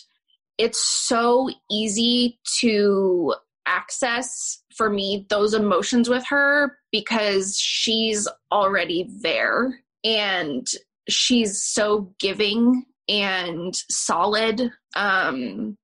it's 0.58 0.82
so 0.82 1.50
easy 1.70 2.38
to 2.60 3.34
access 3.66 4.62
for 4.76 4.90
me 4.90 5.26
those 5.28 5.54
emotions 5.54 6.08
with 6.08 6.24
her 6.28 6.76
because 6.90 7.56
she's 7.56 8.28
already 8.50 9.08
there 9.20 9.80
and 10.04 10.66
she's 11.08 11.62
so 11.62 12.12
giving 12.18 12.84
and 13.08 13.74
solid. 13.90 14.70
Um 14.96 15.76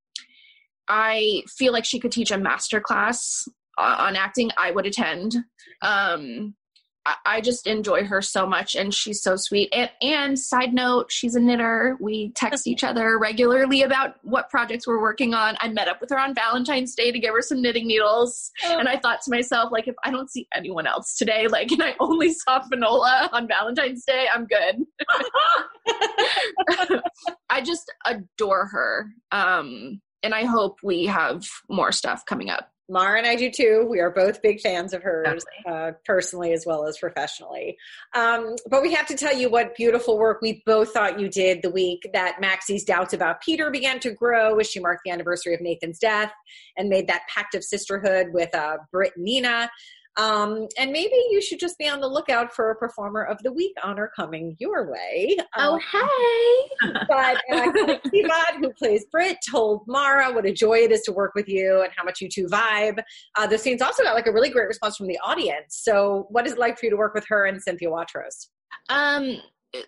i 0.91 1.43
feel 1.55 1.71
like 1.71 1.85
she 1.85 1.99
could 1.99 2.11
teach 2.11 2.31
a 2.31 2.37
master 2.37 2.81
class 2.81 3.47
on 3.77 4.15
acting 4.15 4.49
i 4.57 4.71
would 4.71 4.85
attend. 4.85 5.35
Um 5.81 6.55
I 7.25 7.41
just 7.41 7.65
enjoy 7.65 8.03
her 8.05 8.21
so 8.21 8.45
much 8.45 8.75
and 8.75 8.93
she's 8.93 9.21
so 9.23 9.35
sweet. 9.35 9.69
And, 9.73 9.89
and 10.01 10.37
side 10.37 10.73
note, 10.73 11.11
she's 11.11 11.35
a 11.35 11.39
knitter. 11.39 11.97
We 11.99 12.31
text 12.35 12.67
each 12.67 12.83
other 12.83 13.17
regularly 13.17 13.83
about 13.83 14.15
what 14.23 14.49
projects 14.49 14.85
we're 14.85 15.01
working 15.01 15.33
on. 15.33 15.55
I 15.59 15.69
met 15.69 15.87
up 15.87 16.01
with 16.01 16.09
her 16.11 16.19
on 16.19 16.35
Valentine's 16.35 16.93
Day 16.95 17.11
to 17.11 17.19
give 17.19 17.33
her 17.33 17.41
some 17.41 17.61
knitting 17.61 17.87
needles. 17.87 18.51
Oh. 18.65 18.77
And 18.77 18.87
I 18.87 18.97
thought 18.97 19.21
to 19.23 19.31
myself, 19.31 19.71
like, 19.71 19.87
if 19.87 19.95
I 20.03 20.11
don't 20.11 20.29
see 20.29 20.47
anyone 20.53 20.85
else 20.85 21.15
today, 21.15 21.47
like, 21.47 21.71
and 21.71 21.81
I 21.81 21.95
only 21.99 22.33
saw 22.33 22.61
Finola 22.67 23.29
on 23.31 23.47
Valentine's 23.47 24.03
Day, 24.05 24.27
I'm 24.33 24.45
good. 24.45 24.85
I 27.49 27.61
just 27.61 27.91
adore 28.05 28.67
her. 28.67 29.07
Um, 29.31 30.01
and 30.21 30.35
I 30.35 30.43
hope 30.43 30.79
we 30.83 31.05
have 31.05 31.45
more 31.69 31.91
stuff 31.91 32.25
coming 32.25 32.49
up. 32.49 32.69
Mara 32.89 33.19
and 33.19 33.27
I 33.27 33.35
do 33.35 33.51
too. 33.51 33.85
We 33.89 33.99
are 33.99 34.09
both 34.09 34.41
big 34.41 34.59
fans 34.59 34.93
of 34.93 35.03
hers, 35.03 35.45
uh, 35.67 35.91
personally 36.05 36.53
as 36.53 36.65
well 36.65 36.87
as 36.87 36.97
professionally. 36.97 37.77
Um, 38.13 38.55
but 38.69 38.81
we 38.81 38.93
have 38.93 39.05
to 39.07 39.15
tell 39.15 39.35
you 39.35 39.49
what 39.49 39.75
beautiful 39.75 40.17
work 40.17 40.41
we 40.41 40.63
both 40.65 40.91
thought 40.91 41.19
you 41.19 41.29
did 41.29 41.61
the 41.61 41.69
week 41.69 42.09
that 42.13 42.41
Maxie's 42.41 42.83
doubts 42.83 43.13
about 43.13 43.41
Peter 43.41 43.69
began 43.69 43.99
to 43.99 44.11
grow 44.11 44.57
as 44.57 44.69
she 44.69 44.79
marked 44.79 45.01
the 45.05 45.11
anniversary 45.11 45.53
of 45.53 45.61
Nathan's 45.61 45.99
death 45.99 46.31
and 46.77 46.89
made 46.89 47.07
that 47.07 47.21
pact 47.33 47.55
of 47.55 47.63
sisterhood 47.63 48.27
with 48.33 48.53
uh, 48.55 48.77
Britt 48.91 49.13
and 49.15 49.25
Nina. 49.25 49.69
Um, 50.17 50.67
and 50.77 50.91
maybe 50.91 51.15
you 51.29 51.41
should 51.41 51.59
just 51.59 51.77
be 51.77 51.87
on 51.87 52.01
the 52.01 52.07
lookout 52.07 52.53
for 52.53 52.71
a 52.71 52.75
performer 52.75 53.23
of 53.23 53.41
the 53.43 53.51
week 53.51 53.73
honor 53.83 54.11
coming 54.15 54.55
your 54.59 54.91
way. 54.91 55.37
Oh, 55.55 55.73
um, 55.73 55.79
hey! 55.91 56.99
but 57.07 57.37
uh, 57.51 57.71
who 58.59 58.73
plays 58.73 59.05
Britt, 59.11 59.37
told 59.49 59.83
Mara 59.87 60.33
what 60.33 60.45
a 60.45 60.51
joy 60.51 60.79
it 60.79 60.91
is 60.91 61.01
to 61.01 61.11
work 61.11 61.33
with 61.35 61.47
you 61.47 61.81
and 61.83 61.91
how 61.95 62.03
much 62.03 62.21
you 62.21 62.29
two 62.29 62.47
vibe. 62.47 63.01
Uh, 63.37 63.47
the 63.47 63.57
scenes 63.57 63.81
also 63.81 64.03
got 64.03 64.13
like 64.13 64.27
a 64.27 64.31
really 64.31 64.49
great 64.49 64.67
response 64.67 64.97
from 64.97 65.07
the 65.07 65.19
audience. 65.23 65.79
So, 65.81 66.27
what 66.29 66.45
is 66.45 66.53
it 66.53 66.59
like 66.59 66.77
for 66.77 66.85
you 66.85 66.91
to 66.91 66.97
work 66.97 67.13
with 67.13 67.25
her 67.29 67.45
and 67.45 67.61
Cynthia 67.61 67.89
Watros? 67.89 68.47
Um, 68.89 69.37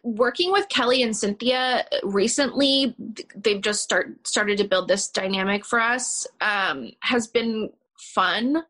working 0.03 0.51
with 0.51 0.69
Kelly 0.69 1.03
and 1.03 1.15
Cynthia 1.15 1.85
recently, 2.03 2.95
they've 3.35 3.61
just 3.61 3.83
start 3.83 4.27
started 4.27 4.57
to 4.59 4.67
build 4.67 4.87
this 4.87 5.07
dynamic 5.07 5.65
for 5.65 5.79
us. 5.79 6.27
Um, 6.39 6.91
has 7.01 7.27
been 7.27 7.71
fun. 8.13 8.63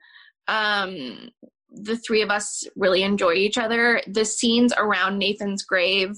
Um, 0.48 1.30
the 1.70 1.98
three 1.98 2.22
of 2.22 2.30
us 2.30 2.68
really 2.76 3.04
enjoy 3.04 3.34
each 3.34 3.58
other. 3.58 4.02
The 4.08 4.26
scenes 4.26 4.74
around 4.78 5.18
Nathan's 5.18 5.64
grave, 5.64 6.12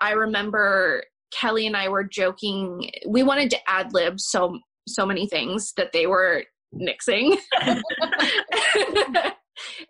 I 0.00 0.12
remember 0.12 1.04
Kelly 1.32 1.66
and 1.66 1.76
I 1.76 1.88
were 1.88 2.04
joking. 2.04 2.90
We 3.06 3.22
wanted 3.22 3.50
to 3.50 3.70
ad 3.70 3.92
lib 3.92 4.20
so 4.20 4.58
so 4.88 5.06
many 5.06 5.26
things 5.28 5.72
that 5.76 5.92
they 5.92 6.06
were 6.06 6.44
nixing. 6.74 7.36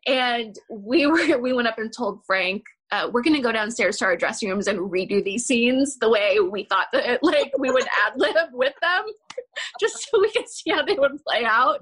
and 0.06 0.56
we 0.70 1.06
were 1.06 1.38
we 1.38 1.52
went 1.52 1.68
up 1.68 1.78
and 1.78 1.92
told 1.92 2.24
Frank, 2.26 2.64
uh, 2.92 3.08
we're 3.12 3.22
going 3.22 3.36
to 3.36 3.42
go 3.42 3.52
downstairs 3.52 3.96
to 3.98 4.04
our 4.04 4.16
dressing 4.16 4.48
rooms 4.48 4.66
and 4.66 4.78
redo 4.78 5.22
these 5.22 5.46
scenes 5.46 5.96
the 5.98 6.10
way 6.10 6.38
we 6.40 6.64
thought 6.64 6.88
that 6.92 7.20
like 7.22 7.52
we 7.58 7.70
would 7.70 7.86
ad 8.06 8.14
lib 8.16 8.36
with 8.52 8.74
them, 8.80 9.04
just 9.80 10.08
so 10.10 10.20
we 10.20 10.30
could 10.30 10.48
see 10.48 10.70
how 10.70 10.84
they 10.84 10.94
would 10.94 11.22
play 11.26 11.44
out. 11.44 11.78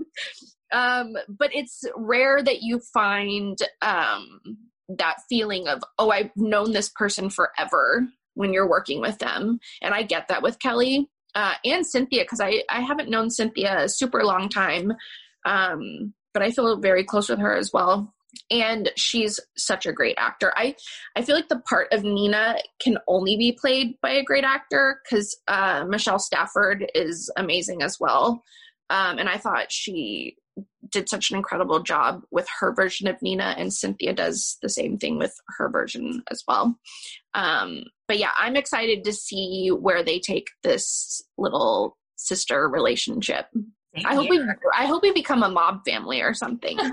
Um, 0.73 1.15
but 1.29 1.51
it's 1.55 1.85
rare 1.97 2.43
that 2.43 2.63
you 2.63 2.81
find 2.93 3.59
um, 3.83 4.41
that 4.89 5.17
feeling 5.29 5.69
of 5.69 5.83
oh 5.99 6.11
I've 6.11 6.31
known 6.37 6.73
this 6.73 6.91
person 6.91 7.31
forever 7.31 8.07
when 8.35 8.53
you're 8.53 8.69
working 8.69 9.01
with 9.01 9.19
them, 9.19 9.61
and 9.83 9.95
I 9.95 10.03
get 10.03 10.29
that 10.29 10.43
with 10.43 10.59
Kelly 10.59 11.09
uh, 11.35 11.55
and 11.65 11.87
Cynthia 11.87 12.25
because 12.25 12.41
I 12.41 12.63
I 12.69 12.81
haven't 12.81 13.11
known 13.11 13.31
Cynthia 13.31 13.85
a 13.85 13.89
super 13.89 14.25
long 14.25 14.49
time. 14.49 14.93
Um, 15.45 16.15
but 16.35 16.43
I 16.43 16.51
feel 16.51 16.79
very 16.79 17.05
close 17.05 17.29
with 17.29 17.41
her 17.41 17.57
as 17.57 17.73
well. 17.73 18.15
And 18.51 18.91
she's 18.97 19.41
such 19.57 19.87
a 19.87 19.93
great 19.93 20.17
actor. 20.19 20.53
I 20.57 20.77
I 21.17 21.23
feel 21.23 21.35
like 21.35 21.49
the 21.49 21.61
part 21.61 21.93
of 21.93 22.05
Nina 22.05 22.59
can 22.81 22.99
only 23.09 23.37
be 23.37 23.57
played 23.59 23.95
by 24.03 24.11
a 24.11 24.23
great 24.23 24.45
actor 24.45 25.01
because 25.03 25.37
uh, 25.49 25.85
Michelle 25.89 26.19
Stafford 26.19 26.91
is 26.95 27.31
amazing 27.37 27.83
as 27.83 27.99
well. 27.99 28.43
Um, 28.91 29.19
and 29.19 29.29
I 29.29 29.39
thought 29.39 29.73
she 29.73 30.37
did 30.91 31.09
such 31.09 31.31
an 31.31 31.37
incredible 31.37 31.81
job 31.83 32.23
with 32.31 32.47
her 32.61 32.75
version 32.75 33.07
of 33.09 33.21
Nina, 33.23 33.55
and 33.57 33.73
Cynthia 33.73 34.13
does 34.13 34.57
the 34.63 34.69
same 34.69 34.99
thing 34.99 35.19
with 35.19 35.35
her 35.59 35.69
version 35.69 36.23
as 36.31 36.43
well. 36.47 36.79
Um, 37.35 37.85
but 38.07 38.19
yeah, 38.19 38.31
I'm 38.37 38.57
excited 38.57 39.05
to 39.05 39.13
see 39.13 39.69
where 39.69 40.03
they 40.03 40.19
take 40.19 40.49
this 40.63 41.23
little 41.37 41.97
sister 42.17 42.69
relationship. 42.69 43.47
Same 43.53 44.07
I 44.07 44.15
hope 44.15 44.29
we 44.29 44.43
I 44.77 44.87
hope 44.87 45.03
we 45.03 45.13
become 45.13 45.43
a 45.43 45.49
mob 45.49 45.81
family 45.87 46.21
or 46.21 46.35
something. 46.35 46.79
um, 46.81 46.93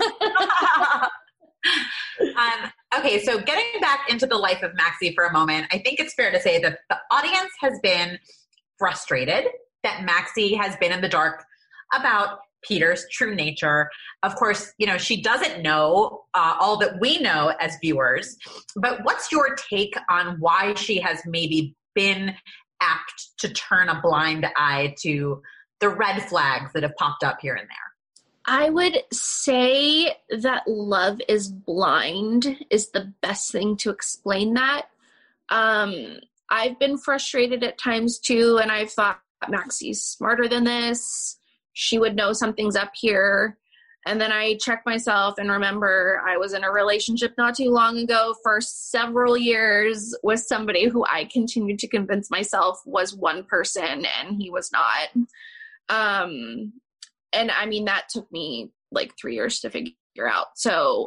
okay, 2.98 3.22
so 3.22 3.40
getting 3.40 3.80
back 3.80 4.08
into 4.08 4.26
the 4.26 4.36
life 4.36 4.62
of 4.62 4.74
Maxie 4.74 5.14
for 5.14 5.24
a 5.24 5.32
moment, 5.32 5.66
I 5.72 5.78
think 5.78 6.00
it's 6.00 6.14
fair 6.14 6.30
to 6.30 6.40
say 6.40 6.58
that 6.60 6.78
the 6.88 6.96
audience 7.10 7.52
has 7.60 7.78
been 7.82 8.18
frustrated 8.78 9.46
that 9.82 10.04
Maxie 10.04 10.54
has 10.54 10.76
been 10.76 10.92
in 10.92 11.00
the 11.00 11.08
dark 11.08 11.44
about 11.94 12.40
Peter's 12.66 13.06
true 13.10 13.34
nature. 13.34 13.90
Of 14.22 14.36
course, 14.36 14.72
you 14.78 14.86
know, 14.86 14.98
she 14.98 15.20
doesn't 15.20 15.62
know 15.62 16.24
uh, 16.34 16.56
all 16.58 16.78
that 16.78 17.00
we 17.00 17.18
know 17.20 17.52
as 17.60 17.76
viewers, 17.80 18.36
but 18.76 19.04
what's 19.04 19.30
your 19.30 19.54
take 19.70 19.94
on 20.08 20.36
why 20.40 20.74
she 20.74 21.00
has 21.00 21.20
maybe 21.26 21.74
been 21.94 22.34
apt 22.80 23.38
to 23.38 23.48
turn 23.48 23.88
a 23.88 24.00
blind 24.00 24.46
eye 24.56 24.94
to 25.00 25.42
the 25.80 25.88
red 25.88 26.22
flags 26.22 26.72
that 26.72 26.82
have 26.82 26.96
popped 26.96 27.24
up 27.24 27.38
here 27.40 27.54
and 27.54 27.68
there? 27.68 27.76
I 28.48 28.70
would 28.70 28.98
say 29.12 30.16
that 30.30 30.68
love 30.68 31.20
is 31.28 31.48
blind 31.48 32.64
is 32.70 32.90
the 32.90 33.12
best 33.20 33.50
thing 33.50 33.76
to 33.78 33.90
explain 33.90 34.54
that. 34.54 34.86
Um, 35.48 36.20
I've 36.48 36.78
been 36.78 36.96
frustrated 36.96 37.64
at 37.64 37.78
times 37.78 38.18
too, 38.18 38.58
and 38.58 38.70
I've 38.70 38.92
thought 38.92 39.20
Maxie's 39.48 40.02
smarter 40.02 40.48
than 40.48 40.64
this. 40.64 41.38
She 41.78 41.98
would 41.98 42.16
know 42.16 42.32
something's 42.32 42.74
up 42.74 42.92
here. 42.94 43.58
And 44.06 44.18
then 44.18 44.32
I 44.32 44.56
check 44.56 44.84
myself 44.86 45.34
and 45.36 45.50
remember 45.50 46.22
I 46.26 46.38
was 46.38 46.54
in 46.54 46.64
a 46.64 46.70
relationship 46.70 47.34
not 47.36 47.54
too 47.54 47.70
long 47.70 47.98
ago 47.98 48.34
for 48.42 48.62
several 48.62 49.36
years 49.36 50.16
with 50.22 50.40
somebody 50.40 50.88
who 50.88 51.04
I 51.04 51.28
continued 51.30 51.78
to 51.80 51.88
convince 51.88 52.30
myself 52.30 52.80
was 52.86 53.14
one 53.14 53.44
person 53.44 54.06
and 54.06 54.40
he 54.40 54.48
was 54.48 54.72
not. 54.72 55.10
Um, 55.90 56.72
and 57.34 57.50
I 57.50 57.66
mean, 57.66 57.84
that 57.84 58.08
took 58.08 58.32
me 58.32 58.70
like 58.90 59.12
three 59.20 59.34
years 59.34 59.60
to 59.60 59.68
figure 59.68 59.92
out. 60.26 60.46
So 60.54 61.06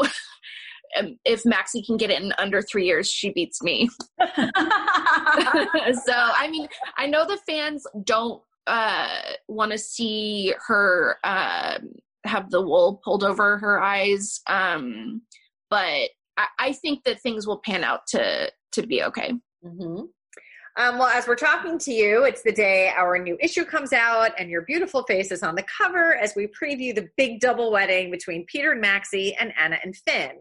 um, 1.00 1.18
if 1.26 1.48
Maxie 1.48 1.82
can 1.82 1.98
get 1.98 2.12
it 2.12 2.22
in 2.22 2.32
under 2.38 2.62
three 2.62 2.86
years, 2.86 3.10
she 3.10 3.32
beats 3.32 3.64
me. 3.64 3.90
so, 4.20 4.26
I 4.36 6.48
mean, 6.52 6.68
I 6.96 7.08
know 7.08 7.26
the 7.26 7.40
fans 7.48 7.88
don't 8.04 8.44
uh, 8.70 9.10
want 9.48 9.72
to 9.72 9.78
see 9.78 10.54
her 10.68 11.18
uh, 11.24 11.80
have 12.24 12.52
the 12.52 12.62
wool 12.62 13.02
pulled 13.04 13.24
over 13.24 13.58
her 13.58 13.82
eyes. 13.82 14.42
Um, 14.48 15.24
but 15.70 16.10
I, 16.38 16.48
I, 16.60 16.74
think 16.74 17.04
that 17.04 17.22
things 17.22 17.48
will 17.48 17.60
pan 17.66 17.84
out 17.84 18.02
to 18.10 18.52
to 18.74 18.86
be 18.86 19.04
okay. 19.04 19.34
Mm-hmm. 19.66 20.04
Um, 20.78 20.98
well, 20.98 21.08
as 21.08 21.28
we're 21.28 21.36
talking 21.36 21.78
to 21.80 21.92
you, 21.92 22.24
it's 22.24 22.44
the 22.44 22.52
day 22.52 22.94
our 22.96 23.18
new 23.18 23.38
issue 23.42 23.66
comes 23.66 23.92
out, 23.92 24.32
and 24.38 24.50
your 24.50 24.62
beautiful 24.62 25.04
face 25.04 25.32
is 25.32 25.44
on 25.44 25.56
the 25.56 25.66
cover 25.78 26.16
as 26.16 26.36
we 26.36 26.48
preview 26.48 26.94
the 26.94 27.10
big 27.18 27.40
double 27.40 27.72
wedding 27.72 28.12
between 28.12 28.46
Peter 28.46 28.72
and 28.72 28.82
Maxie 28.82 29.36
and 29.36 29.52
Anna 29.60 29.80
and 29.84 29.96
Finn, 30.08 30.38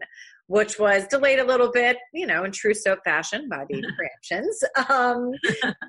which 0.49 0.79
was 0.79 1.05
delayed 1.05 1.37
a 1.37 1.43
little 1.43 1.71
bit, 1.71 1.97
you 2.11 2.25
know, 2.25 2.43
in 2.43 2.51
true 2.51 2.73
soap 2.73 2.97
fashion 3.05 3.47
by 3.47 3.65
the 3.69 3.75
preemptions. 4.33 4.89
Um, 4.89 5.31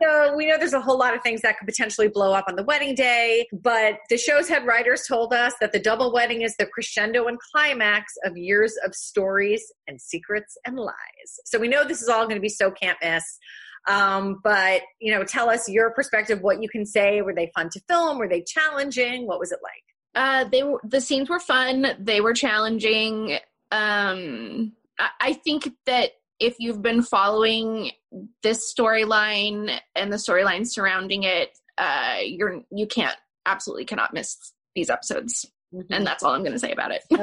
so 0.03 0.37
we 0.37 0.47
know 0.47 0.59
there's 0.59 0.75
a 0.75 0.83
whole 0.83 0.99
lot 0.99 1.15
of 1.15 1.23
things 1.23 1.41
that 1.41 1.59
could 1.59 1.67
potentially 1.67 2.09
blow 2.09 2.35
up 2.35 2.45
on 2.47 2.57
the 2.57 2.63
wedding 2.63 2.95
day, 2.95 3.49
but 3.55 3.95
the 4.11 4.19
show's 4.19 4.51
head 4.51 4.67
writers 4.67 5.05
told 5.09 5.33
us 5.33 5.55
that 5.63 5.73
the 5.73 5.79
double 5.79 6.13
wedding 6.13 6.43
is 6.43 6.55
the 6.59 6.67
crescendo 6.67 7.27
and 7.27 7.39
climax 7.39 8.13
of 8.23 8.37
years 8.37 8.75
of 8.85 8.95
stories 8.95 9.73
and 9.89 9.99
secrets 9.99 10.59
and 10.67 10.77
lies. 10.77 10.95
So 11.47 11.59
we 11.59 11.67
know 11.67 11.89
this 11.89 12.03
is 12.03 12.11
all 12.11 12.25
going 12.25 12.37
to 12.37 12.43
be 12.43 12.51
so 12.51 12.71
can't 12.71 12.99
miss. 13.03 13.39
Um, 13.89 14.41
but 14.45 14.83
you 15.01 15.11
know, 15.11 15.25
tell 15.25 15.49
us 15.49 15.71
your 15.71 15.91
perspective. 15.93 16.43
What 16.43 16.63
you 16.63 16.69
can 16.69 16.85
say? 16.85 17.23
Were 17.23 17.35
they 17.35 17.51
fun 17.55 17.71
to 17.71 17.81
film? 17.89 18.19
Were 18.19 18.29
they 18.29 18.43
challenging? 18.43 19.27
What 19.27 19.41
was 19.41 19.53
it 19.53 19.61
like? 19.63 19.83
Uh, 20.15 20.45
they 20.51 20.63
were. 20.63 20.83
The 20.85 21.01
scenes 21.01 21.31
were 21.31 21.41
fun. 21.41 21.87
They 21.99 22.21
were 22.21 22.35
challenging. 22.35 23.39
Um, 23.71 24.73
I, 25.21 25.33
think 25.33 25.71
that 25.87 26.11
if 26.41 26.57
you've 26.59 26.83
been 26.83 27.03
following 27.03 27.93
this 28.43 28.73
storyline 28.73 29.79
and 29.95 30.13
the 30.13 30.17
storyline 30.17 30.67
surrounding 30.67 31.23
it, 31.23 31.57
uh, 31.79 32.17
you're 32.23 32.63
you 32.71 32.87
can't 32.87 33.17
absolutely 33.47 33.85
cannot 33.85 34.13
miss 34.13 34.53
these 34.75 34.91
episodes. 34.91 35.47
Mm-hmm. 35.75 35.93
And 35.93 36.07
that's 36.07 36.23
all 36.23 36.35
I'm 36.35 36.43
going 36.43 36.53
to 36.53 36.59
say 36.59 36.73
about 36.73 36.93
it. 36.93 37.03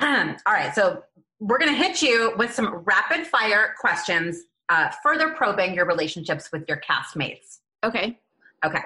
um, 0.00 0.36
all 0.46 0.52
right. 0.52 0.74
So 0.74 1.02
we're 1.40 1.58
going 1.58 1.72
to 1.72 1.76
hit 1.76 2.02
you 2.02 2.34
with 2.36 2.52
some 2.52 2.84
rapid 2.84 3.26
fire 3.26 3.74
questions, 3.80 4.38
uh, 4.68 4.90
further 5.02 5.30
probing 5.30 5.74
your 5.74 5.86
relationships 5.86 6.50
with 6.52 6.64
your 6.68 6.80
castmates. 6.88 7.58
Okay. 7.82 8.18
Okay. 8.64 8.82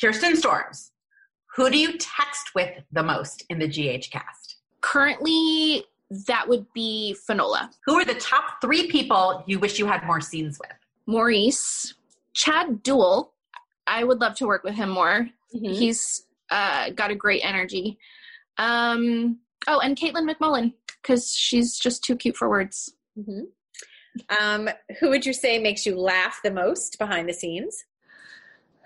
Kirsten 0.00 0.36
Storms, 0.36 0.91
who 1.54 1.70
do 1.70 1.78
you 1.78 1.98
text 1.98 2.50
with 2.54 2.70
the 2.92 3.02
most 3.02 3.44
in 3.50 3.58
the 3.58 3.68
GH 3.68 4.10
cast? 4.10 4.56
Currently, 4.80 5.84
that 6.26 6.48
would 6.48 6.66
be 6.74 7.14
Finola. 7.26 7.70
Who 7.86 7.94
are 7.98 8.04
the 8.04 8.14
top 8.14 8.60
three 8.60 8.88
people 8.88 9.44
you 9.46 9.58
wish 9.58 9.78
you 9.78 9.86
had 9.86 10.04
more 10.04 10.20
scenes 10.20 10.58
with? 10.58 10.76
Maurice, 11.06 11.94
Chad 12.34 12.82
Duell. 12.82 13.30
I 13.86 14.04
would 14.04 14.20
love 14.20 14.34
to 14.36 14.46
work 14.46 14.64
with 14.64 14.74
him 14.74 14.90
more. 14.90 15.28
Mm-hmm. 15.54 15.72
He's 15.72 16.26
uh, 16.50 16.90
got 16.90 17.10
a 17.10 17.14
great 17.14 17.42
energy. 17.44 17.98
Um, 18.58 19.38
oh, 19.66 19.80
and 19.80 19.96
Katelyn 19.96 20.30
MacMullen 20.30 20.74
because 21.02 21.34
she's 21.34 21.78
just 21.78 22.04
too 22.04 22.16
cute 22.16 22.36
for 22.36 22.48
words. 22.48 22.94
Mm-hmm. 23.18 23.42
Um, 24.38 24.68
who 25.00 25.08
would 25.08 25.26
you 25.26 25.32
say 25.32 25.58
makes 25.58 25.86
you 25.86 25.98
laugh 25.98 26.40
the 26.44 26.50
most 26.50 26.98
behind 26.98 27.28
the 27.28 27.32
scenes? 27.32 27.84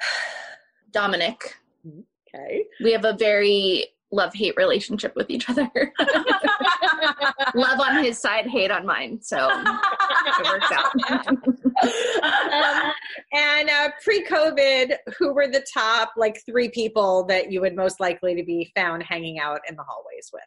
Dominic. 0.92 1.56
Okay. 2.36 2.64
We 2.82 2.92
have 2.92 3.04
a 3.04 3.14
very 3.14 3.86
love 4.12 4.32
hate 4.34 4.56
relationship 4.56 5.14
with 5.16 5.30
each 5.30 5.48
other. 5.48 5.68
love 7.54 7.80
on 7.80 8.04
his 8.04 8.18
side, 8.18 8.46
hate 8.46 8.70
on 8.70 8.86
mine. 8.86 9.20
So 9.20 9.36
it 9.50 10.46
works 10.46 10.72
out. 10.72 10.94
um, 12.22 12.92
and 13.32 13.68
uh, 13.68 13.90
pre 14.02 14.24
COVID, 14.24 14.96
who 15.18 15.32
were 15.32 15.48
the 15.48 15.64
top 15.72 16.12
like 16.16 16.42
three 16.46 16.68
people 16.68 17.24
that 17.24 17.50
you 17.50 17.60
would 17.60 17.74
most 17.76 18.00
likely 18.00 18.34
to 18.34 18.44
be 18.44 18.70
found 18.74 19.02
hanging 19.02 19.38
out 19.38 19.60
in 19.68 19.76
the 19.76 19.82
hallways 19.82 20.30
with? 20.32 20.42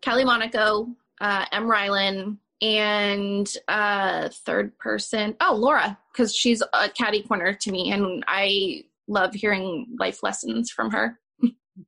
Kelly 0.00 0.24
Monaco, 0.24 0.88
uh, 1.20 1.46
Emme 1.52 1.66
Rylan, 1.66 2.38
and 2.60 3.56
uh, 3.68 4.28
third 4.30 4.76
person, 4.78 5.36
oh, 5.40 5.54
Laura, 5.54 5.98
because 6.12 6.34
she's 6.34 6.62
a 6.72 6.88
catty 6.88 7.22
corner 7.22 7.52
to 7.54 7.70
me, 7.70 7.90
and 7.92 8.24
I 8.26 8.84
love 9.08 9.34
hearing 9.34 9.86
life 9.98 10.22
lessons 10.22 10.70
from 10.70 10.90
her. 10.92 11.18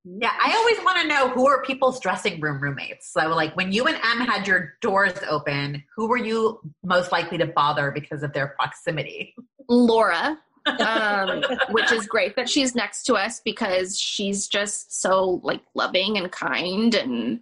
Yeah, 0.04 0.32
I 0.32 0.54
always 0.54 0.84
want 0.84 1.00
to 1.00 1.08
know 1.08 1.30
who 1.30 1.48
are 1.48 1.62
people's 1.62 1.98
dressing 1.98 2.38
room 2.38 2.60
roommates. 2.60 3.10
So, 3.10 3.28
like 3.28 3.56
when 3.56 3.72
you 3.72 3.86
and 3.86 3.96
Emme 3.96 4.26
had 4.26 4.46
your 4.46 4.74
doors 4.82 5.18
open, 5.28 5.82
who 5.96 6.08
were 6.08 6.18
you 6.18 6.60
most 6.82 7.10
likely 7.10 7.38
to 7.38 7.46
bother 7.46 7.90
because 7.90 8.22
of 8.22 8.34
their 8.34 8.48
proximity? 8.48 9.34
Laura, 9.68 10.38
um, 10.66 11.42
which 11.70 11.90
is 11.92 12.06
great 12.06 12.36
that 12.36 12.48
she's 12.48 12.74
next 12.74 13.04
to 13.04 13.14
us 13.14 13.40
because 13.40 13.98
she's 13.98 14.46
just 14.46 15.00
so 15.00 15.40
like 15.42 15.62
loving 15.74 16.18
and 16.18 16.30
kind 16.30 16.94
and 16.94 17.40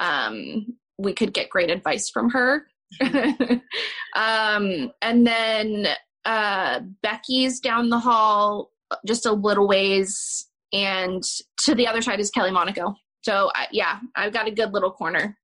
um, 0.00 0.74
we 0.98 1.12
could 1.12 1.32
get 1.32 1.50
great 1.50 1.70
advice 1.70 2.08
from 2.08 2.30
her 2.30 2.66
um, 4.14 4.92
and 5.02 5.26
then 5.26 5.86
uh, 6.24 6.80
becky's 7.02 7.60
down 7.60 7.90
the 7.90 7.98
hall 7.98 8.70
just 9.06 9.26
a 9.26 9.32
little 9.32 9.66
ways 9.66 10.46
and 10.74 11.22
to 11.56 11.74
the 11.74 11.86
other 11.86 12.02
side 12.02 12.20
is 12.20 12.30
kelly 12.30 12.50
monaco 12.50 12.94
so 13.22 13.50
I, 13.54 13.66
yeah 13.72 14.00
i've 14.16 14.32
got 14.32 14.46
a 14.46 14.50
good 14.50 14.72
little 14.72 14.90
corner 14.90 15.36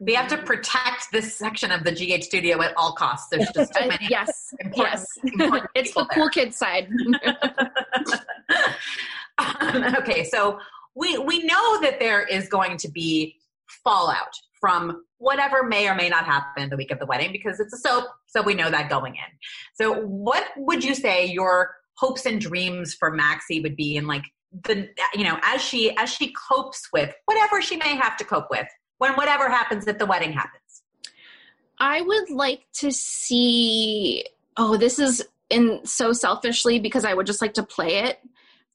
we 0.00 0.14
have 0.14 0.28
to 0.28 0.38
protect 0.38 1.12
this 1.12 1.36
section 1.36 1.70
of 1.70 1.84
the 1.84 1.92
GH 1.92 2.24
studio 2.24 2.62
at 2.62 2.72
all 2.76 2.92
costs. 2.94 3.28
There's 3.30 3.50
just 3.54 3.74
too 3.74 3.86
many. 3.88 4.06
yes, 4.08 4.48
yes. 4.74 5.06
it's 5.74 5.92
the 5.92 6.06
cool 6.12 6.30
kid 6.30 6.54
side. 6.54 6.88
um, 9.38 9.94
okay, 9.96 10.24
so 10.24 10.58
we 10.96 11.18
we 11.18 11.44
know 11.44 11.80
that 11.82 12.00
there 12.00 12.22
is 12.22 12.48
going 12.48 12.78
to 12.78 12.88
be 12.90 13.36
fallout 13.84 14.32
from 14.58 15.04
whatever 15.18 15.62
may 15.62 15.88
or 15.88 15.94
may 15.94 16.08
not 16.08 16.24
happen 16.24 16.68
the 16.70 16.76
week 16.76 16.90
of 16.90 16.98
the 16.98 17.06
wedding 17.06 17.30
because 17.30 17.60
it's 17.60 17.72
a 17.72 17.78
soap, 17.78 18.06
so 18.26 18.42
we 18.42 18.54
know 18.54 18.70
that 18.70 18.88
going 18.88 19.14
in. 19.14 19.20
So, 19.74 20.00
what 20.00 20.44
would 20.56 20.82
you 20.82 20.94
say 20.94 21.26
your 21.26 21.74
hopes 22.00 22.24
and 22.26 22.40
dreams 22.40 22.94
for 22.94 23.10
Maxie 23.10 23.60
would 23.60 23.76
be, 23.76 23.96
and 23.96 24.06
like 24.06 24.24
the 24.64 24.88
you 25.14 25.24
know 25.24 25.38
as 25.42 25.60
she 25.62 25.96
as 25.96 26.10
she 26.12 26.32
copes 26.32 26.88
with 26.92 27.14
whatever 27.26 27.60
she 27.62 27.76
may 27.76 27.94
have 27.94 28.16
to 28.16 28.24
cope 28.24 28.48
with 28.50 28.66
when 28.98 29.12
whatever 29.14 29.48
happens 29.48 29.86
at 29.86 29.98
the 29.98 30.06
wedding 30.06 30.32
happens? 30.32 30.82
I 31.78 32.02
would 32.02 32.30
like 32.30 32.62
to 32.74 32.90
see. 32.90 34.24
Oh, 34.56 34.76
this 34.76 34.98
is 34.98 35.26
in 35.48 35.80
so 35.84 36.12
selfishly 36.12 36.78
because 36.78 37.04
I 37.04 37.14
would 37.14 37.26
just 37.26 37.42
like 37.42 37.54
to 37.54 37.62
play 37.62 38.04
it. 38.04 38.20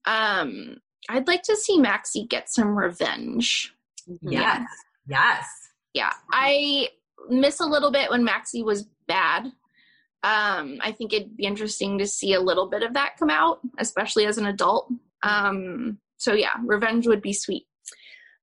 Um, 0.06 0.78
I'd 1.10 1.28
like 1.28 1.44
to 1.44 1.56
see 1.56 1.78
Maxie 1.78 2.26
get 2.26 2.52
some 2.52 2.78
revenge. 2.78 3.74
Mm-hmm. 4.10 4.32
Yes. 4.32 4.68
Yes. 5.08 5.46
Yeah. 5.94 6.14
I 6.32 6.90
miss 7.30 7.60
a 7.60 7.66
little 7.66 7.92
bit 7.92 8.10
when 8.10 8.24
Maxie 8.24 8.64
was 8.64 8.88
bad. 9.08 9.52
Um, 10.26 10.80
I 10.82 10.92
think 10.92 11.14
it'd 11.14 11.38
be 11.38 11.46
interesting 11.46 12.00
to 12.00 12.08
see 12.08 12.34
a 12.34 12.42
little 12.42 12.68
bit 12.68 12.82
of 12.82 12.96
that 12.96 13.18
come 13.20 13.30
out, 13.30 13.60
especially 13.78 14.26
as 14.26 14.40
an 14.40 14.48
adult. 14.48 14.92
Um, 15.22 16.00
so 16.18 16.34
yeah, 16.34 16.54
revenge 16.66 17.06
would 17.06 17.22
be 17.22 17.32
sweet. 17.32 17.68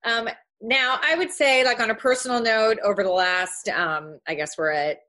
Um, 0.05 0.29
now, 0.61 1.01
I 1.03 1.17
would 1.17 1.33
say, 1.33 1.65
like 1.65 1.81
on 1.81 1.91
a 1.91 1.95
personal 1.97 2.41
note, 2.41 2.79
over 2.85 3.03
the 3.03 3.11
last, 3.11 3.69
um, 3.69 4.21
I 4.29 4.35
guess 4.37 4.57
we're 4.57 4.71
at 4.71 5.01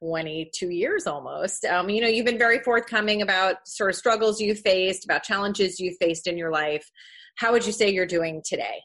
22 0.00 0.70
years 0.70 1.08
almost. 1.08 1.64
Um, 1.64 1.90
you 1.90 2.00
know, 2.00 2.06
you've 2.06 2.26
been 2.26 2.38
very 2.38 2.60
forthcoming 2.60 3.20
about 3.20 3.66
sort 3.66 3.90
of 3.90 3.96
struggles 3.96 4.40
you 4.40 4.54
faced, 4.54 5.04
about 5.04 5.24
challenges 5.24 5.80
you 5.80 5.96
faced 6.00 6.28
in 6.28 6.38
your 6.38 6.52
life. 6.52 6.88
How 7.34 7.50
would 7.50 7.66
you 7.66 7.72
say 7.72 7.90
you're 7.90 8.06
doing 8.06 8.42
today? 8.44 8.80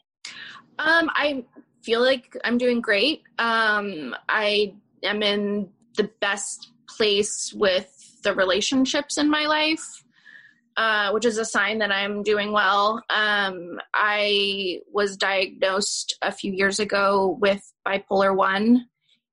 Um, 0.80 1.08
I 1.14 1.44
feel 1.84 2.00
like 2.00 2.36
I'm 2.42 2.58
doing 2.58 2.80
great. 2.80 3.22
Um, 3.38 4.16
I 4.28 4.74
am 5.04 5.22
in 5.22 5.68
the 5.96 6.10
best 6.20 6.72
place 6.88 7.52
with 7.54 8.20
the 8.22 8.34
relationships 8.34 9.18
in 9.18 9.30
my 9.30 9.46
life. 9.46 9.84
Uh, 10.76 11.10
which 11.10 11.24
is 11.24 11.38
a 11.38 11.44
sign 11.44 11.78
that 11.78 11.90
I'm 11.90 12.22
doing 12.22 12.52
well. 12.52 13.02
Um, 13.10 13.80
I 13.94 14.78
was 14.92 15.16
diagnosed 15.16 16.16
a 16.22 16.30
few 16.30 16.52
years 16.52 16.78
ago 16.78 17.36
with 17.40 17.60
bipolar 17.84 18.32
1, 18.32 18.86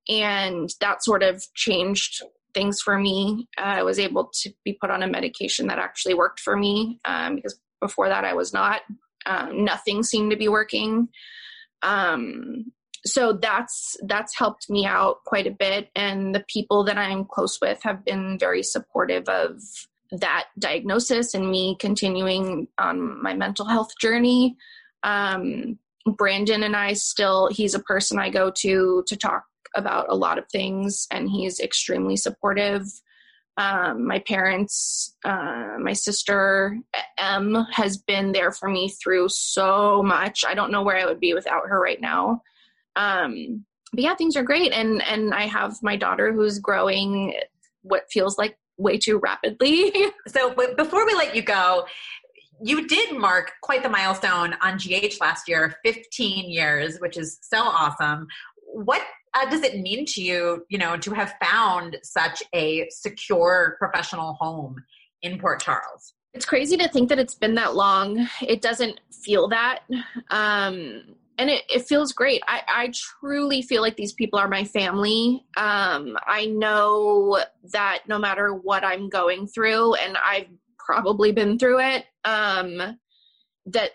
and 0.09 0.73
that 0.81 1.03
sort 1.03 1.21
of 1.21 1.43
changed 1.53 2.23
things 2.55 2.81
for 2.81 2.97
me. 2.97 3.47
Uh, 3.59 3.75
I 3.77 3.83
was 3.83 3.99
able 3.99 4.31
to 4.41 4.51
be 4.63 4.73
put 4.73 4.89
on 4.89 5.03
a 5.03 5.07
medication 5.07 5.67
that 5.67 5.77
actually 5.77 6.15
worked 6.15 6.39
for 6.39 6.57
me 6.57 6.99
um, 7.05 7.35
because 7.35 7.59
before 7.79 8.09
that 8.09 8.25
I 8.25 8.33
was 8.33 8.51
not. 8.51 8.81
Um, 9.27 9.63
nothing 9.63 10.01
seemed 10.01 10.31
to 10.31 10.37
be 10.37 10.47
working. 10.47 11.09
Um, 11.83 12.71
so 13.05 13.33
that's 13.33 13.95
that's 14.03 14.37
helped 14.37 14.69
me 14.69 14.85
out 14.85 15.23
quite 15.25 15.47
a 15.47 15.51
bit 15.51 15.89
and 15.95 16.33
the 16.33 16.43
people 16.47 16.83
that 16.83 16.97
i'm 16.97 17.25
close 17.25 17.59
with 17.61 17.79
have 17.83 18.03
been 18.03 18.37
very 18.39 18.63
supportive 18.63 19.27
of 19.29 19.59
that 20.11 20.45
diagnosis 20.59 21.33
and 21.33 21.49
me 21.49 21.75
continuing 21.79 22.67
on 22.77 23.21
my 23.21 23.33
mental 23.33 23.65
health 23.65 23.91
journey. 23.99 24.55
Um, 25.03 25.79
Brandon 26.17 26.63
and 26.63 26.75
I 26.75 26.93
still, 26.93 27.49
he's 27.51 27.73
a 27.73 27.79
person 27.79 28.19
I 28.19 28.29
go 28.29 28.51
to 28.57 29.03
to 29.07 29.15
talk 29.15 29.45
about 29.75 30.05
a 30.09 30.15
lot 30.15 30.37
of 30.37 30.47
things, 30.49 31.07
and 31.11 31.29
he's 31.29 31.59
extremely 31.59 32.15
supportive. 32.15 32.83
Um, 33.57 34.05
my 34.05 34.19
parents, 34.19 35.15
uh, 35.23 35.77
my 35.79 35.93
sister 35.93 36.77
M 37.17 37.65
has 37.71 37.97
been 37.97 38.33
there 38.33 38.51
for 38.51 38.69
me 38.69 38.89
through 38.89 39.29
so 39.29 40.03
much. 40.03 40.43
I 40.47 40.53
don't 40.53 40.71
know 40.71 40.83
where 40.83 40.97
I 40.97 41.05
would 41.05 41.19
be 41.19 41.33
without 41.33 41.67
her 41.67 41.79
right 41.79 41.99
now. 41.99 42.41
Um, 42.95 43.65
but 43.93 44.03
yeah, 44.03 44.15
things 44.15 44.35
are 44.35 44.43
great, 44.43 44.73
and 44.73 45.01
and 45.03 45.33
I 45.33 45.47
have 45.47 45.81
my 45.81 45.95
daughter 45.95 46.33
who's 46.33 46.59
growing 46.59 47.33
what 47.81 48.11
feels 48.11 48.37
like 48.37 48.57
way 48.77 48.97
too 48.97 49.17
rapidly. 49.19 49.93
so 50.27 50.53
before 50.75 51.05
we 51.05 51.13
let 51.13 51.35
you 51.35 51.41
go, 51.41 51.85
you 52.61 52.87
did 52.87 53.17
mark 53.17 53.53
quite 53.61 53.83
the 53.83 53.89
milestone 53.89 54.55
on 54.61 54.77
GH 54.77 55.19
last 55.19 55.47
year 55.47 55.75
15 55.83 56.49
years, 56.49 56.97
which 56.99 57.17
is 57.17 57.37
so 57.41 57.59
awesome. 57.59 58.27
What 58.65 59.01
uh, 59.33 59.49
does 59.49 59.63
it 59.63 59.79
mean 59.79 60.05
to 60.07 60.21
you, 60.21 60.65
you 60.69 60.77
know, 60.77 60.97
to 60.97 61.11
have 61.11 61.33
found 61.43 61.97
such 62.03 62.41
a 62.53 62.87
secure 62.89 63.75
professional 63.79 64.33
home 64.33 64.83
in 65.21 65.37
Port 65.37 65.61
Charles? 65.61 66.13
It's 66.33 66.45
crazy 66.45 66.75
to 66.77 66.87
think 66.89 67.09
that 67.09 67.19
it's 67.19 67.35
been 67.35 67.55
that 67.55 67.75
long. 67.75 68.27
It 68.41 68.61
doesn't 68.61 68.99
feel 69.11 69.47
that. 69.49 69.79
Um, 70.29 71.15
and 71.37 71.49
it, 71.49 71.63
it 71.69 71.85
feels 71.85 72.13
great. 72.13 72.41
I, 72.47 72.61
I 72.67 72.91
truly 72.93 73.61
feel 73.61 73.81
like 73.81 73.97
these 73.97 74.13
people 74.13 74.39
are 74.39 74.47
my 74.47 74.63
family. 74.63 75.45
Um, 75.57 76.17
I 76.25 76.45
know 76.45 77.43
that 77.71 78.03
no 78.07 78.17
matter 78.17 78.53
what 78.53 78.83
I'm 78.83 79.09
going 79.09 79.47
through, 79.47 79.95
and 79.95 80.17
I've 80.17 80.47
probably 80.77 81.31
been 81.31 81.59
through 81.59 81.79
it, 81.81 82.05
um, 82.23 82.97
that 83.65 83.91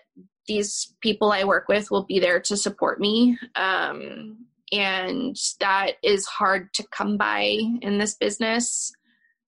these 0.47 0.93
people 1.01 1.31
I 1.31 1.43
work 1.43 1.67
with 1.67 1.89
will 1.91 2.03
be 2.03 2.19
there 2.19 2.39
to 2.41 2.57
support 2.57 2.99
me. 2.99 3.37
Um, 3.55 4.45
and 4.71 5.35
that 5.59 5.93
is 6.03 6.25
hard 6.25 6.73
to 6.75 6.87
come 6.91 7.17
by 7.17 7.57
in 7.81 7.97
this 7.97 8.15
business. 8.15 8.93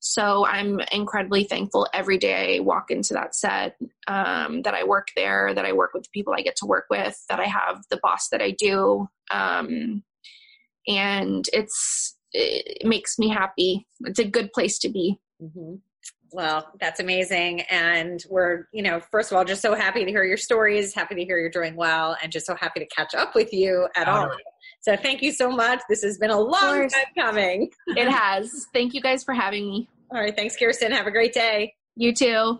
So 0.05 0.45
I'm 0.45 0.81
incredibly 0.91 1.45
thankful 1.45 1.87
every 1.93 2.17
day 2.17 2.57
I 2.57 2.59
walk 2.59 2.91
into 2.91 3.13
that 3.13 3.33
set 3.33 3.77
um, 4.07 4.61
that 4.63 4.73
I 4.73 4.83
work 4.83 5.07
there, 5.15 5.53
that 5.53 5.63
I 5.63 5.71
work 5.71 5.91
with 5.93 6.03
the 6.03 6.09
people 6.13 6.33
I 6.33 6.41
get 6.41 6.57
to 6.57 6.65
work 6.65 6.87
with, 6.89 7.17
that 7.29 7.39
I 7.39 7.45
have 7.45 7.83
the 7.89 8.01
boss 8.03 8.27
that 8.29 8.41
I 8.41 8.51
do. 8.51 9.07
Um, 9.31 10.03
and 10.89 11.45
it's 11.53 12.17
it 12.33 12.85
makes 12.85 13.17
me 13.17 13.29
happy. 13.29 13.87
It's 14.01 14.19
a 14.19 14.25
good 14.25 14.51
place 14.51 14.77
to 14.79 14.89
be. 14.89 15.19
Mm-hmm. 15.41 15.75
Well, 16.33 16.67
that's 16.79 16.99
amazing. 16.99 17.61
And 17.61 18.23
we're, 18.29 18.67
you 18.73 18.81
know, 18.81 18.99
first 18.99 19.31
of 19.31 19.37
all, 19.37 19.45
just 19.45 19.61
so 19.61 19.75
happy 19.75 20.03
to 20.03 20.09
hear 20.09 20.23
your 20.23 20.37
stories, 20.37 20.93
happy 20.93 21.15
to 21.15 21.23
hear 21.23 21.39
you're 21.39 21.49
doing 21.49 21.75
well, 21.75 22.17
and 22.21 22.31
just 22.31 22.45
so 22.45 22.55
happy 22.55 22.79
to 22.79 22.87
catch 22.87 23.13
up 23.13 23.35
with 23.35 23.53
you 23.53 23.87
at 23.95 24.07
all. 24.07 24.25
all. 24.25 24.37
So 24.81 24.97
thank 24.97 25.21
you 25.21 25.31
so 25.31 25.49
much. 25.49 25.79
This 25.87 26.03
has 26.03 26.17
been 26.17 26.31
a 26.31 26.39
long 26.39 26.89
time 26.89 27.05
coming. 27.17 27.69
it 27.87 28.09
has. 28.09 28.67
Thank 28.73 28.93
you 28.93 29.01
guys 29.01 29.23
for 29.23 29.33
having 29.33 29.69
me. 29.69 29.89
All 30.11 30.19
right. 30.19 30.35
Thanks, 30.35 30.57
Kirsten. 30.57 30.91
Have 30.91 31.07
a 31.07 31.11
great 31.11 31.33
day. 31.33 31.75
You 31.95 32.13
too. 32.13 32.59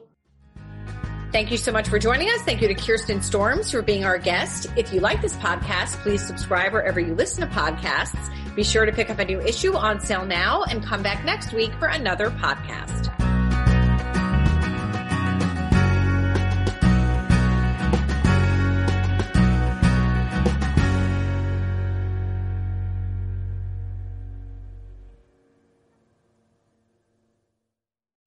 Thank 1.32 1.50
you 1.50 1.58
so 1.58 1.72
much 1.72 1.88
for 1.88 1.98
joining 1.98 2.30
us. 2.30 2.42
Thank 2.44 2.62
you 2.62 2.68
to 2.68 2.76
Kirsten 2.76 3.20
Storms 3.24 3.72
for 3.72 3.82
being 3.82 4.06
our 4.06 4.20
guest. 4.20 4.68
If 4.78 4.94
you 4.94 5.00
like 5.00 5.20
this 5.20 5.36
podcast, 5.38 5.94
please 6.04 6.26
subscribe 6.26 6.74
wherever 6.74 7.00
you 7.00 7.16
listen 7.16 7.42
to 7.42 7.54
podcasts. 7.56 8.56
Be 8.56 8.64
sure 8.64 8.86
to 8.86 8.92
pick 8.92 9.10
up 9.10 9.18
a 9.18 9.26
new 9.26 9.42
issue 9.42 9.74
on 9.74 10.00
sale 10.00 10.26
now 10.28 10.64
and 10.64 10.84
come 10.84 11.02
back 11.02 11.26
next 11.26 11.52
week 11.52 11.74
for 11.80 11.88
another 11.88 12.30
podcast. 12.30 13.23